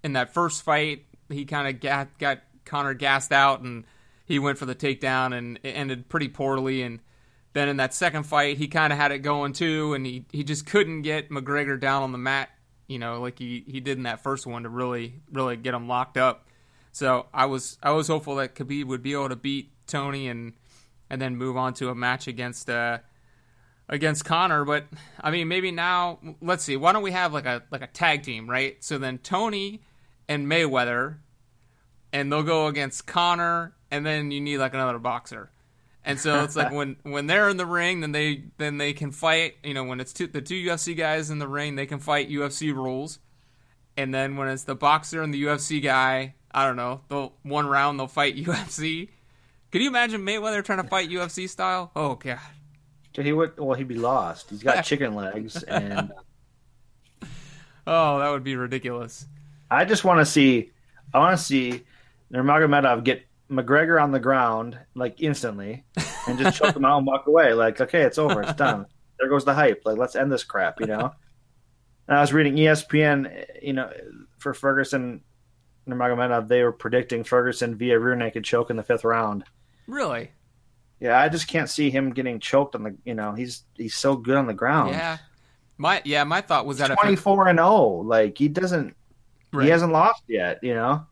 in 0.02 0.14
that 0.14 0.34
first 0.34 0.62
fight, 0.62 1.04
he 1.28 1.44
kind 1.44 1.68
of 1.68 1.80
got 1.80 2.18
got 2.18 2.40
Conor 2.64 2.94
gassed 2.94 3.32
out, 3.32 3.60
and 3.60 3.84
he 4.24 4.38
went 4.38 4.58
for 4.58 4.66
the 4.66 4.74
takedown, 4.74 5.36
and 5.36 5.58
it 5.62 5.70
ended 5.70 6.08
pretty 6.08 6.28
poorly, 6.28 6.82
and 6.82 7.00
then 7.52 7.68
in 7.68 7.78
that 7.78 7.94
second 7.94 8.24
fight, 8.24 8.58
he 8.58 8.68
kind 8.68 8.92
of 8.92 8.98
had 8.98 9.12
it 9.12 9.18
going 9.18 9.52
too, 9.52 9.94
and 9.94 10.06
he, 10.06 10.24
he 10.30 10.44
just 10.44 10.66
couldn't 10.66 11.02
get 11.02 11.30
McGregor 11.30 11.78
down 11.78 12.02
on 12.02 12.12
the 12.12 12.18
mat, 12.18 12.48
you 12.86 12.98
know, 12.98 13.20
like 13.20 13.38
he, 13.38 13.64
he 13.66 13.80
did 13.80 13.96
in 13.96 14.04
that 14.04 14.22
first 14.22 14.46
one 14.46 14.62
to 14.62 14.68
really 14.68 15.20
really 15.32 15.56
get 15.56 15.74
him 15.74 15.88
locked 15.88 16.16
up. 16.16 16.46
So 16.92 17.26
I 17.32 17.46
was 17.46 17.78
I 17.82 17.90
was 17.92 18.08
hopeful 18.08 18.36
that 18.36 18.54
Khabib 18.54 18.84
would 18.86 19.02
be 19.02 19.12
able 19.12 19.28
to 19.28 19.36
beat 19.36 19.72
Tony 19.86 20.28
and 20.28 20.52
and 21.08 21.20
then 21.20 21.36
move 21.36 21.56
on 21.56 21.74
to 21.74 21.88
a 21.88 21.94
match 21.94 22.28
against 22.28 22.70
uh, 22.70 22.98
against 23.88 24.24
Conor. 24.24 24.64
But 24.64 24.86
I 25.20 25.30
mean, 25.30 25.48
maybe 25.48 25.70
now 25.70 26.18
let's 26.40 26.64
see. 26.64 26.76
Why 26.76 26.92
don't 26.92 27.02
we 27.02 27.12
have 27.12 27.32
like 27.32 27.46
a 27.46 27.62
like 27.70 27.82
a 27.82 27.86
tag 27.88 28.22
team, 28.22 28.48
right? 28.48 28.82
So 28.82 28.98
then 28.98 29.18
Tony 29.18 29.82
and 30.30 30.46
Mayweather, 30.46 31.16
and 32.12 32.32
they'll 32.32 32.44
go 32.44 32.68
against 32.68 33.04
Conor, 33.06 33.74
and 33.90 34.06
then 34.06 34.30
you 34.30 34.40
need 34.40 34.58
like 34.58 34.72
another 34.72 35.00
boxer. 35.00 35.50
And 36.04 36.18
so 36.18 36.44
it's 36.44 36.54
like 36.54 36.70
when 36.72 36.96
when 37.02 37.26
they're 37.26 37.48
in 37.48 37.56
the 37.56 37.66
ring, 37.66 38.00
then 38.00 38.12
they 38.12 38.44
then 38.56 38.78
they 38.78 38.92
can 38.92 39.10
fight. 39.10 39.56
You 39.64 39.74
know, 39.74 39.84
when 39.84 40.00
it's 40.00 40.12
two, 40.12 40.28
the 40.28 40.40
two 40.40 40.54
UFC 40.54 40.96
guys 40.96 41.30
in 41.30 41.40
the 41.40 41.48
ring, 41.48 41.74
they 41.74 41.84
can 41.84 41.98
fight 41.98 42.30
UFC 42.30 42.72
rules. 42.72 43.18
And 43.96 44.14
then 44.14 44.36
when 44.36 44.48
it's 44.48 44.62
the 44.62 44.76
boxer 44.76 45.20
and 45.20 45.34
the 45.34 45.42
UFC 45.42 45.82
guy, 45.82 46.36
I 46.52 46.64
don't 46.64 46.76
know, 46.76 47.02
they'll 47.08 47.34
one 47.42 47.66
round 47.66 47.98
they'll 47.98 48.06
fight 48.06 48.36
UFC. 48.44 49.08
Could 49.72 49.82
you 49.82 49.88
imagine 49.88 50.22
Mayweather 50.22 50.64
trying 50.64 50.80
to 50.80 50.88
fight 50.88 51.10
UFC 51.10 51.48
style? 51.48 51.90
Oh 51.96 52.14
god. 52.14 52.38
Dude, 53.12 53.26
he 53.26 53.32
would. 53.32 53.58
Well, 53.58 53.76
he'd 53.76 53.88
be 53.88 53.96
lost. 53.96 54.50
He's 54.50 54.62
got 54.62 54.84
chicken 54.84 55.16
legs, 55.16 55.64
and 55.64 56.12
uh, 57.20 57.26
oh, 57.84 58.20
that 58.20 58.30
would 58.30 58.44
be 58.44 58.54
ridiculous. 58.54 59.26
I 59.70 59.84
just 59.84 60.04
want 60.04 60.20
to 60.20 60.26
see. 60.26 60.70
I 61.12 61.18
want 61.18 61.38
to 61.38 61.44
see 61.44 61.84
Nurmagomedov 62.32 63.04
get 63.04 63.24
McGregor 63.50 64.02
on 64.02 64.12
the 64.12 64.20
ground 64.20 64.78
like 64.94 65.20
instantly, 65.20 65.84
and 66.28 66.38
just 66.38 66.58
choke 66.58 66.76
him 66.76 66.84
out 66.84 66.98
and 66.98 67.06
walk 67.06 67.26
away. 67.26 67.52
Like, 67.52 67.80
okay, 67.80 68.02
it's 68.02 68.18
over, 68.18 68.42
it's 68.42 68.54
done. 68.54 68.86
There 69.18 69.28
goes 69.28 69.44
the 69.44 69.54
hype. 69.54 69.82
Like, 69.84 69.98
let's 69.98 70.16
end 70.16 70.32
this 70.32 70.44
crap, 70.44 70.80
you 70.80 70.86
know. 70.86 71.12
And 72.08 72.18
I 72.18 72.20
was 72.20 72.32
reading 72.32 72.56
ESPN, 72.56 73.62
you 73.62 73.72
know, 73.72 73.92
for 74.38 74.54
Ferguson 74.54 75.22
Nurmagomedov, 75.88 76.48
they 76.48 76.62
were 76.62 76.72
predicting 76.72 77.24
Ferguson 77.24 77.76
via 77.76 77.98
rear 77.98 78.16
naked 78.16 78.44
choke 78.44 78.70
in 78.70 78.76
the 78.76 78.82
fifth 78.82 79.04
round. 79.04 79.44
Really? 79.86 80.30
Yeah, 81.00 81.18
I 81.18 81.28
just 81.28 81.48
can't 81.48 81.68
see 81.68 81.90
him 81.90 82.12
getting 82.12 82.40
choked 82.40 82.74
on 82.74 82.82
the. 82.82 82.96
You 83.04 83.14
know, 83.14 83.32
he's 83.32 83.64
he's 83.74 83.94
so 83.94 84.16
good 84.16 84.36
on 84.36 84.46
the 84.46 84.54
ground. 84.54 84.90
Yeah. 84.90 85.18
My 85.78 86.02
yeah, 86.04 86.24
my 86.24 86.42
thought 86.42 86.66
was 86.66 86.78
that 86.78 86.96
twenty 86.98 87.16
four 87.16 87.48
and 87.48 87.58
zero. 87.58 88.02
Like 88.02 88.36
he 88.36 88.48
doesn't, 88.48 88.94
right. 89.52 89.64
he 89.64 89.70
hasn't 89.70 89.92
lost 89.92 90.22
yet. 90.28 90.62
You 90.62 90.74
know. 90.74 91.06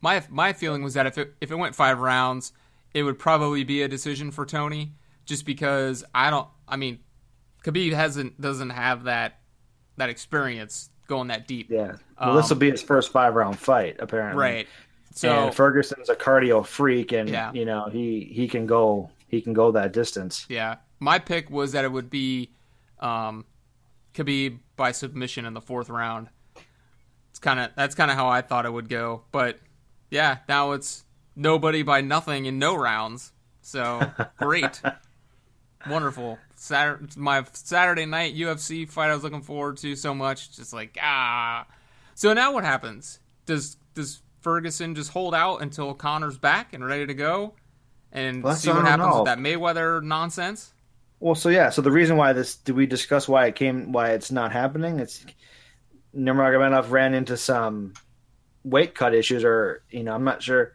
My 0.00 0.22
my 0.28 0.52
feeling 0.52 0.82
was 0.82 0.94
that 0.94 1.06
if 1.06 1.18
it 1.18 1.34
if 1.40 1.50
it 1.50 1.56
went 1.56 1.74
five 1.74 1.98
rounds, 1.98 2.52
it 2.94 3.02
would 3.02 3.18
probably 3.18 3.64
be 3.64 3.82
a 3.82 3.88
decision 3.88 4.30
for 4.30 4.46
Tony, 4.46 4.92
just 5.24 5.44
because 5.44 6.04
I 6.14 6.30
don't. 6.30 6.48
I 6.68 6.76
mean, 6.76 7.00
Khabib 7.64 7.92
hasn't 7.92 8.40
doesn't 8.40 8.70
have 8.70 9.04
that 9.04 9.40
that 9.96 10.10
experience 10.10 10.90
going 11.06 11.28
that 11.28 11.46
deep. 11.46 11.70
Yeah. 11.70 11.96
Well, 12.20 12.30
um, 12.30 12.36
this 12.36 12.48
will 12.50 12.56
be 12.56 12.70
his 12.70 12.82
first 12.82 13.10
five 13.10 13.34
round 13.34 13.58
fight, 13.58 13.96
apparently. 13.98 14.40
Right. 14.40 14.68
So 15.14 15.46
and 15.46 15.54
Ferguson's 15.54 16.08
a 16.10 16.14
cardio 16.14 16.64
freak, 16.64 17.12
and 17.12 17.28
yeah. 17.28 17.52
you 17.52 17.64
know 17.64 17.88
he 17.90 18.30
he 18.32 18.48
can 18.48 18.66
go 18.66 19.10
he 19.28 19.40
can 19.40 19.52
go 19.52 19.72
that 19.72 19.92
distance. 19.92 20.46
Yeah. 20.48 20.76
My 20.98 21.18
pick 21.18 21.50
was 21.50 21.72
that 21.72 21.84
it 21.84 21.92
would 21.92 22.10
be 22.10 22.50
um, 23.00 23.44
Khabib 24.14 24.58
by 24.76 24.92
submission 24.92 25.44
in 25.44 25.54
the 25.54 25.60
fourth 25.60 25.88
round. 25.88 26.28
It's 27.36 27.40
kind 27.42 27.60
of 27.60 27.70
that's 27.76 27.94
kind 27.94 28.10
of 28.10 28.16
how 28.16 28.28
I 28.28 28.40
thought 28.40 28.64
it 28.64 28.72
would 28.72 28.88
go, 28.88 29.24
but 29.30 29.58
yeah, 30.10 30.38
now 30.48 30.72
it's 30.72 31.04
nobody 31.36 31.82
by 31.82 32.00
nothing 32.00 32.46
in 32.46 32.58
no 32.58 32.74
rounds. 32.74 33.30
So 33.60 34.00
great, 34.38 34.80
wonderful. 35.86 36.38
Saturday, 36.54 37.12
my 37.14 37.44
Saturday 37.52 38.06
night 38.06 38.34
UFC 38.34 38.88
fight 38.88 39.10
I 39.10 39.14
was 39.14 39.22
looking 39.22 39.42
forward 39.42 39.76
to 39.78 39.94
so 39.96 40.14
much. 40.14 40.56
Just 40.56 40.72
like 40.72 40.96
ah. 40.98 41.66
So 42.14 42.32
now 42.32 42.54
what 42.54 42.64
happens? 42.64 43.20
Does 43.44 43.76
does 43.92 44.22
Ferguson 44.40 44.94
just 44.94 45.10
hold 45.10 45.34
out 45.34 45.60
until 45.60 45.92
Conor's 45.92 46.38
back 46.38 46.72
and 46.72 46.82
ready 46.86 47.06
to 47.06 47.12
go, 47.12 47.52
and 48.12 48.42
well, 48.42 48.54
see 48.54 48.70
what 48.70 48.86
happens 48.86 49.10
know. 49.10 49.16
with 49.16 49.26
that 49.26 49.36
Mayweather 49.36 50.02
nonsense? 50.02 50.72
Well, 51.20 51.34
so 51.34 51.50
yeah, 51.50 51.68
so 51.68 51.82
the 51.82 51.92
reason 51.92 52.16
why 52.16 52.32
this 52.32 52.56
did 52.56 52.76
we 52.76 52.86
discuss 52.86 53.28
why 53.28 53.44
it 53.44 53.56
came 53.56 53.92
why 53.92 54.12
it's 54.12 54.32
not 54.32 54.52
happening? 54.52 55.00
It's 55.00 55.22
Nurmagomedov 56.16 56.90
ran 56.90 57.14
into 57.14 57.36
some 57.36 57.94
weight 58.64 58.94
cut 58.94 59.14
issues, 59.14 59.44
or 59.44 59.84
you 59.90 60.02
know, 60.02 60.14
I'm 60.14 60.24
not 60.24 60.42
sure 60.42 60.72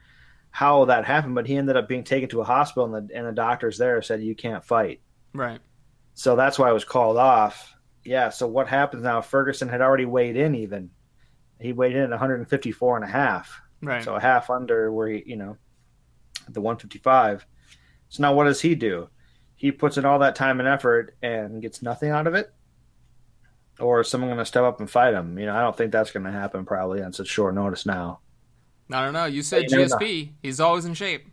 how 0.51 0.85
that 0.85 1.05
happened, 1.05 1.35
but 1.35 1.47
he 1.47 1.55
ended 1.55 1.77
up 1.77 1.87
being 1.87 2.03
taken 2.03 2.29
to 2.29 2.41
a 2.41 2.45
hospital, 2.45 2.93
and 2.93 3.09
the 3.09 3.15
and 3.15 3.27
the 3.27 3.31
doctors 3.31 3.77
there 3.77 4.01
said 4.01 4.21
you 4.21 4.35
can't 4.35 4.63
fight. 4.63 5.01
Right. 5.33 5.59
So 6.13 6.35
that's 6.35 6.59
why 6.59 6.69
I 6.69 6.73
was 6.73 6.85
called 6.85 7.17
off. 7.17 7.73
Yeah. 8.03 8.29
So 8.29 8.47
what 8.47 8.67
happens 8.67 9.03
now? 9.03 9.21
Ferguson 9.21 9.69
had 9.69 9.81
already 9.81 10.05
weighed 10.05 10.35
in 10.35 10.55
even 10.55 10.89
he 11.61 11.73
weighed 11.73 11.95
in 11.95 12.03
at 12.03 12.09
154 12.09 12.95
and 12.97 13.05
a 13.05 13.07
half. 13.07 13.61
Right. 13.81 14.03
So 14.03 14.15
a 14.15 14.19
half 14.19 14.49
under 14.49 14.91
where 14.91 15.07
he, 15.07 15.23
you 15.25 15.35
know, 15.35 15.57
the 16.49 16.61
155. 16.61 17.45
So 18.09 18.21
now 18.21 18.33
what 18.33 18.45
does 18.45 18.61
he 18.61 18.75
do? 18.75 19.09
He 19.55 19.71
puts 19.71 19.97
in 19.97 20.05
all 20.05 20.19
that 20.19 20.35
time 20.35 20.59
and 20.59 20.67
effort 20.67 21.15
and 21.21 21.61
gets 21.61 21.81
nothing 21.81 22.09
out 22.09 22.27
of 22.27 22.33
it? 22.33 22.51
Or 23.81 24.01
is 24.01 24.09
someone 24.09 24.29
going 24.29 24.39
to 24.39 24.45
step 24.45 24.63
up 24.63 24.79
and 24.79 24.89
fight 24.89 25.13
him? 25.13 25.37
You 25.37 25.47
know, 25.47 25.55
I 25.55 25.61
don't 25.61 25.75
think 25.75 25.91
that's 25.91 26.11
going 26.11 26.25
to 26.25 26.31
happen 26.31 26.65
probably 26.65 27.01
on 27.01 27.13
such 27.13 27.27
short 27.27 27.55
notice 27.55 27.85
now. 27.85 28.19
I 28.91 29.03
don't 29.03 29.13
know. 29.13 29.25
You 29.25 29.41
said 29.41 29.65
GSP. 29.65 30.31
He's 30.41 30.59
always 30.59 30.85
in 30.85 30.93
shape. 30.93 31.27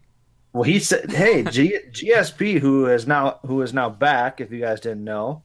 Well, 0.52 0.62
he 0.62 0.78
said, 0.78 1.10
"Hey, 1.10 1.42
G- 1.50 1.78
GSP, 1.90 2.58
who 2.58 2.86
is 2.86 3.06
now 3.06 3.40
who 3.46 3.62
is 3.62 3.74
now 3.74 3.90
back. 3.90 4.40
If 4.40 4.50
you 4.50 4.60
guys 4.60 4.80
didn't 4.80 5.04
know, 5.04 5.42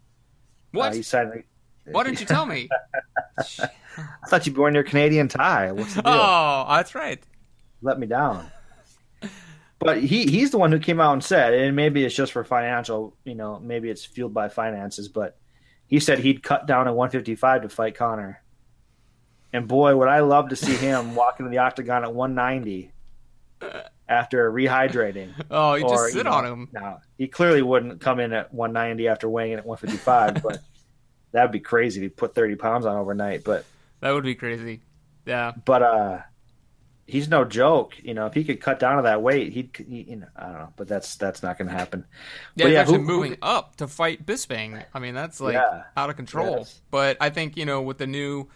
what 0.72 0.92
uh, 0.92 0.96
he 0.96 1.02
signed. 1.02 1.44
Why 1.86 2.04
didn't 2.04 2.20
you 2.20 2.26
tell 2.26 2.46
me? 2.46 2.70
I 3.38 4.28
thought 4.28 4.46
you'd 4.46 4.56
be 4.56 4.60
wearing 4.60 4.76
your 4.76 4.84
Canadian 4.84 5.28
tie. 5.28 5.72
What's 5.72 5.96
the 5.96 6.02
deal? 6.02 6.14
Oh, 6.14 6.66
that's 6.70 6.96
right. 6.96 7.22
Let 7.82 8.00
me 8.00 8.08
down. 8.08 8.50
But 9.80 10.02
he 10.02 10.26
he's 10.26 10.52
the 10.52 10.58
one 10.58 10.72
who 10.72 10.80
came 10.80 11.02
out 11.02 11.14
and 11.14 11.24
said, 11.24 11.54
and 11.54 11.76
maybe 11.76 12.06
it's 12.06 12.16
just 12.16 12.32
for 12.32 12.44
financial, 12.46 13.18
you 13.26 13.36
know, 13.36 13.60
maybe 13.60 13.90
it's 13.90 14.06
fueled 14.06 14.34
by 14.34 14.48
finances, 14.48 15.10
but 15.10 15.38
he 15.88 16.00
said 16.00 16.20
he'd 16.20 16.44
cut 16.44 16.66
down 16.66 16.86
to 16.86 16.94
155 16.94 17.64
to 17.64 17.70
fight 17.70 17.96
Conor. 17.96 18.42
And 19.52 19.68
boy, 19.68 19.96
would 19.96 20.08
I 20.08 20.22
love 20.22 20.50
to 20.50 20.56
see 20.56 20.76
him 20.76 21.16
walk 21.16 21.40
into 21.40 21.50
the 21.50 21.60
octagon 21.60 22.04
at 22.04 22.14
190 22.14 22.92
after 24.08 24.52
rehydrating. 24.52 25.34
Oh, 25.50 25.76
you 25.76 25.88
just 25.88 26.08
sit 26.08 26.18
you 26.18 26.24
know, 26.24 26.32
on 26.32 26.46
him. 26.46 26.70
No, 26.74 27.00
he 27.18 27.28
clearly 27.28 27.62
wouldn't 27.62 28.02
come 28.02 28.20
in 28.20 28.34
at 28.34 28.54
190 28.54 29.08
after 29.08 29.30
weighing 29.30 29.54
in 29.54 29.60
at 29.60 29.66
155, 29.66 30.44
but 30.44 30.62
that'd 31.32 31.52
be 31.52 31.60
crazy 31.60 32.02
if 32.02 32.04
he 32.04 32.10
put 32.10 32.36
30 32.36 32.56
pounds 32.56 32.86
on 32.86 32.98
overnight. 32.98 33.44
But 33.44 33.66
that 34.02 34.12
would 34.12 34.24
be 34.24 34.36
crazy. 34.36 34.82
Yeah. 35.26 35.54
But 35.66 35.84
uh 35.84 36.20
he's 37.06 37.28
no 37.28 37.46
joke. 37.46 37.96
You 38.02 38.14
know, 38.14 38.26
if 38.26 38.34
he 38.34 38.44
could 38.44 38.62
cut 38.62 38.80
down 38.80 38.98
to 38.98 39.04
that 39.04 39.22
weight, 39.22 39.54
he'd 39.54 39.76
he, 39.76 40.06
you 40.10 40.16
know, 40.18 40.28
I 40.36 40.44
don't 40.44 40.54
know, 40.54 40.74
but 40.76 40.88
that's 40.88 41.16
that's 41.16 41.44
not 41.44 41.58
going 41.58 41.68
to 41.70 41.74
happen. 41.74 42.06
Yeah, 42.56 42.64
but 42.64 42.66
he's 42.66 42.74
yeah, 42.74 42.82
actually 42.82 42.98
who, 43.00 43.04
moving 43.04 43.32
who, 43.32 43.38
up 43.42 43.76
to 43.78 43.88
fight 43.88 44.26
Bisping. 44.26 44.84
I 44.94 45.00
mean, 45.00 45.14
that's 45.14 45.42
like 45.42 45.54
yeah, 45.54 45.84
out 45.98 46.10
of 46.10 46.16
control. 46.16 46.58
Yes. 46.60 46.82
But 46.92 47.18
I 47.20 47.30
think, 47.30 47.58
you 47.58 47.66
know, 47.66 47.82
with 47.82 47.98
the 47.98 48.08
new 48.08 48.48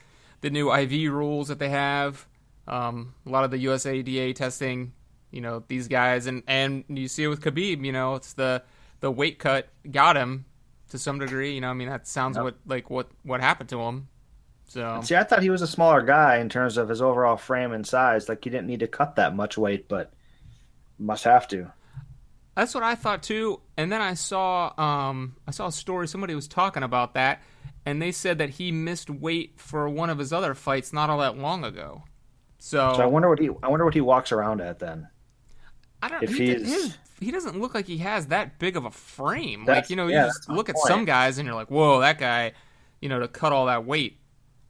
the 0.41 0.49
new 0.49 0.71
IV 0.71 1.11
rules 1.11 1.47
that 1.47 1.59
they 1.59 1.69
have, 1.69 2.25
um, 2.67 3.13
a 3.25 3.29
lot 3.29 3.43
of 3.43 3.51
the 3.51 3.65
USADA 3.65 4.35
testing, 4.35 4.93
you 5.31 5.41
know, 5.41 5.63
these 5.67 5.87
guys 5.87 6.27
and 6.27 6.43
and 6.47 6.83
you 6.87 7.07
see 7.07 7.23
it 7.23 7.27
with 7.27 7.41
Khabib, 7.41 7.83
you 7.85 7.91
know, 7.91 8.15
it's 8.15 8.33
the 8.33 8.63
the 8.99 9.11
weight 9.11 9.39
cut 9.39 9.69
got 9.89 10.17
him 10.17 10.45
to 10.89 10.97
some 10.97 11.19
degree, 11.19 11.53
you 11.53 11.61
know, 11.61 11.69
I 11.69 11.73
mean 11.73 11.89
that 11.89 12.07
sounds 12.07 12.37
yep. 12.37 12.43
what 12.43 12.55
like 12.65 12.89
what 12.89 13.09
what 13.23 13.41
happened 13.41 13.69
to 13.69 13.81
him. 13.81 14.07
So 14.67 15.01
see, 15.03 15.15
I 15.15 15.23
thought 15.23 15.41
he 15.41 15.49
was 15.49 15.61
a 15.61 15.67
smaller 15.67 16.01
guy 16.01 16.37
in 16.37 16.49
terms 16.49 16.77
of 16.77 16.89
his 16.89 17.01
overall 17.01 17.37
frame 17.37 17.71
and 17.71 17.87
size. 17.87 18.27
Like 18.27 18.43
he 18.43 18.49
didn't 18.49 18.67
need 18.67 18.81
to 18.81 18.87
cut 18.87 19.15
that 19.15 19.35
much 19.35 19.57
weight, 19.57 19.87
but 19.87 20.11
must 20.99 21.23
have 21.23 21.47
to. 21.49 21.71
That's 22.55 22.73
what 22.73 22.83
I 22.83 22.95
thought 22.95 23.23
too. 23.23 23.61
And 23.77 23.91
then 23.91 24.01
I 24.01 24.13
saw 24.15 24.73
um, 24.77 25.35
I 25.47 25.51
saw 25.51 25.67
a 25.67 25.71
story. 25.71 26.07
Somebody 26.07 26.35
was 26.35 26.47
talking 26.47 26.83
about 26.83 27.13
that, 27.13 27.41
and 27.85 28.01
they 28.01 28.11
said 28.11 28.39
that 28.39 28.51
he 28.51 28.71
missed 28.71 29.09
weight 29.09 29.53
for 29.57 29.87
one 29.87 30.09
of 30.09 30.17
his 30.17 30.33
other 30.33 30.53
fights 30.53 30.91
not 30.91 31.09
all 31.09 31.19
that 31.19 31.37
long 31.37 31.63
ago. 31.63 32.03
So, 32.59 32.93
so 32.95 33.03
I 33.03 33.05
wonder 33.05 33.29
what 33.29 33.39
he 33.39 33.49
I 33.63 33.69
wonder 33.69 33.85
what 33.85 33.93
he 33.93 34.01
walks 34.01 34.31
around 34.31 34.59
at 34.59 34.79
then. 34.79 35.07
I 36.01 36.09
don't. 36.09 36.23
If 36.23 36.35
he, 36.35 36.47
his, 36.47 36.97
he 37.19 37.31
doesn't 37.31 37.59
look 37.59 37.73
like 37.73 37.85
he 37.85 37.99
has 37.99 38.27
that 38.27 38.59
big 38.59 38.75
of 38.75 38.85
a 38.85 38.91
frame. 38.91 39.65
Like 39.65 39.89
you 39.89 39.95
know, 39.95 40.07
you 40.07 40.15
yeah, 40.15 40.25
just 40.25 40.49
look 40.49 40.67
at 40.67 40.75
point. 40.75 40.87
some 40.87 41.05
guys 41.05 41.37
and 41.37 41.45
you're 41.45 41.55
like, 41.55 41.71
whoa, 41.71 42.01
that 42.01 42.17
guy 42.17 42.53
you 43.01 43.09
know, 43.09 43.19
to 43.19 43.27
cut 43.27 43.53
all 43.53 43.67
that 43.67 43.85
weight. 43.85 44.17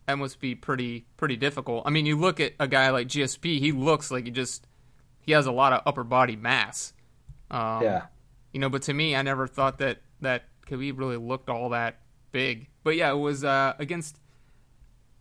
That 0.08 0.18
must 0.18 0.39
be 0.39 0.55
pretty 0.55 1.05
pretty 1.18 1.36
difficult. 1.36 1.84
I 1.86 1.89
mean, 1.89 2.05
you 2.05 2.18
look 2.18 2.39
at 2.39 2.53
a 2.60 2.68
guy 2.68 2.89
like 2.91 3.08
GSP, 3.08 3.60
he 3.60 3.72
looks 3.74 4.10
like 4.10 4.26
he 4.26 4.32
just 4.32 4.66
he 5.20 5.34
has 5.34 5.45
a 5.45 5.51
lot 5.51 5.74
of 5.74 5.82
upper 5.86 6.03
body 6.05 6.36
mass. 6.38 6.93
Um, 7.51 7.84
yeah. 7.84 8.05
You 8.53 8.60
know, 8.62 8.70
but 8.70 8.84
to 8.84 8.93
me, 8.93 9.16
I 9.16 9.22
never 9.22 9.47
thought 9.47 9.80
that 9.80 9.99
that 10.22 10.45
Khabib 10.68 10.97
really 10.97 11.18
looked 11.18 11.49
all 11.49 11.70
that 11.70 11.99
big. 12.32 12.68
But 12.84 12.95
yeah, 12.95 13.12
it 13.12 13.18
was 13.18 13.43
uh, 13.43 13.74
against 13.80 14.18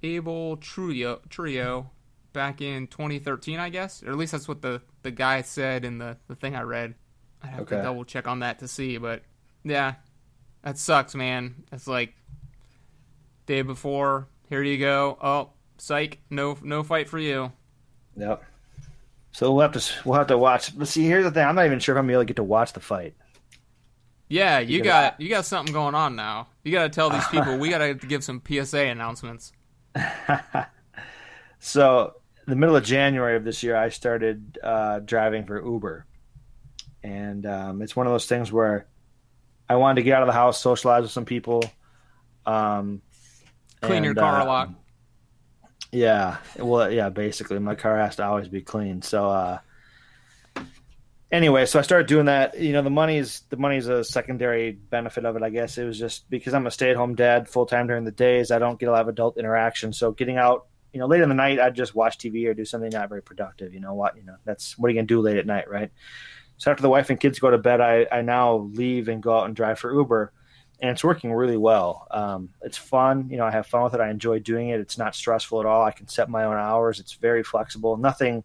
Abel 0.03 0.57
Trujillo 0.59 1.91
back 2.33 2.61
in 2.61 2.87
2013, 2.87 3.59
I 3.59 3.69
guess, 3.71 4.03
or 4.03 4.11
at 4.11 4.17
least 4.17 4.33
that's 4.33 4.47
what 4.47 4.63
the 4.63 4.83
the 5.03 5.11
guy 5.11 5.43
said 5.43 5.85
in 5.85 5.99
the 5.99 6.17
the 6.29 6.37
thing 6.37 6.55
I 6.55 6.63
read. 6.63 6.95
I 7.43 7.49
have 7.49 7.61
Okay. 7.63 7.77
to 7.77 7.83
double 7.83 8.05
check 8.05 8.29
on 8.29 8.39
that 8.41 8.61
to 8.61 8.69
see, 8.69 8.99
but 8.99 9.23
yeah, 9.65 9.95
that 10.63 10.79
sucks, 10.79 11.15
man. 11.17 11.65
It's 11.73 11.87
like 11.89 12.15
day 13.47 13.63
before. 13.63 14.29
Here 14.49 14.63
you 14.63 14.79
go. 14.79 15.19
Oh, 15.21 15.51
psych. 15.79 16.21
No, 16.31 16.57
no 16.63 16.83
fight 16.83 17.09
for 17.09 17.19
you. 17.19 17.53
Yep. 18.17 18.45
So 19.33 19.53
we'll 19.53 19.63
have 19.63 19.73
to 19.73 19.93
we'll 20.05 20.19
have 20.19 20.29
to 20.29 20.39
watch. 20.39 20.77
But 20.79 20.89
see, 20.89 21.05
here's 21.05 21.25
the 21.25 21.31
thing: 21.31 21.47
I'm 21.47 21.55
not 21.55 21.67
even 21.67 21.79
sure 21.79 21.95
if 21.95 21.99
I'm 21.99 22.05
gonna 22.05 22.09
be 22.09 22.13
able 22.15 22.23
to 22.23 22.27
get 22.27 22.37
to 22.37 22.45
watch 22.45 22.73
the 22.73 22.81
fight. 22.81 23.15
Yeah, 24.29 24.59
you 24.59 24.79
Because 24.79 25.13
got 25.13 25.21
you 25.21 25.29
got 25.29 25.45
something 25.45 25.73
going 25.73 25.95
on 25.95 26.17
now. 26.17 26.49
You 26.65 26.73
got 26.73 26.85
to 26.85 26.89
tell 26.89 27.11
these 27.11 27.27
people 27.29 27.59
we 27.59 27.69
got 27.69 27.79
to 27.79 27.95
give 28.09 28.25
some 28.25 28.43
PSA 28.47 28.79
announcements. 28.87 29.53
So, 31.59 32.15
the 32.47 32.55
middle 32.55 32.77
of 32.77 32.85
January 32.85 33.37
of 33.37 33.45
this 33.45 33.63
year, 33.63 33.77
I 33.77 33.89
started 33.89 34.59
uh, 34.63 35.01
driving 35.01 35.47
for 35.47 35.61
Uber, 35.61 36.07
and 37.03 37.45
um, 37.47 37.83
it's 37.83 37.97
one 37.97 38.07
of 38.07 38.13
those 38.13 38.27
things 38.27 38.53
where 38.53 38.87
I 39.69 39.77
wanted 39.77 39.97
to 39.97 40.03
get 40.03 40.15
out 40.15 40.23
of 40.23 40.29
the 40.29 40.33
house, 40.33 40.61
socialize 40.61 41.03
with 41.03 41.11
some 41.11 41.25
people, 41.25 41.65
um, 42.45 43.03
Clean 43.87 44.03
your 44.03 44.13
and, 44.13 44.19
car 44.19 44.41
a 44.41 44.43
uh, 44.43 44.47
lot. 44.47 44.71
Yeah, 45.93 46.39
well, 46.59 46.91
yeah, 46.91 47.09
basically, 47.09 47.59
my 47.59 47.75
car 47.75 47.99
has 47.99 48.17
to 48.17 48.25
always 48.25 48.49
be 48.49 48.61
clean. 48.61 49.03
So, 49.03 49.31
uh, 49.31 49.59
anyway, 51.31 51.67
so 51.67 51.79
I 51.79 51.83
started 51.83 52.07
doing 52.07 52.27
that. 52.27 52.59
You 52.61 52.73
know, 52.73 52.83
the 52.83 52.91
money's 52.91 53.43
the 53.49 53.57
money's 53.57 53.87
a 53.87 54.05
secondary 54.05 54.73
benefit 54.73 55.25
of 55.25 55.37
it, 55.37 55.43
I 55.43 55.51
guess. 55.51 55.79
It 55.79 55.85
was 55.85 55.99
just 55.99 56.29
because 56.29 56.55
I'm 56.55 56.67
a 56.67 56.71
stay 56.71 56.91
at 56.91 56.97
home 56.97 57.15
dad 57.15 57.49
full 57.49 57.67
time 57.67 57.87
during 57.87 58.05
the 58.05 58.11
days. 58.11 58.51
I 58.51 58.59
don't 58.59 58.79
get 58.79 58.89
a 58.89 58.93
lot 58.93 59.03
of 59.03 59.09
adult 59.09 59.39
interaction. 59.39 59.93
So, 59.93 60.13
getting 60.13 60.37
out, 60.37 60.67
you 60.93 61.01
know, 61.01 61.07
late 61.07 61.23
in 61.23 61.29
the 61.29 61.35
night, 61.35 61.61
I'd 61.61 61.75
just 61.75 61.95
watch 61.95 62.19
TV 62.19 62.47
or 62.47 62.55
do 62.55 62.65
something 62.65 62.91
not 62.91 63.09
very 63.09 63.23
productive. 63.23 63.73
You 63.73 63.81
know 63.81 63.95
what? 63.95 64.17
You 64.17 64.25
know, 64.25 64.37
that's 64.45 64.77
what 64.77 64.89
are 64.89 64.91
you 64.91 64.99
gonna 64.99 65.07
do 65.07 65.21
late 65.21 65.39
at 65.39 65.47
night, 65.47 65.71
right? 65.71 65.91
So 66.59 66.71
after 66.71 66.83
the 66.83 66.91
wife 66.91 67.11
and 67.11 67.21
kids 67.21 67.39
go 67.39 67.51
to 67.51 67.59
bed, 67.59 67.81
I, 67.81 68.07
I 68.11 68.23
now 68.23 68.57
leave 68.57 69.09
and 69.09 69.23
go 69.23 69.39
out 69.39 69.47
and 69.47 69.55
drive 69.55 69.79
for 69.79 69.93
Uber 69.93 70.33
and 70.81 70.91
it's 70.91 71.03
working 71.03 71.33
really 71.33 71.57
well. 71.57 72.07
Um, 72.11 72.51
it's 72.63 72.77
fun. 72.77 73.29
You 73.31 73.39
know, 73.39 73.45
I 73.45 73.51
have 73.51 73.67
fun 73.67 73.85
with 73.85 73.95
it. 73.95 74.01
I 74.01 74.11
enjoy 74.11 74.41
doing 74.41 74.69
it. 74.69 74.81
It's 74.81 74.99
not 74.99 75.15
stressful 75.15 75.61
at 75.61 75.67
all. 75.67 75.83
I 75.83 75.91
can 75.91 76.09
set 76.09 76.29
my 76.29 76.45
own 76.45 76.57
hours. 76.57 77.01
It's 77.01 77.15
very 77.15 77.43
flexible. 77.43 77.97
Nothing, 77.97 78.45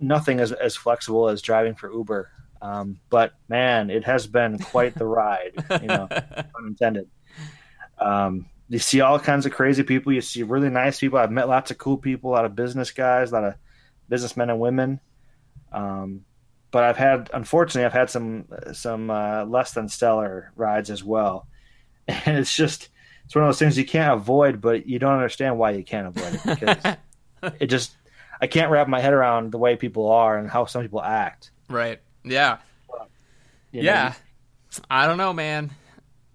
nothing 0.00 0.38
as, 0.38 0.52
as 0.52 0.76
flexible 0.76 1.28
as 1.28 1.42
driving 1.42 1.74
for 1.74 1.92
Uber. 1.92 2.30
Um, 2.62 3.00
but 3.10 3.34
man, 3.48 3.90
it 3.90 4.04
has 4.04 4.26
been 4.26 4.58
quite 4.58 4.94
the 4.94 5.06
ride, 5.06 5.52
you 5.82 5.88
know, 5.88 6.08
unintended. 6.58 7.08
Um, 7.98 8.46
you 8.68 8.78
see 8.78 9.00
all 9.00 9.18
kinds 9.18 9.46
of 9.46 9.52
crazy 9.52 9.82
people. 9.82 10.12
You 10.12 10.20
see 10.20 10.42
really 10.42 10.70
nice 10.70 11.00
people. 11.00 11.18
I've 11.18 11.30
met 11.30 11.48
lots 11.48 11.70
of 11.70 11.78
cool 11.78 11.96
people, 11.96 12.30
a 12.30 12.32
lot 12.32 12.44
of 12.44 12.54
business 12.54 12.90
guys, 12.92 13.30
a 13.30 13.34
lot 13.34 13.44
of 13.44 13.54
businessmen 14.08 14.50
and 14.50 14.60
women. 14.60 15.00
Um, 15.72 16.24
but 16.76 16.84
I've 16.84 16.98
had, 16.98 17.30
unfortunately, 17.32 17.86
I've 17.86 17.94
had 17.94 18.10
some 18.10 18.44
some 18.74 19.08
uh, 19.08 19.46
less 19.46 19.72
than 19.72 19.88
stellar 19.88 20.52
rides 20.56 20.90
as 20.90 21.02
well, 21.02 21.46
and 22.06 22.36
it's 22.36 22.54
just 22.54 22.90
it's 23.24 23.34
one 23.34 23.44
of 23.44 23.48
those 23.48 23.58
things 23.58 23.78
you 23.78 23.86
can't 23.86 24.12
avoid, 24.12 24.60
but 24.60 24.86
you 24.86 24.98
don't 24.98 25.14
understand 25.14 25.56
why 25.56 25.70
you 25.70 25.82
can't 25.82 26.08
avoid 26.08 26.34
it 26.34 26.40
because 26.44 26.96
it 27.60 27.68
just 27.68 27.96
I 28.42 28.46
can't 28.46 28.70
wrap 28.70 28.88
my 28.88 29.00
head 29.00 29.14
around 29.14 29.52
the 29.52 29.56
way 29.56 29.74
people 29.76 30.10
are 30.10 30.36
and 30.36 30.50
how 30.50 30.66
some 30.66 30.82
people 30.82 31.02
act. 31.02 31.50
right. 31.70 31.98
Yeah. 32.24 32.58
know? 32.92 33.06
yeah. 33.72 34.12
I 34.90 35.06
don't 35.06 35.16
know, 35.16 35.32
man. 35.32 35.70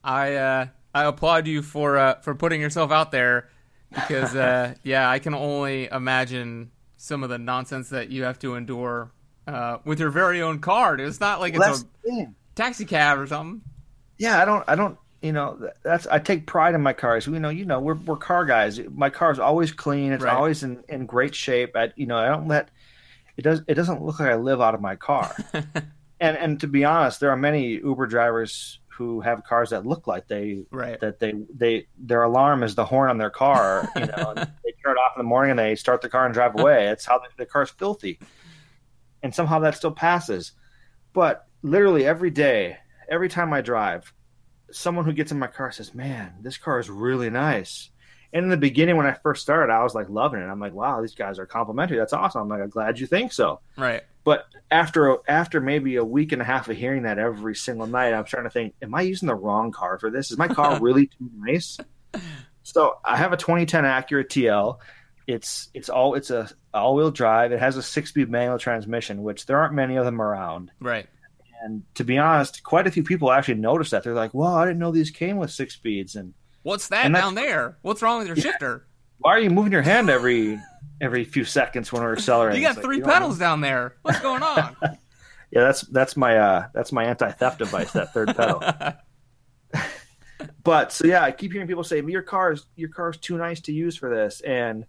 I 0.04 0.34
uh, 0.34 0.68
I 0.92 1.06
applaud 1.06 1.46
you 1.46 1.62
for 1.62 2.00
uh, 2.00 2.16
for 2.22 2.34
putting 2.34 2.62
yourself 2.62 2.92
out 2.92 3.12
there 3.12 3.48
because 3.94 4.36
uh, 4.48 4.74
yeah, 4.82 5.08
I 5.08 5.20
can 5.20 5.36
only 5.36 5.86
imagine 5.86 6.72
some 6.98 7.22
of 7.22 7.30
the 7.30 7.38
nonsense 7.38 7.90
that 7.90 8.10
you 8.10 8.24
have 8.24 8.40
to 8.40 8.56
endure 8.56 9.12
uh, 9.48 9.78
with 9.86 10.00
your 10.00 10.10
very 10.10 10.42
own 10.42 10.60
car. 10.60 10.98
It's 11.00 11.20
not 11.20 11.40
like 11.40 11.54
it's 11.56 11.66
that's 11.66 11.82
a 11.82 12.08
thing. 12.10 12.36
taxi 12.56 12.86
cab 12.86 13.20
or 13.20 13.28
something. 13.28 13.62
yeah, 14.18 14.42
I 14.42 14.46
don't, 14.46 14.64
I 14.68 14.76
don't, 14.76 14.98
you 15.22 15.32
know, 15.32 15.70
that's 15.84 16.08
I 16.08 16.20
take 16.20 16.48
pride 16.48 16.74
in 16.76 16.82
my 16.82 16.94
cars. 16.94 17.28
We 17.28 17.40
know, 17.40 17.50
you 17.50 17.66
know, 17.66 17.80
we're 17.80 17.96
we're 17.96 18.18
car 18.18 18.46
guys. 18.46 18.80
My 18.94 19.10
car 19.10 19.32
is 19.32 19.40
always 19.40 19.72
clean. 19.72 20.12
It's 20.14 20.24
Right. 20.24 20.34
always 20.36 20.64
in, 20.64 20.84
in 20.90 21.06
great 21.06 21.36
shape. 21.36 21.76
I, 21.76 21.92
you 21.96 22.06
know, 22.08 22.18
I 22.18 22.28
don't 22.28 22.48
let 22.48 22.70
it 23.38 23.44
does. 23.44 23.62
It 23.68 23.76
doesn't 23.76 24.02
look 24.04 24.20
like 24.20 24.30
I 24.30 24.36
live 24.36 24.62
out 24.62 24.74
of 24.76 24.82
my 24.82 24.96
car. 24.96 25.36
and 26.20 26.38
and 26.38 26.60
to 26.62 26.68
be 26.68 26.86
honest, 26.86 27.20
there 27.20 27.30
are 27.32 27.38
many 27.38 27.74
Uber 27.74 28.08
drivers 28.08 28.80
who 28.88 29.22
have 29.22 29.44
cars 29.44 29.70
that 29.72 29.86
look 29.86 30.06
like 30.06 30.28
they 30.28 30.64
Right. 30.72 31.00
that 31.00 31.20
they 31.20 31.34
they 31.56 31.88
their 31.98 32.24
alarm 32.24 32.62
is 32.64 32.76
the 32.76 32.86
horn 32.86 33.10
on 33.10 33.18
their 33.18 33.30
car. 33.30 33.88
You 33.96 34.06
know, 34.08 34.34
they 34.36 34.74
turn 34.84 34.96
it 34.98 35.00
off 35.00 35.14
in 35.16 35.20
the 35.20 35.24
morning 35.24 35.52
and 35.52 35.60
they 35.60 35.76
start 35.76 36.02
the 36.02 36.10
car 36.10 36.26
and 36.26 36.34
drive 36.34 36.60
away. 36.60 36.88
It's 36.88 37.06
how 37.06 37.20
the, 37.20 37.28
the 37.38 37.46
car's 37.46 37.70
filthy, 37.70 38.20
and 39.24 39.34
somehow 39.34 39.60
that 39.60 39.76
still 39.76 39.92
passes. 39.92 40.54
But 41.14 41.46
literally 41.62 42.06
every 42.06 42.32
day, 42.32 42.78
every 43.10 43.30
time 43.30 43.54
I 43.54 43.62
drive, 43.62 44.14
someone 44.72 45.06
who 45.06 45.14
gets 45.14 45.32
in 45.32 45.40
my 45.40 45.48
car 45.48 45.72
says, 45.72 45.94
"Man, 45.94 46.34
this 46.42 46.58
car 46.58 46.80
is 46.80 46.90
really 46.90 47.30
nice." 47.30 47.90
And 48.34 48.46
in 48.46 48.50
the 48.50 48.58
beginning, 48.58 48.96
when 48.96 49.06
I 49.06 49.14
first 49.14 49.42
started, 49.42 49.74
I 49.74 49.84
was 49.84 49.94
like 49.94 50.10
loving 50.10 50.40
it. 50.40 50.46
I'm 50.46 50.60
like, 50.60 50.74
"Wow, 50.74 51.02
these 51.02 51.16
guys 51.16 51.38
are 51.38 51.46
complimentary. 51.46 51.98
That's 51.98 52.14
awesome." 52.14 52.44
I'm 52.44 52.50
like, 52.50 52.62
"I'm 52.62 52.70
glad 52.70 53.00
you 53.00 53.08
think 53.08 53.34
so." 53.34 53.60
Right. 53.78 54.04
But 54.24 54.46
after 54.70 55.18
after 55.28 55.60
maybe 55.60 55.96
a 55.96 56.06
week 56.06 56.32
and 56.32 56.42
a 56.42 56.46
half 56.46 56.70
of 56.70 56.78
hearing 56.78 57.04
that 57.04 57.18
every 57.18 57.56
single 57.56 57.88
night, 57.88 58.14
I'm 58.14 58.28
starting 58.28 58.50
to 58.50 58.54
think, 58.54 58.76
am 58.82 58.94
I 58.94 59.02
using 59.02 59.28
the 59.28 59.36
wrong 59.36 59.72
car 59.72 60.00
for 60.00 60.12
this? 60.12 60.32
Is 60.32 60.38
my 60.38 60.48
car 60.48 60.80
really 60.82 61.08
too 61.08 61.30
nice? 61.38 61.78
So 62.64 63.00
I 63.04 63.18
have 63.18 63.34
a 63.34 63.38
2010 63.38 63.84
Acura 63.84 64.24
TL. 64.26 64.78
It's 65.28 65.70
it's 65.74 65.90
all 65.90 66.16
it's 66.16 66.30
a 66.30 66.50
all 66.74 66.96
wheel 66.96 67.12
drive. 67.12 67.52
It 67.52 67.60
has 67.60 67.78
a 67.78 67.84
six 67.84 68.10
speed 68.10 68.30
manual 68.30 68.60
transmission, 68.60 69.24
which 69.24 69.46
there 69.46 69.58
aren't 69.58 69.74
many 69.74 69.96
of 69.98 70.06
them 70.06 70.22
around. 70.22 70.72
Right. 70.80 71.08
And 71.64 71.84
to 71.96 72.04
be 72.04 72.18
honest, 72.18 72.64
quite 72.64 72.88
a 72.88 72.92
few 72.92 73.04
people 73.04 73.32
actually 73.32 73.56
noticed 73.56 73.92
that. 73.92 74.04
They're 74.04 74.14
like, 74.14 74.34
"Well, 74.34 74.56
I 74.56 74.66
didn't 74.66 74.80
know 74.80 74.92
these 74.92 75.12
came 75.12 75.38
with 75.38 75.52
six 75.52 75.76
speeds." 75.76 76.16
And 76.16 76.34
What's 76.64 76.90
that 76.90 77.06
And 77.06 77.14
down 77.14 77.36
there? 77.36 77.78
What's 77.82 78.02
wrong 78.02 78.20
with 78.20 78.28
your 78.28 78.36
shifter? 78.36 78.86
why 79.22 79.36
are 79.36 79.40
you 79.40 79.50
moving 79.50 79.72
your 79.72 79.82
hand 79.82 80.10
every 80.10 80.60
every 81.00 81.24
few 81.24 81.46
seconds 81.46 81.92
when 81.92 82.02
we're 82.02 82.14
accelerating? 82.14 82.62
You 82.62 82.68
got 82.68 82.78
like, 82.78 82.86
three 82.86 83.00
don't 83.00 83.10
pedals 83.10 83.38
down 83.38 83.62
there. 83.62 83.96
What's 84.02 84.20
going 84.20 84.44
on? 84.44 84.76
Yeah, 85.54 85.64
that's 85.64 85.82
that's 85.82 86.16
my 86.16 86.38
uh 86.38 86.68
that's 86.74 86.94
my 86.94 87.04
anti 87.04 87.30
theft 87.30 87.60
device, 87.60 87.92
that 87.92 88.14
third 88.14 88.34
pedal. 88.38 88.64
but 90.64 90.94
so 90.94 91.06
yeah, 91.06 91.24
I 91.24 91.32
keep 91.34 91.52
hearing 91.52 91.68
people 91.68 91.84
say 91.84 92.02
your 92.02 92.22
car 92.22 92.54
is 92.54 92.66
your 92.78 92.88
car 92.88 93.10
is 93.10 93.18
too 93.18 93.38
nice 93.38 93.60
to 93.64 93.74
use 93.74 93.98
for 93.98 94.10
this, 94.10 94.40
and 94.40 94.86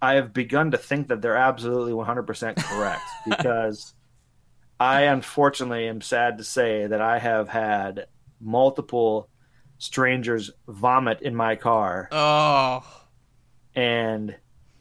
I 0.00 0.14
have 0.14 0.32
begun 0.32 0.70
to 0.70 0.78
think 0.78 1.08
that 1.08 1.20
they're 1.22 1.36
absolutely 1.36 1.92
100 1.92 2.22
percent 2.24 2.56
correct 2.56 3.02
because 3.28 3.94
I 4.80 5.02
unfortunately 5.02 5.88
am 5.88 6.00
sad 6.00 6.38
to 6.38 6.44
say 6.44 6.86
that 6.86 7.00
I 7.00 7.18
have 7.18 7.48
had 7.48 8.06
multiple 8.40 9.28
strangers 9.78 10.50
vomit 10.68 11.20
in 11.22 11.34
my 11.34 11.56
car, 11.56 12.08
oh, 12.12 12.84
and 13.74 14.34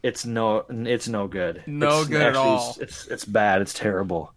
it's 0.04 0.26
no 0.26 0.66
it's 0.70 1.08
no 1.08 1.28
good. 1.28 1.64
No 1.66 2.02
It's 2.02 2.10
good 2.10 2.22
at 2.22 2.28
actually- 2.30 2.42
all. 2.44 2.76
It's 2.80 3.08
it's 3.08 3.26
bad. 3.26 3.62
It's 3.62 3.74
terrible. 3.74 4.34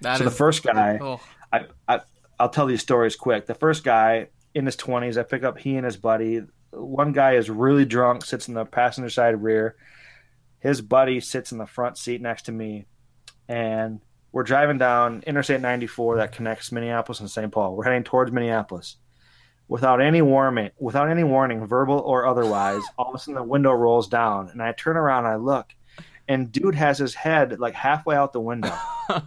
that 0.00 0.18
so 0.18 0.24
the 0.24 0.30
first 0.30 0.62
guy. 0.62 0.98
oh, 1.00 1.20
I, 1.52 1.66
I 1.88 2.00
I'll 2.38 2.48
tell 2.50 2.66
these 2.66 2.82
stories 2.82 3.16
quick. 3.16 3.46
The 3.46 3.54
first 3.54 3.84
guy 3.84 4.28
in 4.54 4.66
his 4.66 4.76
twenties, 4.76 5.16
I 5.18 5.22
pick 5.22 5.44
up 5.44 5.58
he 5.58 5.76
and 5.76 5.84
his 5.84 5.96
buddy. 5.96 6.42
One 6.72 7.12
guy 7.12 7.34
is 7.34 7.48
really 7.48 7.84
drunk, 7.84 8.24
sits 8.24 8.48
in 8.48 8.54
the 8.54 8.64
passenger 8.64 9.08
side 9.08 9.40
rear. 9.42 9.76
His 10.66 10.80
buddy 10.80 11.20
sits 11.20 11.52
in 11.52 11.58
the 11.58 11.66
front 11.66 11.96
seat 11.96 12.20
next 12.20 12.42
to 12.46 12.52
me, 12.52 12.86
and 13.48 14.00
we're 14.32 14.42
driving 14.42 14.78
down 14.78 15.22
Interstate 15.24 15.60
94 15.60 16.16
that 16.16 16.32
connects 16.32 16.72
Minneapolis 16.72 17.20
and 17.20 17.30
St. 17.30 17.52
Paul. 17.52 17.76
We're 17.76 17.84
heading 17.84 18.02
towards 18.02 18.32
Minneapolis. 18.32 18.96
Without 19.68 20.00
any 20.00 20.22
warning, 20.22 20.70
without 20.78 21.08
any 21.08 21.22
warning, 21.22 21.64
verbal 21.66 22.00
or 22.00 22.26
otherwise, 22.26 22.82
all 22.98 23.10
of 23.10 23.14
a 23.14 23.18
sudden 23.18 23.36
the 23.36 23.44
window 23.44 23.70
rolls 23.70 24.08
down, 24.08 24.48
and 24.48 24.60
I 24.60 24.72
turn 24.72 24.96
around 24.96 25.26
and 25.26 25.34
I 25.34 25.36
look, 25.36 25.72
and 26.26 26.50
dude 26.50 26.74
has 26.74 26.98
his 26.98 27.14
head 27.14 27.60
like 27.60 27.74
halfway 27.74 28.16
out 28.16 28.32
the 28.32 28.40
window. 28.40 28.76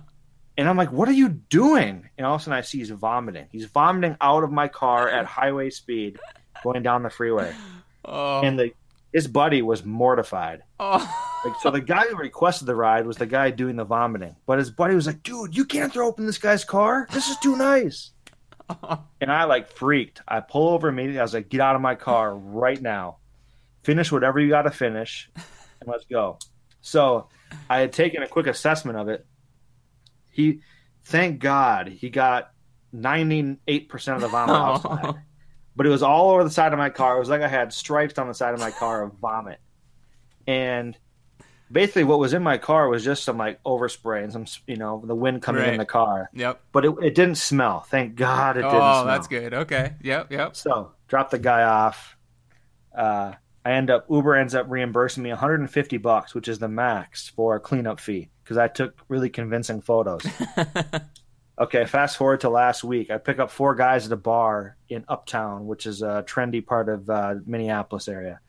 And 0.60 0.68
I'm 0.68 0.76
like, 0.76 0.92
what 0.92 1.08
are 1.08 1.14
you 1.14 1.30
doing? 1.30 2.10
And 2.18 2.28
all 2.28 2.36
of 2.36 2.42
a 2.42 2.44
sudden 2.44 2.58
I 2.58 2.62
see 2.64 2.80
he's 2.80 2.90
vomiting. 2.90 3.48
He's 3.50 3.64
vomiting 3.64 4.18
out 4.20 4.44
of 4.44 4.52
my 4.52 4.68
car 4.68 5.08
at 5.08 5.26
highway 5.26 5.70
speed 5.70 6.20
going 6.66 6.84
down 6.84 7.02
the 7.02 7.10
freeway. 7.10 7.56
oh, 8.04 8.42
And 8.42 8.60
the 8.60 8.74
his 9.14 9.28
buddy 9.28 9.62
was 9.62 9.84
mortified. 9.84 10.64
oh. 10.80 11.26
Like, 11.46 11.56
so 11.62 11.72
the 11.72 11.80
guy 11.80 12.04
who 12.04 12.18
requested 12.18 12.68
the 12.68 12.76
ride 12.76 13.08
was 13.08 13.16
the 13.16 13.26
guy 13.26 13.52
doing 13.52 13.78
the 13.78 13.86
vomiting. 13.86 14.36
But 14.46 14.60
his 14.60 14.70
buddy 14.70 14.94
was 14.94 15.08
like, 15.08 15.24
dude, 15.24 15.56
you 15.56 15.64
can't 15.64 15.92
throw 15.94 16.08
open 16.08 16.26
this 16.26 16.38
guy's 16.38 16.66
car. 16.66 17.08
This 17.12 17.30
is 17.30 17.38
too 17.38 17.56
nice. 17.56 18.12
and 19.22 19.32
I 19.32 19.46
like 19.46 19.72
freaked. 19.72 20.22
I 20.28 20.40
pull 20.42 20.70
over 20.70 20.90
immediately. 20.90 21.20
I 21.20 21.24
was 21.24 21.34
like, 21.34 21.50
"Get 21.50 21.62
out 21.62 21.76
of 21.76 21.82
my 21.82 21.96
car 21.96 22.36
right 22.36 22.82
now! 22.82 23.18
Finish 23.84 24.12
whatever 24.12 24.40
you 24.40 24.50
got 24.50 24.64
to 24.64 24.72
finish, 24.72 25.30
and 25.36 25.88
let's 25.90 26.06
go." 26.06 26.38
So 26.82 27.30
I 27.70 27.80
had 27.80 27.94
taken 27.94 28.24
a 28.24 28.28
quick 28.28 28.48
assessment 28.48 28.98
of 28.98 29.10
it. 29.10 29.26
He, 30.32 30.62
thank 31.04 31.40
God, 31.40 31.88
he 31.88 32.10
got 32.10 32.52
ninety 32.92 33.58
eight 33.68 33.90
percent 33.90 34.18
of 34.18 34.22
the 34.22 34.28
vomit 34.28 34.56
outside, 34.56 35.16
but 35.80 35.86
it 35.86 35.90
was 35.90 36.04
all 36.04 36.32
over 36.32 36.44
the 36.44 36.50
side 36.52 36.74
of 36.74 36.78
my 36.78 36.90
car. 36.90 37.16
It 37.16 37.20
was 37.20 37.30
like 37.30 37.42
I 37.42 37.48
had 37.48 37.72
stripes 37.72 38.20
on 38.20 38.28
the 38.28 38.34
side 38.34 38.54
of 38.54 38.60
my 38.60 38.70
car 38.70 39.02
of 39.02 39.14
vomit, 39.14 39.60
and 40.46 40.98
basically 41.72 42.04
what 42.04 42.20
was 42.20 42.34
in 42.34 42.44
my 42.44 42.58
car 42.58 42.90
was 42.90 43.02
just 43.04 43.24
some 43.24 43.38
like 43.38 43.64
overspray 43.64 44.24
and 44.24 44.34
some 44.34 44.46
you 44.68 44.76
know 44.76 45.02
the 45.06 45.16
wind 45.16 45.42
coming 45.42 45.62
Right. 45.62 45.72
in 45.74 45.78
the 45.78 45.86
car 45.86 46.30
Yep. 46.34 46.60
but 46.72 46.84
it, 46.84 46.96
it 47.02 47.16
didn't 47.16 47.36
smell 47.36 47.82
thank 47.82 48.16
god 48.16 48.58
it 48.58 48.62
didn't 48.64 48.76
Oh, 48.76 48.80
smell 49.04 49.06
that's 49.06 49.28
good. 49.28 49.54
Okay. 49.54 49.94
Yep. 50.02 50.32
Yep. 50.32 50.56
so 50.56 50.94
drop 51.08 51.30
the 51.30 51.38
guy 51.38 51.62
off 51.62 52.18
uh, 52.98 53.34
i 53.64 53.72
end 53.74 53.92
up 53.92 54.08
uber 54.10 54.34
ends 54.36 54.56
up 54.56 54.66
reimbursing 54.68 55.22
me 55.22 55.30
150 55.30 55.98
bucks 56.00 56.34
which 56.34 56.48
is 56.48 56.58
the 56.58 56.68
max 56.68 57.30
for 57.30 57.56
a 57.56 57.60
cleanup 57.60 58.00
fee 58.00 58.30
because 58.44 58.58
i 58.58 58.68
took 58.68 59.00
really 59.08 59.30
convincing 59.30 59.80
photos 59.80 60.26
okay 61.60 61.86
fast 61.86 62.18
forward 62.18 62.40
to 62.40 62.50
last 62.50 62.84
week 62.84 63.12
i 63.12 63.18
pick 63.18 63.40
up 63.40 63.52
four 63.52 63.76
guys 63.76 64.06
at 64.06 64.12
a 64.12 64.18
bar 64.18 64.78
in 64.90 65.04
uptown 65.08 65.68
which 65.68 65.86
is 65.86 66.02
a 66.02 66.24
trendy 66.28 66.66
part 66.66 66.90
of 66.90 67.10
uh, 67.10 67.36
minneapolis 67.46 68.08
area 68.08 68.40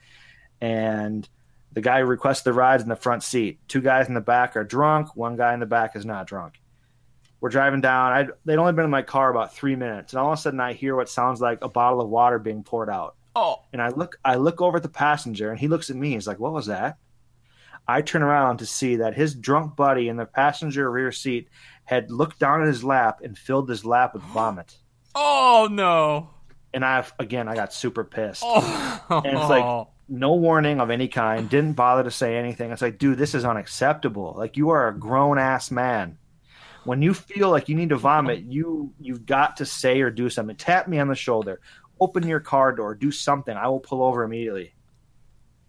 and 0.61 1.29
the 1.73 1.81
guy 1.81 2.01
who 2.01 2.07
requests 2.07 2.43
the 2.43 2.53
rides 2.53 2.83
in 2.83 2.89
the 2.89 2.97
front 2.97 3.23
seat. 3.23 3.61
Two 3.69 3.81
guys 3.81 4.09
in 4.09 4.15
the 4.15 4.21
back 4.21 4.57
are 4.57 4.65
drunk. 4.65 5.15
One 5.15 5.37
guy 5.37 5.55
in 5.55 5.61
the 5.61 5.67
back 5.67 5.95
is 5.97 6.05
not 6.05 6.27
drunk. 6.27 6.61
We're 7.41 7.49
driving 7.49 7.81
down. 7.81 8.13
I'd, 8.13 8.31
they'd 8.45 8.59
only 8.59 8.73
been 8.73 8.85
in 8.85 8.91
my 8.91 9.03
car 9.03 9.31
about 9.31 9.55
three 9.55 9.77
minutes, 9.77 10.13
and 10.13 10.21
all 10.21 10.33
of 10.33 10.39
a 10.39 10.43
sudden 10.43 10.61
I 10.61 10.75
hear 10.75 10.95
what 10.95 11.09
sounds 11.09 11.41
like 11.41 11.63
a 11.63 11.69
bottle 11.69 12.01
of 12.01 12.09
water 12.09 12.39
being 12.39 12.63
poured 12.63 12.91
out. 12.91 13.17
oh. 13.37 13.63
And 13.73 13.81
I 13.81 13.89
look, 13.89 14.19
I 14.25 14.35
look 14.35 14.61
over 14.61 14.77
at 14.77 14.83
the 14.83 14.89
passenger, 14.89 15.51
and 15.51 15.59
he 15.59 15.69
looks 15.69 15.89
at 15.91 15.97
me. 15.97 16.13
He's 16.13 16.27
like, 16.27 16.39
"What 16.39 16.53
was 16.53 16.67
that?" 16.67 16.99
I 17.89 18.03
turn 18.03 18.23
around 18.23 18.59
to 18.59 18.67
see 18.67 18.97
that 18.97 19.15
his 19.15 19.35
drunk 19.35 19.75
buddy 19.75 20.09
in 20.09 20.17
the 20.17 20.27
passenger 20.27 20.91
rear 20.91 21.13
seat 21.13 21.49
had 21.91 22.09
looked 22.09 22.39
down 22.39 22.63
at 22.63 22.69
his 22.69 22.85
lap 22.85 23.21
and 23.25 23.37
filled 23.37 23.69
his 23.69 23.85
lap 23.85 24.15
with 24.15 24.23
vomit. 24.23 24.77
Oh 25.13 25.67
no. 25.69 26.31
And 26.73 26.85
I, 26.85 27.05
again, 27.19 27.49
I 27.49 27.57
got 27.57 27.73
super 27.73 28.05
pissed. 28.05 28.45
Oh. 28.47 29.23
And 29.25 29.37
it's 29.37 29.51
like- 29.51 29.89
no 30.09 30.35
warning 30.35 30.81
of 30.81 30.91
any 30.91 31.09
kind, 31.09 31.49
didn't 31.51 31.73
bother 31.73 32.05
to 32.05 32.11
say 32.13 32.37
anything. 32.37 32.71
It's 32.71 32.81
like, 32.83 32.99
dude, 32.99 33.19
this 33.19 33.35
is 33.35 33.45
unacceptable. 33.45 34.35
Like 34.37 34.57
you 34.57 34.71
are 34.71 34.87
a 34.87 34.97
grown 34.97 35.37
ass 35.37 35.73
man. 35.73 36.17
When 36.85 37.03
you 37.03 37.13
feel 37.13 37.51
like 37.51 37.69
you 37.69 37.75
need 37.75 37.89
to 37.89 37.97
vomit, 37.97 38.41
you 38.45 38.93
you've 39.01 39.27
got 39.27 39.57
to 39.57 39.67
say 39.67 40.01
or 40.01 40.11
do 40.11 40.31
something. 40.31 40.55
Tap 40.57 40.87
me 40.87 41.01
on 41.01 41.09
the 41.09 41.15
shoulder, 41.17 41.61
open 42.01 42.27
your 42.27 42.41
car 42.41 42.73
door, 42.73 42.95
do 42.95 43.11
something. 43.11 43.57
I 43.57 43.67
will 43.67 43.81
pull 43.81 44.03
over 44.03 44.23
immediately. 44.23 44.75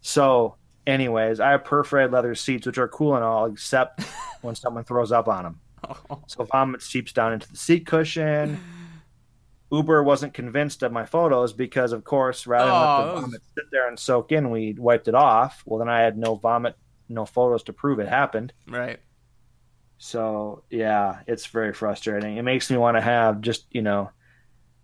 So, 0.01 0.55
anyways, 0.85 1.39
I 1.39 1.51
have 1.51 1.63
perforated 1.63 2.11
leather 2.11 2.35
seats, 2.35 2.65
which 2.67 2.77
are 2.77 2.87
cool 2.87 3.15
and 3.15 3.23
all, 3.23 3.45
except 3.47 4.03
when 4.41 4.55
someone 4.55 4.83
throws 4.83 5.11
up 5.11 5.27
on 5.27 5.43
them. 5.43 5.59
So 6.27 6.43
vomit 6.45 6.81
seeps 6.81 7.11
down 7.13 7.33
into 7.33 7.49
the 7.49 7.57
seat 7.57 7.85
cushion. 7.85 8.59
Uber 9.71 10.03
wasn't 10.03 10.33
convinced 10.33 10.83
of 10.83 10.91
my 10.91 11.05
photos 11.05 11.53
because, 11.53 11.93
of 11.93 12.03
course, 12.03 12.45
rather 12.45 12.69
than 12.69 12.75
Oh, 12.75 12.79
let 12.79 12.97
the 13.05 13.11
oh, 13.11 13.13
was- 13.15 13.21
vomit 13.23 13.41
sit 13.55 13.65
there 13.71 13.87
and 13.87 13.97
soak 13.99 14.31
in, 14.31 14.49
we 14.49 14.75
wiped 14.77 15.07
it 15.07 15.15
off. 15.15 15.63
Well, 15.65 15.79
then 15.79 15.87
I 15.89 16.01
had 16.01 16.17
no 16.17 16.35
vomit, 16.35 16.75
no 17.09 17.25
photos 17.25 17.63
to 17.63 17.73
prove 17.73 17.99
it 17.99 18.07
happened. 18.07 18.53
right. 18.67 18.99
So 20.03 20.63
yeah, 20.71 21.19
it's 21.27 21.45
very 21.45 21.73
frustrating. 21.73 22.37
It 22.37 22.41
makes 22.41 22.71
me 22.71 22.77
want 22.77 22.97
to 22.97 23.01
have 23.01 23.39
just 23.39 23.67
you 23.69 23.83
know, 23.83 24.09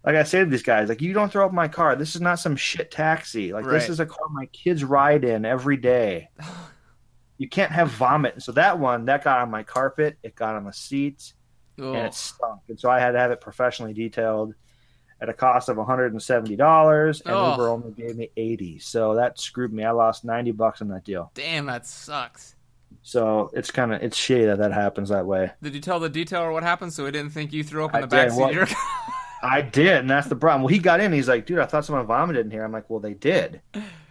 like 0.06 0.16
I 0.16 0.22
say 0.24 0.40
to 0.42 0.46
these 0.46 0.62
guys, 0.62 0.90
like 0.90 1.02
you 1.02 1.12
don't 1.12 1.32
throw 1.32 1.46
up 1.46 1.52
my 1.54 1.68
car. 1.68 1.96
This 1.96 2.14
is 2.16 2.22
not 2.22 2.36
some 2.40 2.56
shit 2.56 2.92
taxi. 2.92 3.52
Like 3.52 3.66
this 3.66 3.90
is 3.90 4.00
a 4.00 4.06
car 4.06 4.28
my 4.30 4.46
kids 4.48 4.84
ride 4.84 5.24
in 5.24 5.44
every 5.44 5.78
day. 5.78 6.30
You 7.38 7.48
can't 7.48 7.72
have 7.72 7.90
vomit. 7.92 8.42
So 8.42 8.52
that 8.54 8.80
one, 8.80 9.06
that 9.06 9.24
got 9.24 9.40
on 9.42 9.52
my 9.52 9.64
carpet. 9.64 10.18
It 10.24 10.36
got 10.36 10.56
on 10.56 10.66
the 10.66 10.74
seats 10.74 11.34
Oh. 11.80 11.94
and 11.94 12.08
it 12.08 12.14
stunk. 12.14 12.62
And 12.70 12.80
so 12.80 12.90
I 12.90 13.00
had 13.00 13.12
to 13.12 13.20
have 13.20 13.30
it 13.32 13.40
professionally 13.42 13.94
detailed 13.94 14.56
at 15.22 15.30
a 15.30 15.34
cost 15.34 15.70
of 15.70 15.78
$170 15.78 17.22
and 17.22 17.34
Oh. 17.36 17.52
Uber 17.52 17.70
only 17.70 17.92
gave 17.92 18.16
me 18.16 18.30
80. 18.36 18.80
So 18.80 19.16
that 19.16 19.40
screwed 19.40 19.74
me. 19.74 19.84
I 19.84 19.92
lost 19.92 20.26
90 20.26 20.52
bucks 20.52 20.82
on 20.82 20.88
that 20.90 21.04
deal. 21.04 21.32
Damn, 21.34 21.66
that 21.68 21.86
sucks. 21.86 22.56
So 23.04 23.52
it's 23.54 23.72
kind 23.72 23.94
of 23.94 24.02
it's 24.02 24.18
shitty 24.18 24.46
that 24.48 24.58
that 24.60 24.74
happens 24.74 25.10
that 25.10 25.26
way. 25.26 25.52
Did 25.62 25.76
you 25.76 25.82
tell 25.82 26.00
the 26.00 26.10
detailer 26.10 26.52
what 26.52 26.64
happened 26.64 26.94
so 26.94 27.06
he 27.06 27.12
didn't 27.12 27.32
think 27.32 27.54
you 27.54 27.64
threw 27.64 27.86
up 27.86 27.92
in 27.92 27.98
I 27.98 28.02
the 28.02 28.08
back 28.08 28.32
seat 28.32 28.38
Well- 28.40 28.50
of 28.50 28.56
your 28.56 28.66
car? 28.66 28.76
I 29.44 29.62
did, 29.62 29.98
and 29.98 30.10
that's 30.10 30.28
the 30.28 30.36
problem. 30.36 30.64
Well, 30.64 30.74
he 30.74 30.80
got 30.80 31.00
in. 31.00 31.14
He's 31.14 31.28
like, 31.28 31.46
"Dude, 31.46 31.60
I 31.60 31.68
thought 31.68 31.86
someone 31.86 32.08
vomited 32.08 32.44
in 32.48 32.52
here." 32.52 32.64
I'm 32.64 32.72
like, 32.72 32.90
"Well, 32.90 33.00
they 33.00 33.14
did." 33.14 33.62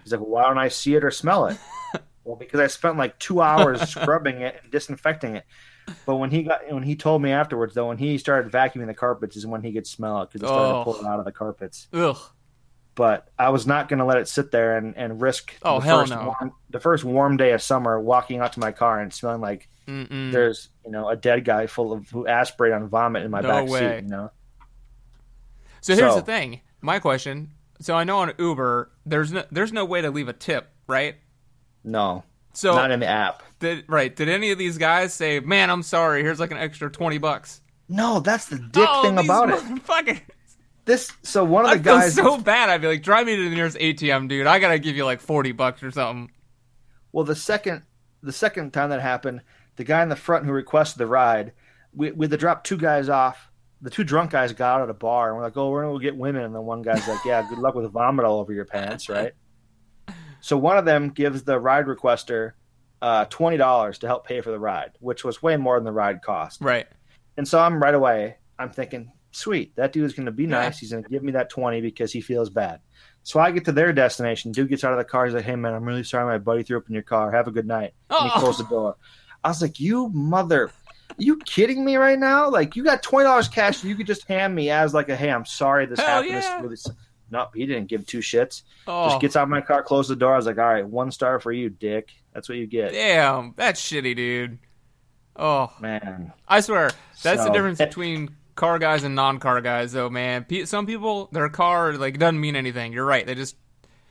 He's 0.05 0.13
like, 0.13 0.21
well, 0.21 0.31
"Why 0.31 0.45
don't 0.45 0.57
I 0.57 0.69
see 0.69 0.95
it 0.95 1.03
or 1.05 1.11
smell 1.11 1.47
it?" 1.47 1.59
well, 2.27 2.37
because 2.37 2.61
I 2.61 2.67
spent 2.67 2.99
like 2.99 3.19
two 3.19 3.41
hours 3.41 3.81
scrubbing 3.89 4.41
it 4.43 4.59
and 4.63 4.71
disinfecting 4.73 5.37
it. 5.37 5.45
But 6.05 6.17
when 6.17 6.31
he 6.31 6.43
got 6.43 6.71
when 6.73 6.83
he 6.83 6.97
told 6.97 7.23
me 7.23 7.31
afterwards, 7.31 7.75
though, 7.75 7.89
when 7.89 7.99
he 7.99 8.19
started 8.19 8.51
vacuuming 8.53 8.87
the 8.89 8.95
carpets, 8.95 9.37
is 9.37 9.47
when 9.47 9.63
he 9.63 9.73
could 9.73 9.87
smell 9.87 10.23
it 10.23 10.31
because 10.33 10.43
it 10.43 10.47
started 10.49 10.75
Oh. 10.75 10.79
to 10.81 10.85
pull 10.85 10.97
it 11.01 11.07
out 11.07 11.21
of 11.21 11.25
the 11.25 11.33
carpets. 11.33 11.87
Ugh. 11.93 12.17
But 12.97 13.29
I 13.39 13.51
was 13.51 13.67
not 13.67 13.89
going 13.89 13.99
to 13.99 14.05
let 14.07 14.17
it 14.19 14.27
sit 14.27 14.51
there 14.51 14.79
and, 14.79 14.97
and 14.97 15.21
risk 15.21 15.53
Oh, 15.63 15.79
the 15.81 15.85
hell 15.87 16.01
first 16.01 16.13
no. 16.13 16.35
warm, 16.41 16.53
the 16.71 16.81
first 16.81 17.05
warm 17.05 17.37
day 17.37 17.53
of 17.53 17.61
summer 17.63 18.01
walking 18.01 18.41
out 18.41 18.55
to 18.55 18.61
my 18.61 18.73
car 18.73 19.01
and 19.01 19.13
smelling 19.13 19.43
like 19.43 19.69
Mm-mm. 19.87 20.33
there's 20.33 20.71
you 20.85 20.91
know 20.91 21.09
a 21.09 21.15
dead 21.15 21.45
guy 21.45 21.67
full 21.69 21.93
of 21.93 22.09
who 22.11 22.27
aspirate 22.27 22.73
on 22.73 22.89
vomit 22.89 23.23
in 23.23 23.31
my 23.31 23.41
No 23.43 23.49
back 23.49 23.69
way. 23.69 23.99
seat. 23.99 24.05
You 24.05 24.09
know, 24.11 24.31
So 25.83 25.95
here's 25.95 26.13
So- 26.15 26.21
the 26.21 26.27
thing. 26.27 26.63
My 26.81 26.99
question. 26.99 27.53
So 27.81 27.95
I 27.95 28.05
know 28.05 28.19
on 28.21 28.33
Uber, 28.39 28.91
there's 29.05 29.31
no 29.33 29.45
there's 29.53 29.73
no 29.73 29.85
way 29.85 30.01
to 30.01 30.11
leave 30.11 30.29
a 30.29 30.33
tip, 30.33 30.69
right? 30.89 31.17
No, 31.87 32.25
So 32.53 32.75
not 32.75 32.91
in 32.91 33.01
the 33.01 33.07
app. 33.07 33.43
did 33.61 33.85
right? 33.89 34.15
Did 34.15 34.29
any 34.29 34.51
of 34.51 34.59
these 34.59 34.77
guys 34.77 35.15
say, 35.15 35.41
"Man, 35.41 35.71
I'm 35.71 35.83
sorry. 35.83 36.23
Here's 36.23 36.39
like 36.41 36.51
an 36.51 36.59
extra 36.59 36.91
twenty 36.91 37.17
bucks"? 37.19 37.63
No, 37.89 38.21
that's 38.21 38.47
the 38.47 38.59
dick 38.59 38.87
oh, 38.87 39.03
thing 39.03 39.17
about 39.19 39.49
it. 39.51 40.23
This 40.85 41.11
so 41.23 41.45
one 41.45 41.65
of 41.65 41.71
I 41.71 41.77
the 41.79 41.83
feel 41.85 41.99
guys. 41.99 42.15
so 42.15 42.39
bad. 42.39 42.69
I'd 42.71 42.81
be 42.81 42.87
like, 42.89 43.03
"Drive 43.03 43.27
me 43.27 43.37
to 43.37 43.49
the 43.49 43.55
nearest 43.55 43.77
ATM, 43.79 44.29
dude. 44.29 44.47
I 44.47 44.59
gotta 44.59 44.79
give 44.79 44.97
you 44.97 45.05
like 45.05 45.21
forty 45.21 45.53
bucks 45.53 45.83
or 45.83 45.91
something." 45.91 46.31
well, 47.13 47.25
the 47.25 47.35
second 47.35 47.83
the 48.23 48.33
second 48.33 48.73
time 48.73 48.91
that 48.91 49.01
happened, 49.01 49.41
the 49.77 49.85
guy 49.85 50.03
in 50.03 50.09
the 50.09 50.17
front 50.17 50.45
who 50.45 50.53
requested 50.53 50.99
the 50.99 51.07
ride, 51.07 51.53
we 51.95 52.13
we 52.13 52.25
had 52.27 52.31
to 52.33 52.37
drop 52.37 52.63
two 52.65 52.77
guys 52.77 53.09
off. 53.09 53.51
The 53.83 53.91
two 53.91 54.05
drunk 54.05 54.31
guys 54.31 54.53
got 54.53 54.81
out 54.81 54.83
at 54.85 54.91
a 54.91 54.95
bar 54.95 55.29
and 55.29 55.37
we're 55.37 55.43
like, 55.45 55.57
"Oh, 55.57 55.71
we're 55.71 55.83
gonna 55.83 55.95
go 55.95 55.99
get 55.99 56.17
women." 56.17 56.43
And 56.43 56.55
then 56.55 56.63
one 56.63 56.83
guy's 56.83 57.07
like, 57.09 57.25
"Yeah, 57.25 57.47
good 57.49 57.59
luck 57.59 57.75
with 57.75 57.91
vomit 57.93 58.25
all 58.25 58.39
over 58.41 58.53
your 58.53 58.65
pants, 58.65 59.09
right?" 59.09 59.33
So 60.47 60.57
one 60.57 60.79
of 60.79 60.85
them 60.85 61.09
gives 61.11 61.43
the 61.43 61.59
ride 61.59 61.87
requester 61.87 62.53
uh, 63.03 63.25
twenty 63.25 63.57
dollars 63.57 63.99
to 63.99 64.07
help 64.07 64.25
pay 64.25 64.41
for 64.41 64.53
the 64.53 64.61
ride, 64.61 64.93
which 65.01 65.25
was 65.25 65.43
way 65.43 65.57
more 65.57 65.77
than 65.77 65.83
the 65.85 65.91
ride 65.91 66.23
cost. 66.23 66.61
Right. 66.61 66.87
And 67.37 67.49
so 67.49 67.59
I'm 67.59 67.83
right 67.83 67.95
away. 67.95 68.37
I'm 68.57 68.71
thinking, 68.71 69.11
sweet, 69.33 69.75
that 69.75 69.93
dude 69.93 70.05
is 70.05 70.13
going 70.15 70.27
to 70.27 70.31
be 70.33 70.45
Yeah. 70.45 70.51
nice. 70.51 70.79
He's 70.79 70.93
going 70.93 71.03
to 71.03 71.11
give 71.11 71.25
me 71.25 71.33
that 71.33 71.51
twenty 71.51 71.81
because 71.81 72.13
he 72.13 72.21
feels 72.21 72.49
bad. 72.49 72.79
So 73.25 73.41
I 73.41 73.51
get 73.51 73.65
to 73.65 73.73
their 73.73 73.93
destination. 73.93 74.53
Dude 74.53 74.69
gets 74.69 74.85
out 74.85 74.93
of 74.93 74.99
the 74.99 75.05
car. 75.05 75.25
He's 75.25 75.35
like, 75.35 75.45
"Hey 75.45 75.57
man, 75.57 75.75
I'm 75.75 75.83
really 75.85 76.05
sorry. 76.05 76.25
My 76.27 76.39
buddy 76.39 76.63
threw 76.63 76.79
up 76.79 76.87
in 76.87 76.95
your 76.95 77.03
car. 77.03 77.33
Have 77.33 77.49
a 77.49 77.51
good 77.51 77.67
night." 77.67 77.95
And 78.09 78.31
he 78.31 78.31
Oh. 78.37 78.39
closed 78.41 78.61
the 78.61 78.65
door. 78.69 78.95
I 79.43 79.49
was 79.49 79.61
like, 79.61 79.81
"You 79.81 80.11
mother." 80.11 80.71
you 81.19 81.39
kidding 81.39 81.85
me 81.85 81.97
right 81.97 82.19
now? 82.19 82.49
Like 82.51 82.77
you 82.77 82.85
got 82.85 83.03
twenty 83.03 83.25
dollars 83.25 83.49
cash 83.49 83.83
you 83.83 83.95
could 83.97 84.07
just 84.07 84.27
hand 84.29 84.55
me 84.55 84.71
as 84.71 84.93
like 84.95 85.09
a 85.09 85.17
hey, 85.17 85.31
I'm 85.31 85.45
sorry 85.47 85.87
this 85.87 85.99
Hell 85.99 86.23
happened. 86.23 86.35
This 86.37 86.45
yeah. 86.45 86.61
really 86.61 86.73
s-" 86.75 86.91
Nope, 87.31 87.51
he 87.55 87.67
didn't 87.67 87.89
give 87.89 88.07
two 88.07 88.19
shits. 88.21 88.63
Oh, 88.87 89.09
Just 89.09 89.21
gets 89.21 89.37
out 89.37 89.45
of 89.45 89.49
my 89.49 89.61
car, 89.61 89.83
closed 89.83 90.09
the 90.11 90.17
door. 90.17 90.35
I 90.35 90.37
was 90.37 90.47
like, 90.47 90.59
all 90.59 90.65
right, 90.65 90.87
one 90.87 91.11
star 91.11 91.41
for 91.41 91.51
you, 91.53 91.69
dick. 91.71 92.11
That's 92.33 92.49
what 92.49 92.57
you 92.59 92.67
get. 92.67 92.93
damn, 92.93 93.53
that's 93.57 93.81
shitty, 93.81 94.15
dude. 94.15 94.59
Oh, 95.35 95.73
Man. 95.81 96.33
I 96.49 96.61
swear, 96.61 96.91
that's 97.23 97.45
the 97.45 97.51
difference 97.51 97.79
between 97.79 98.37
car 98.55 98.79
guys 98.79 99.05
and 99.05 99.15
non-car 99.15 99.61
guys, 99.61 99.93
though, 99.93 100.09
man. 100.09 100.47
Some 100.67 100.87
people, 100.87 101.29
their 101.33 101.49
car 101.49 101.93
like 101.95 102.19
doesn't 102.19 102.41
mean 102.41 102.57
anything. 102.57 102.93
You're 102.93 103.05
right. 103.05 103.27
They 103.27 103.35
just 103.35 103.57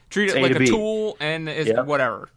treat 0.10 0.30
it 0.36 0.42
like 0.42 0.52
a, 0.60 0.64
a 0.64 0.66
tool 0.68 1.18
and 1.20 1.50
it's 1.50 1.70
Yep. 1.70 1.86
whatever. 1.88 2.30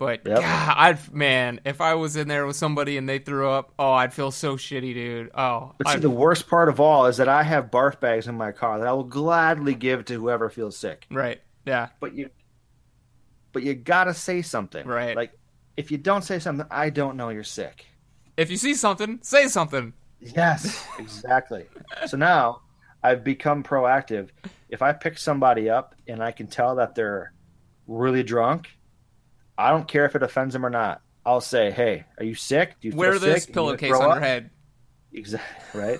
But 0.00 0.22
Yep. 0.26 0.40
God, 0.40 0.74
I'd 0.78 1.12
man, 1.12 1.60
if 1.66 1.82
I 1.82 1.92
was 1.94 2.16
in 2.16 2.26
there 2.26 2.46
with 2.46 2.56
somebody 2.56 2.96
and 2.96 3.06
they 3.06 3.18
threw 3.18 3.50
up, 3.50 3.74
oh, 3.78 3.92
I'd 3.92 4.14
feel 4.14 4.30
so 4.30 4.56
shitty, 4.56 4.94
dude. 4.94 5.30
Oh, 5.34 5.74
But 5.76 5.88
see, 5.88 5.92
I'd- 5.92 6.00
the 6.02 6.08
worst 6.08 6.48
part 6.48 6.70
of 6.70 6.80
all 6.80 7.04
is 7.04 7.18
that 7.18 7.28
I 7.28 7.42
have 7.42 7.66
barf 7.70 8.00
bags 8.00 8.26
in 8.26 8.34
my 8.34 8.50
car 8.50 8.78
that 8.78 8.88
I 8.88 8.92
will 8.92 9.04
gladly 9.04 9.74
give 9.74 10.06
to 10.06 10.14
whoever 10.14 10.48
feels 10.48 10.74
sick. 10.74 11.06
right, 11.10 11.38
yeah, 11.66 11.88
But 12.00 12.14
you, 12.14 12.30
but 13.52 13.62
you 13.62 13.74
gotta 13.74 14.14
say 14.14 14.40
something, 14.40 14.86
Right. 14.86 15.14
Like, 15.14 15.32
if 15.76 15.90
you 15.90 15.98
don't 15.98 16.22
say 16.22 16.38
something, 16.38 16.66
I 16.70 16.88
don't 16.88 17.16
know 17.18 17.28
you're 17.28 17.44
sick. 17.44 17.84
if 18.38 18.50
you 18.50 18.56
see 18.56 18.74
something, 18.74 19.18
say 19.22 19.48
something. 19.48 19.92
Yes, 20.18 20.82
exactly. 20.98 21.66
so 22.06 22.16
now 22.16 22.62
I've 23.02 23.22
become 23.22 23.62
proactive. 23.62 24.30
If 24.70 24.80
I 24.80 24.94
pick 24.94 25.18
somebody 25.18 25.68
up 25.68 25.94
and 26.08 26.22
I 26.22 26.32
can 26.32 26.46
tell 26.46 26.76
that 26.76 26.94
they're 26.94 27.34
really 27.86 28.22
drunk, 28.22 28.70
I 29.60 29.70
don't 29.70 29.86
care 29.88 30.04
if 30.06 30.16
it 30.16 30.22
offends 30.22 30.52
them 30.54 30.64
or 30.64 30.70
not. 30.70 31.02
I'll 31.24 31.40
say, 31.40 31.70
"Hey, 31.70 32.04
are 32.18 32.24
you 32.24 32.34
sick? 32.34 32.76
Do 32.80 32.88
you 32.88 32.92
feel 32.92 32.98
Wear 32.98 33.18
this 33.18 33.44
sick? 33.44 33.52
Pillowcase 33.54 33.92
on 33.94 34.02
up?" 34.02 34.14
your 34.16 34.20
head. 34.20 34.50
Exactly 35.12 35.80
right. 35.80 35.98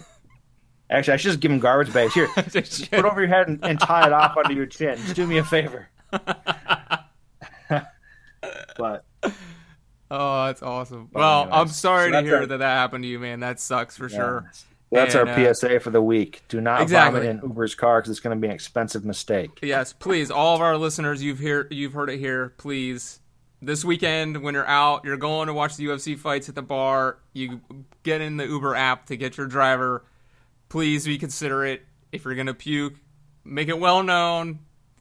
Actually, 0.88 1.14
I 1.14 1.16
should 1.18 1.28
just 1.30 1.40
give 1.40 1.52
him 1.52 1.58
garbage 1.60 1.92
bags. 1.92 2.14
Here, 2.14 2.26
put 2.34 2.54
it 2.56 2.92
over 3.04 3.20
your 3.20 3.28
head 3.28 3.48
and, 3.48 3.64
and 3.64 3.78
tie 3.78 4.06
it 4.06 4.12
off 4.12 4.36
under 4.36 4.52
your 4.54 4.66
chin. 4.66 4.96
Just 4.96 5.14
do 5.14 5.26
me 5.26 5.38
a 5.38 5.44
favor. 5.44 5.88
but 8.76 9.04
Oh, 10.10 10.46
that's 10.46 10.62
awesome. 10.62 11.08
Well, 11.12 11.42
anyways, 11.42 11.60
I'm 11.60 11.68
sorry 11.68 12.10
so 12.10 12.20
to 12.20 12.26
hear 12.26 12.36
our- 12.38 12.46
that 12.46 12.56
that 12.58 12.76
happened 12.76 13.04
to 13.04 13.08
you, 13.08 13.20
man. 13.20 13.38
That 13.40 13.60
sucks 13.60 13.96
for 13.96 14.08
sure. 14.08 14.50
that's 14.90 15.14
And, 15.14 15.28
our 15.28 15.34
uh, 15.38 15.54
PSA 15.54 15.78
for 15.78 15.90
the 15.90 16.02
week. 16.02 16.42
Do 16.48 16.60
not 16.60 16.82
Exactly. 16.82 17.20
vomit 17.20 17.36
in 17.36 17.48
Uber's 17.48 17.76
car 17.76 18.00
because 18.00 18.10
it's 18.10 18.18
going 18.20 18.36
to 18.36 18.40
be 18.40 18.48
an 18.48 18.52
expensive 18.54 19.04
mistake. 19.04 19.60
Yes, 19.62 19.92
please, 19.92 20.32
all 20.32 20.56
of 20.56 20.60
our 20.60 20.76
listeners, 20.76 21.22
you've 21.22 21.38
hear 21.38 21.68
you've 21.70 21.92
heard 21.92 22.10
it 22.10 22.18
here. 22.18 22.54
Please, 22.58 23.20
this 23.62 23.84
weekend 23.84 24.42
when 24.42 24.54
you're 24.54 24.66
out, 24.66 25.04
you're 25.04 25.16
going 25.16 25.46
to 25.48 25.52
watch 25.54 25.76
the 25.76 25.86
UFC 25.86 26.18
fights 26.18 26.48
at 26.48 26.54
the 26.54 26.62
bar. 26.62 27.18
You 27.32 27.60
get 28.02 28.20
in 28.20 28.36
the 28.36 28.46
Uber 28.46 28.74
app 28.74 29.06
to 29.06 29.16
get 29.16 29.36
your 29.36 29.46
driver. 29.46 30.04
Please 30.68 31.04
be 31.06 31.18
considerate. 31.18 31.82
If 32.12 32.24
you're 32.24 32.34
gonna 32.34 32.54
puke, 32.54 32.94
make 33.44 33.68
it 33.68 33.78
well 33.78 34.02
known. 34.02 34.60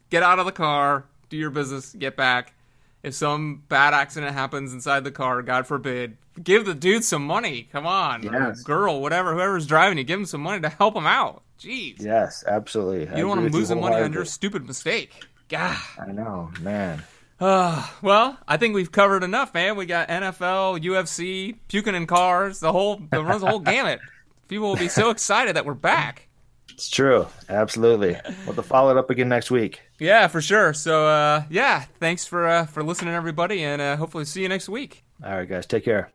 Get 0.09 0.23
out 0.23 0.39
of 0.39 0.45
the 0.45 0.51
car. 0.51 1.05
Do 1.29 1.37
your 1.37 1.49
business. 1.51 1.93
Get 1.93 2.15
back. 2.15 2.53
If 3.01 3.13
some 3.13 3.63
bad 3.69 3.93
accident 3.93 4.33
happens 4.33 4.73
inside 4.73 5.03
the 5.05 5.11
car, 5.11 5.41
God 5.41 5.65
forbid, 5.65 6.17
give 6.43 6.65
the 6.65 6.73
dude 6.73 7.03
some 7.05 7.25
money. 7.25 7.69
Come 7.71 7.87
on, 7.87 8.23
Yes. 8.23 8.61
girl, 8.63 9.01
whatever, 9.01 9.33
whoever's 9.33 9.65
driving 9.65 9.97
you, 9.97 10.03
give 10.03 10.19
him 10.19 10.25
some 10.25 10.41
money 10.41 10.59
to 10.61 10.67
help 10.69 10.95
him 10.97 11.07
out. 11.07 11.43
Jeez, 11.59 12.01
Yes, 12.01 12.43
absolutely. 12.45 13.01
you 13.15 13.21
don't 13.23 13.29
want 13.29 13.41
him 13.45 13.51
losing 13.53 13.79
money 13.79 13.95
on 14.01 14.11
your 14.11 14.25
stupid 14.25 14.67
mistake. 14.67 15.13
God. 15.47 15.77
I 15.97 16.11
know, 16.11 16.51
man. 16.59 17.01
Uh, 17.39 17.87
well, 18.01 18.37
I 18.47 18.57
think 18.57 18.75
we've 18.75 18.91
covered 18.91 19.23
enough, 19.23 19.53
man. 19.53 19.75
We 19.75 19.85
got 19.85 20.09
NFL, 20.09 20.83
UFC, 20.83 21.55
puking 21.67 21.95
in 21.95 22.07
cars, 22.07 22.59
the 22.59 22.71
whole 22.71 23.01
the 23.11 23.23
runs 23.23 23.41
the 23.41 23.47
whole 23.47 23.59
gamut. 23.59 23.99
People 24.47 24.69
will 24.69 24.75
be 24.75 24.89
so 24.89 25.09
excited 25.11 25.55
that 25.55 25.65
we're 25.65 25.73
back. 25.73 26.27
It's 26.71 26.89
true. 26.89 27.27
Absolutely. 27.49 28.15
We'll 28.45 28.55
to 28.55 28.63
follow 28.63 28.91
it 28.91 28.97
up 28.97 29.09
again 29.09 29.27
next 29.27 29.51
week. 29.51 29.81
Yeah, 29.99 30.27
for 30.27 30.41
sure. 30.41 30.73
So, 30.73 31.07
uh, 31.07 31.43
yeah, 31.49 31.83
thanks 31.99 32.25
for 32.25 32.47
uh, 32.47 32.65
for 32.65 32.83
listening, 32.83 33.13
everybody, 33.13 33.63
and 33.63 33.81
uh, 33.81 33.97
hopefully 33.97 34.23
see 34.25 34.43
you 34.43 34.49
next 34.49 34.69
week. 34.69 35.03
All 35.23 35.35
right, 35.35 35.49
guys. 35.49 35.65
Take 35.65 35.83
care. 35.83 36.09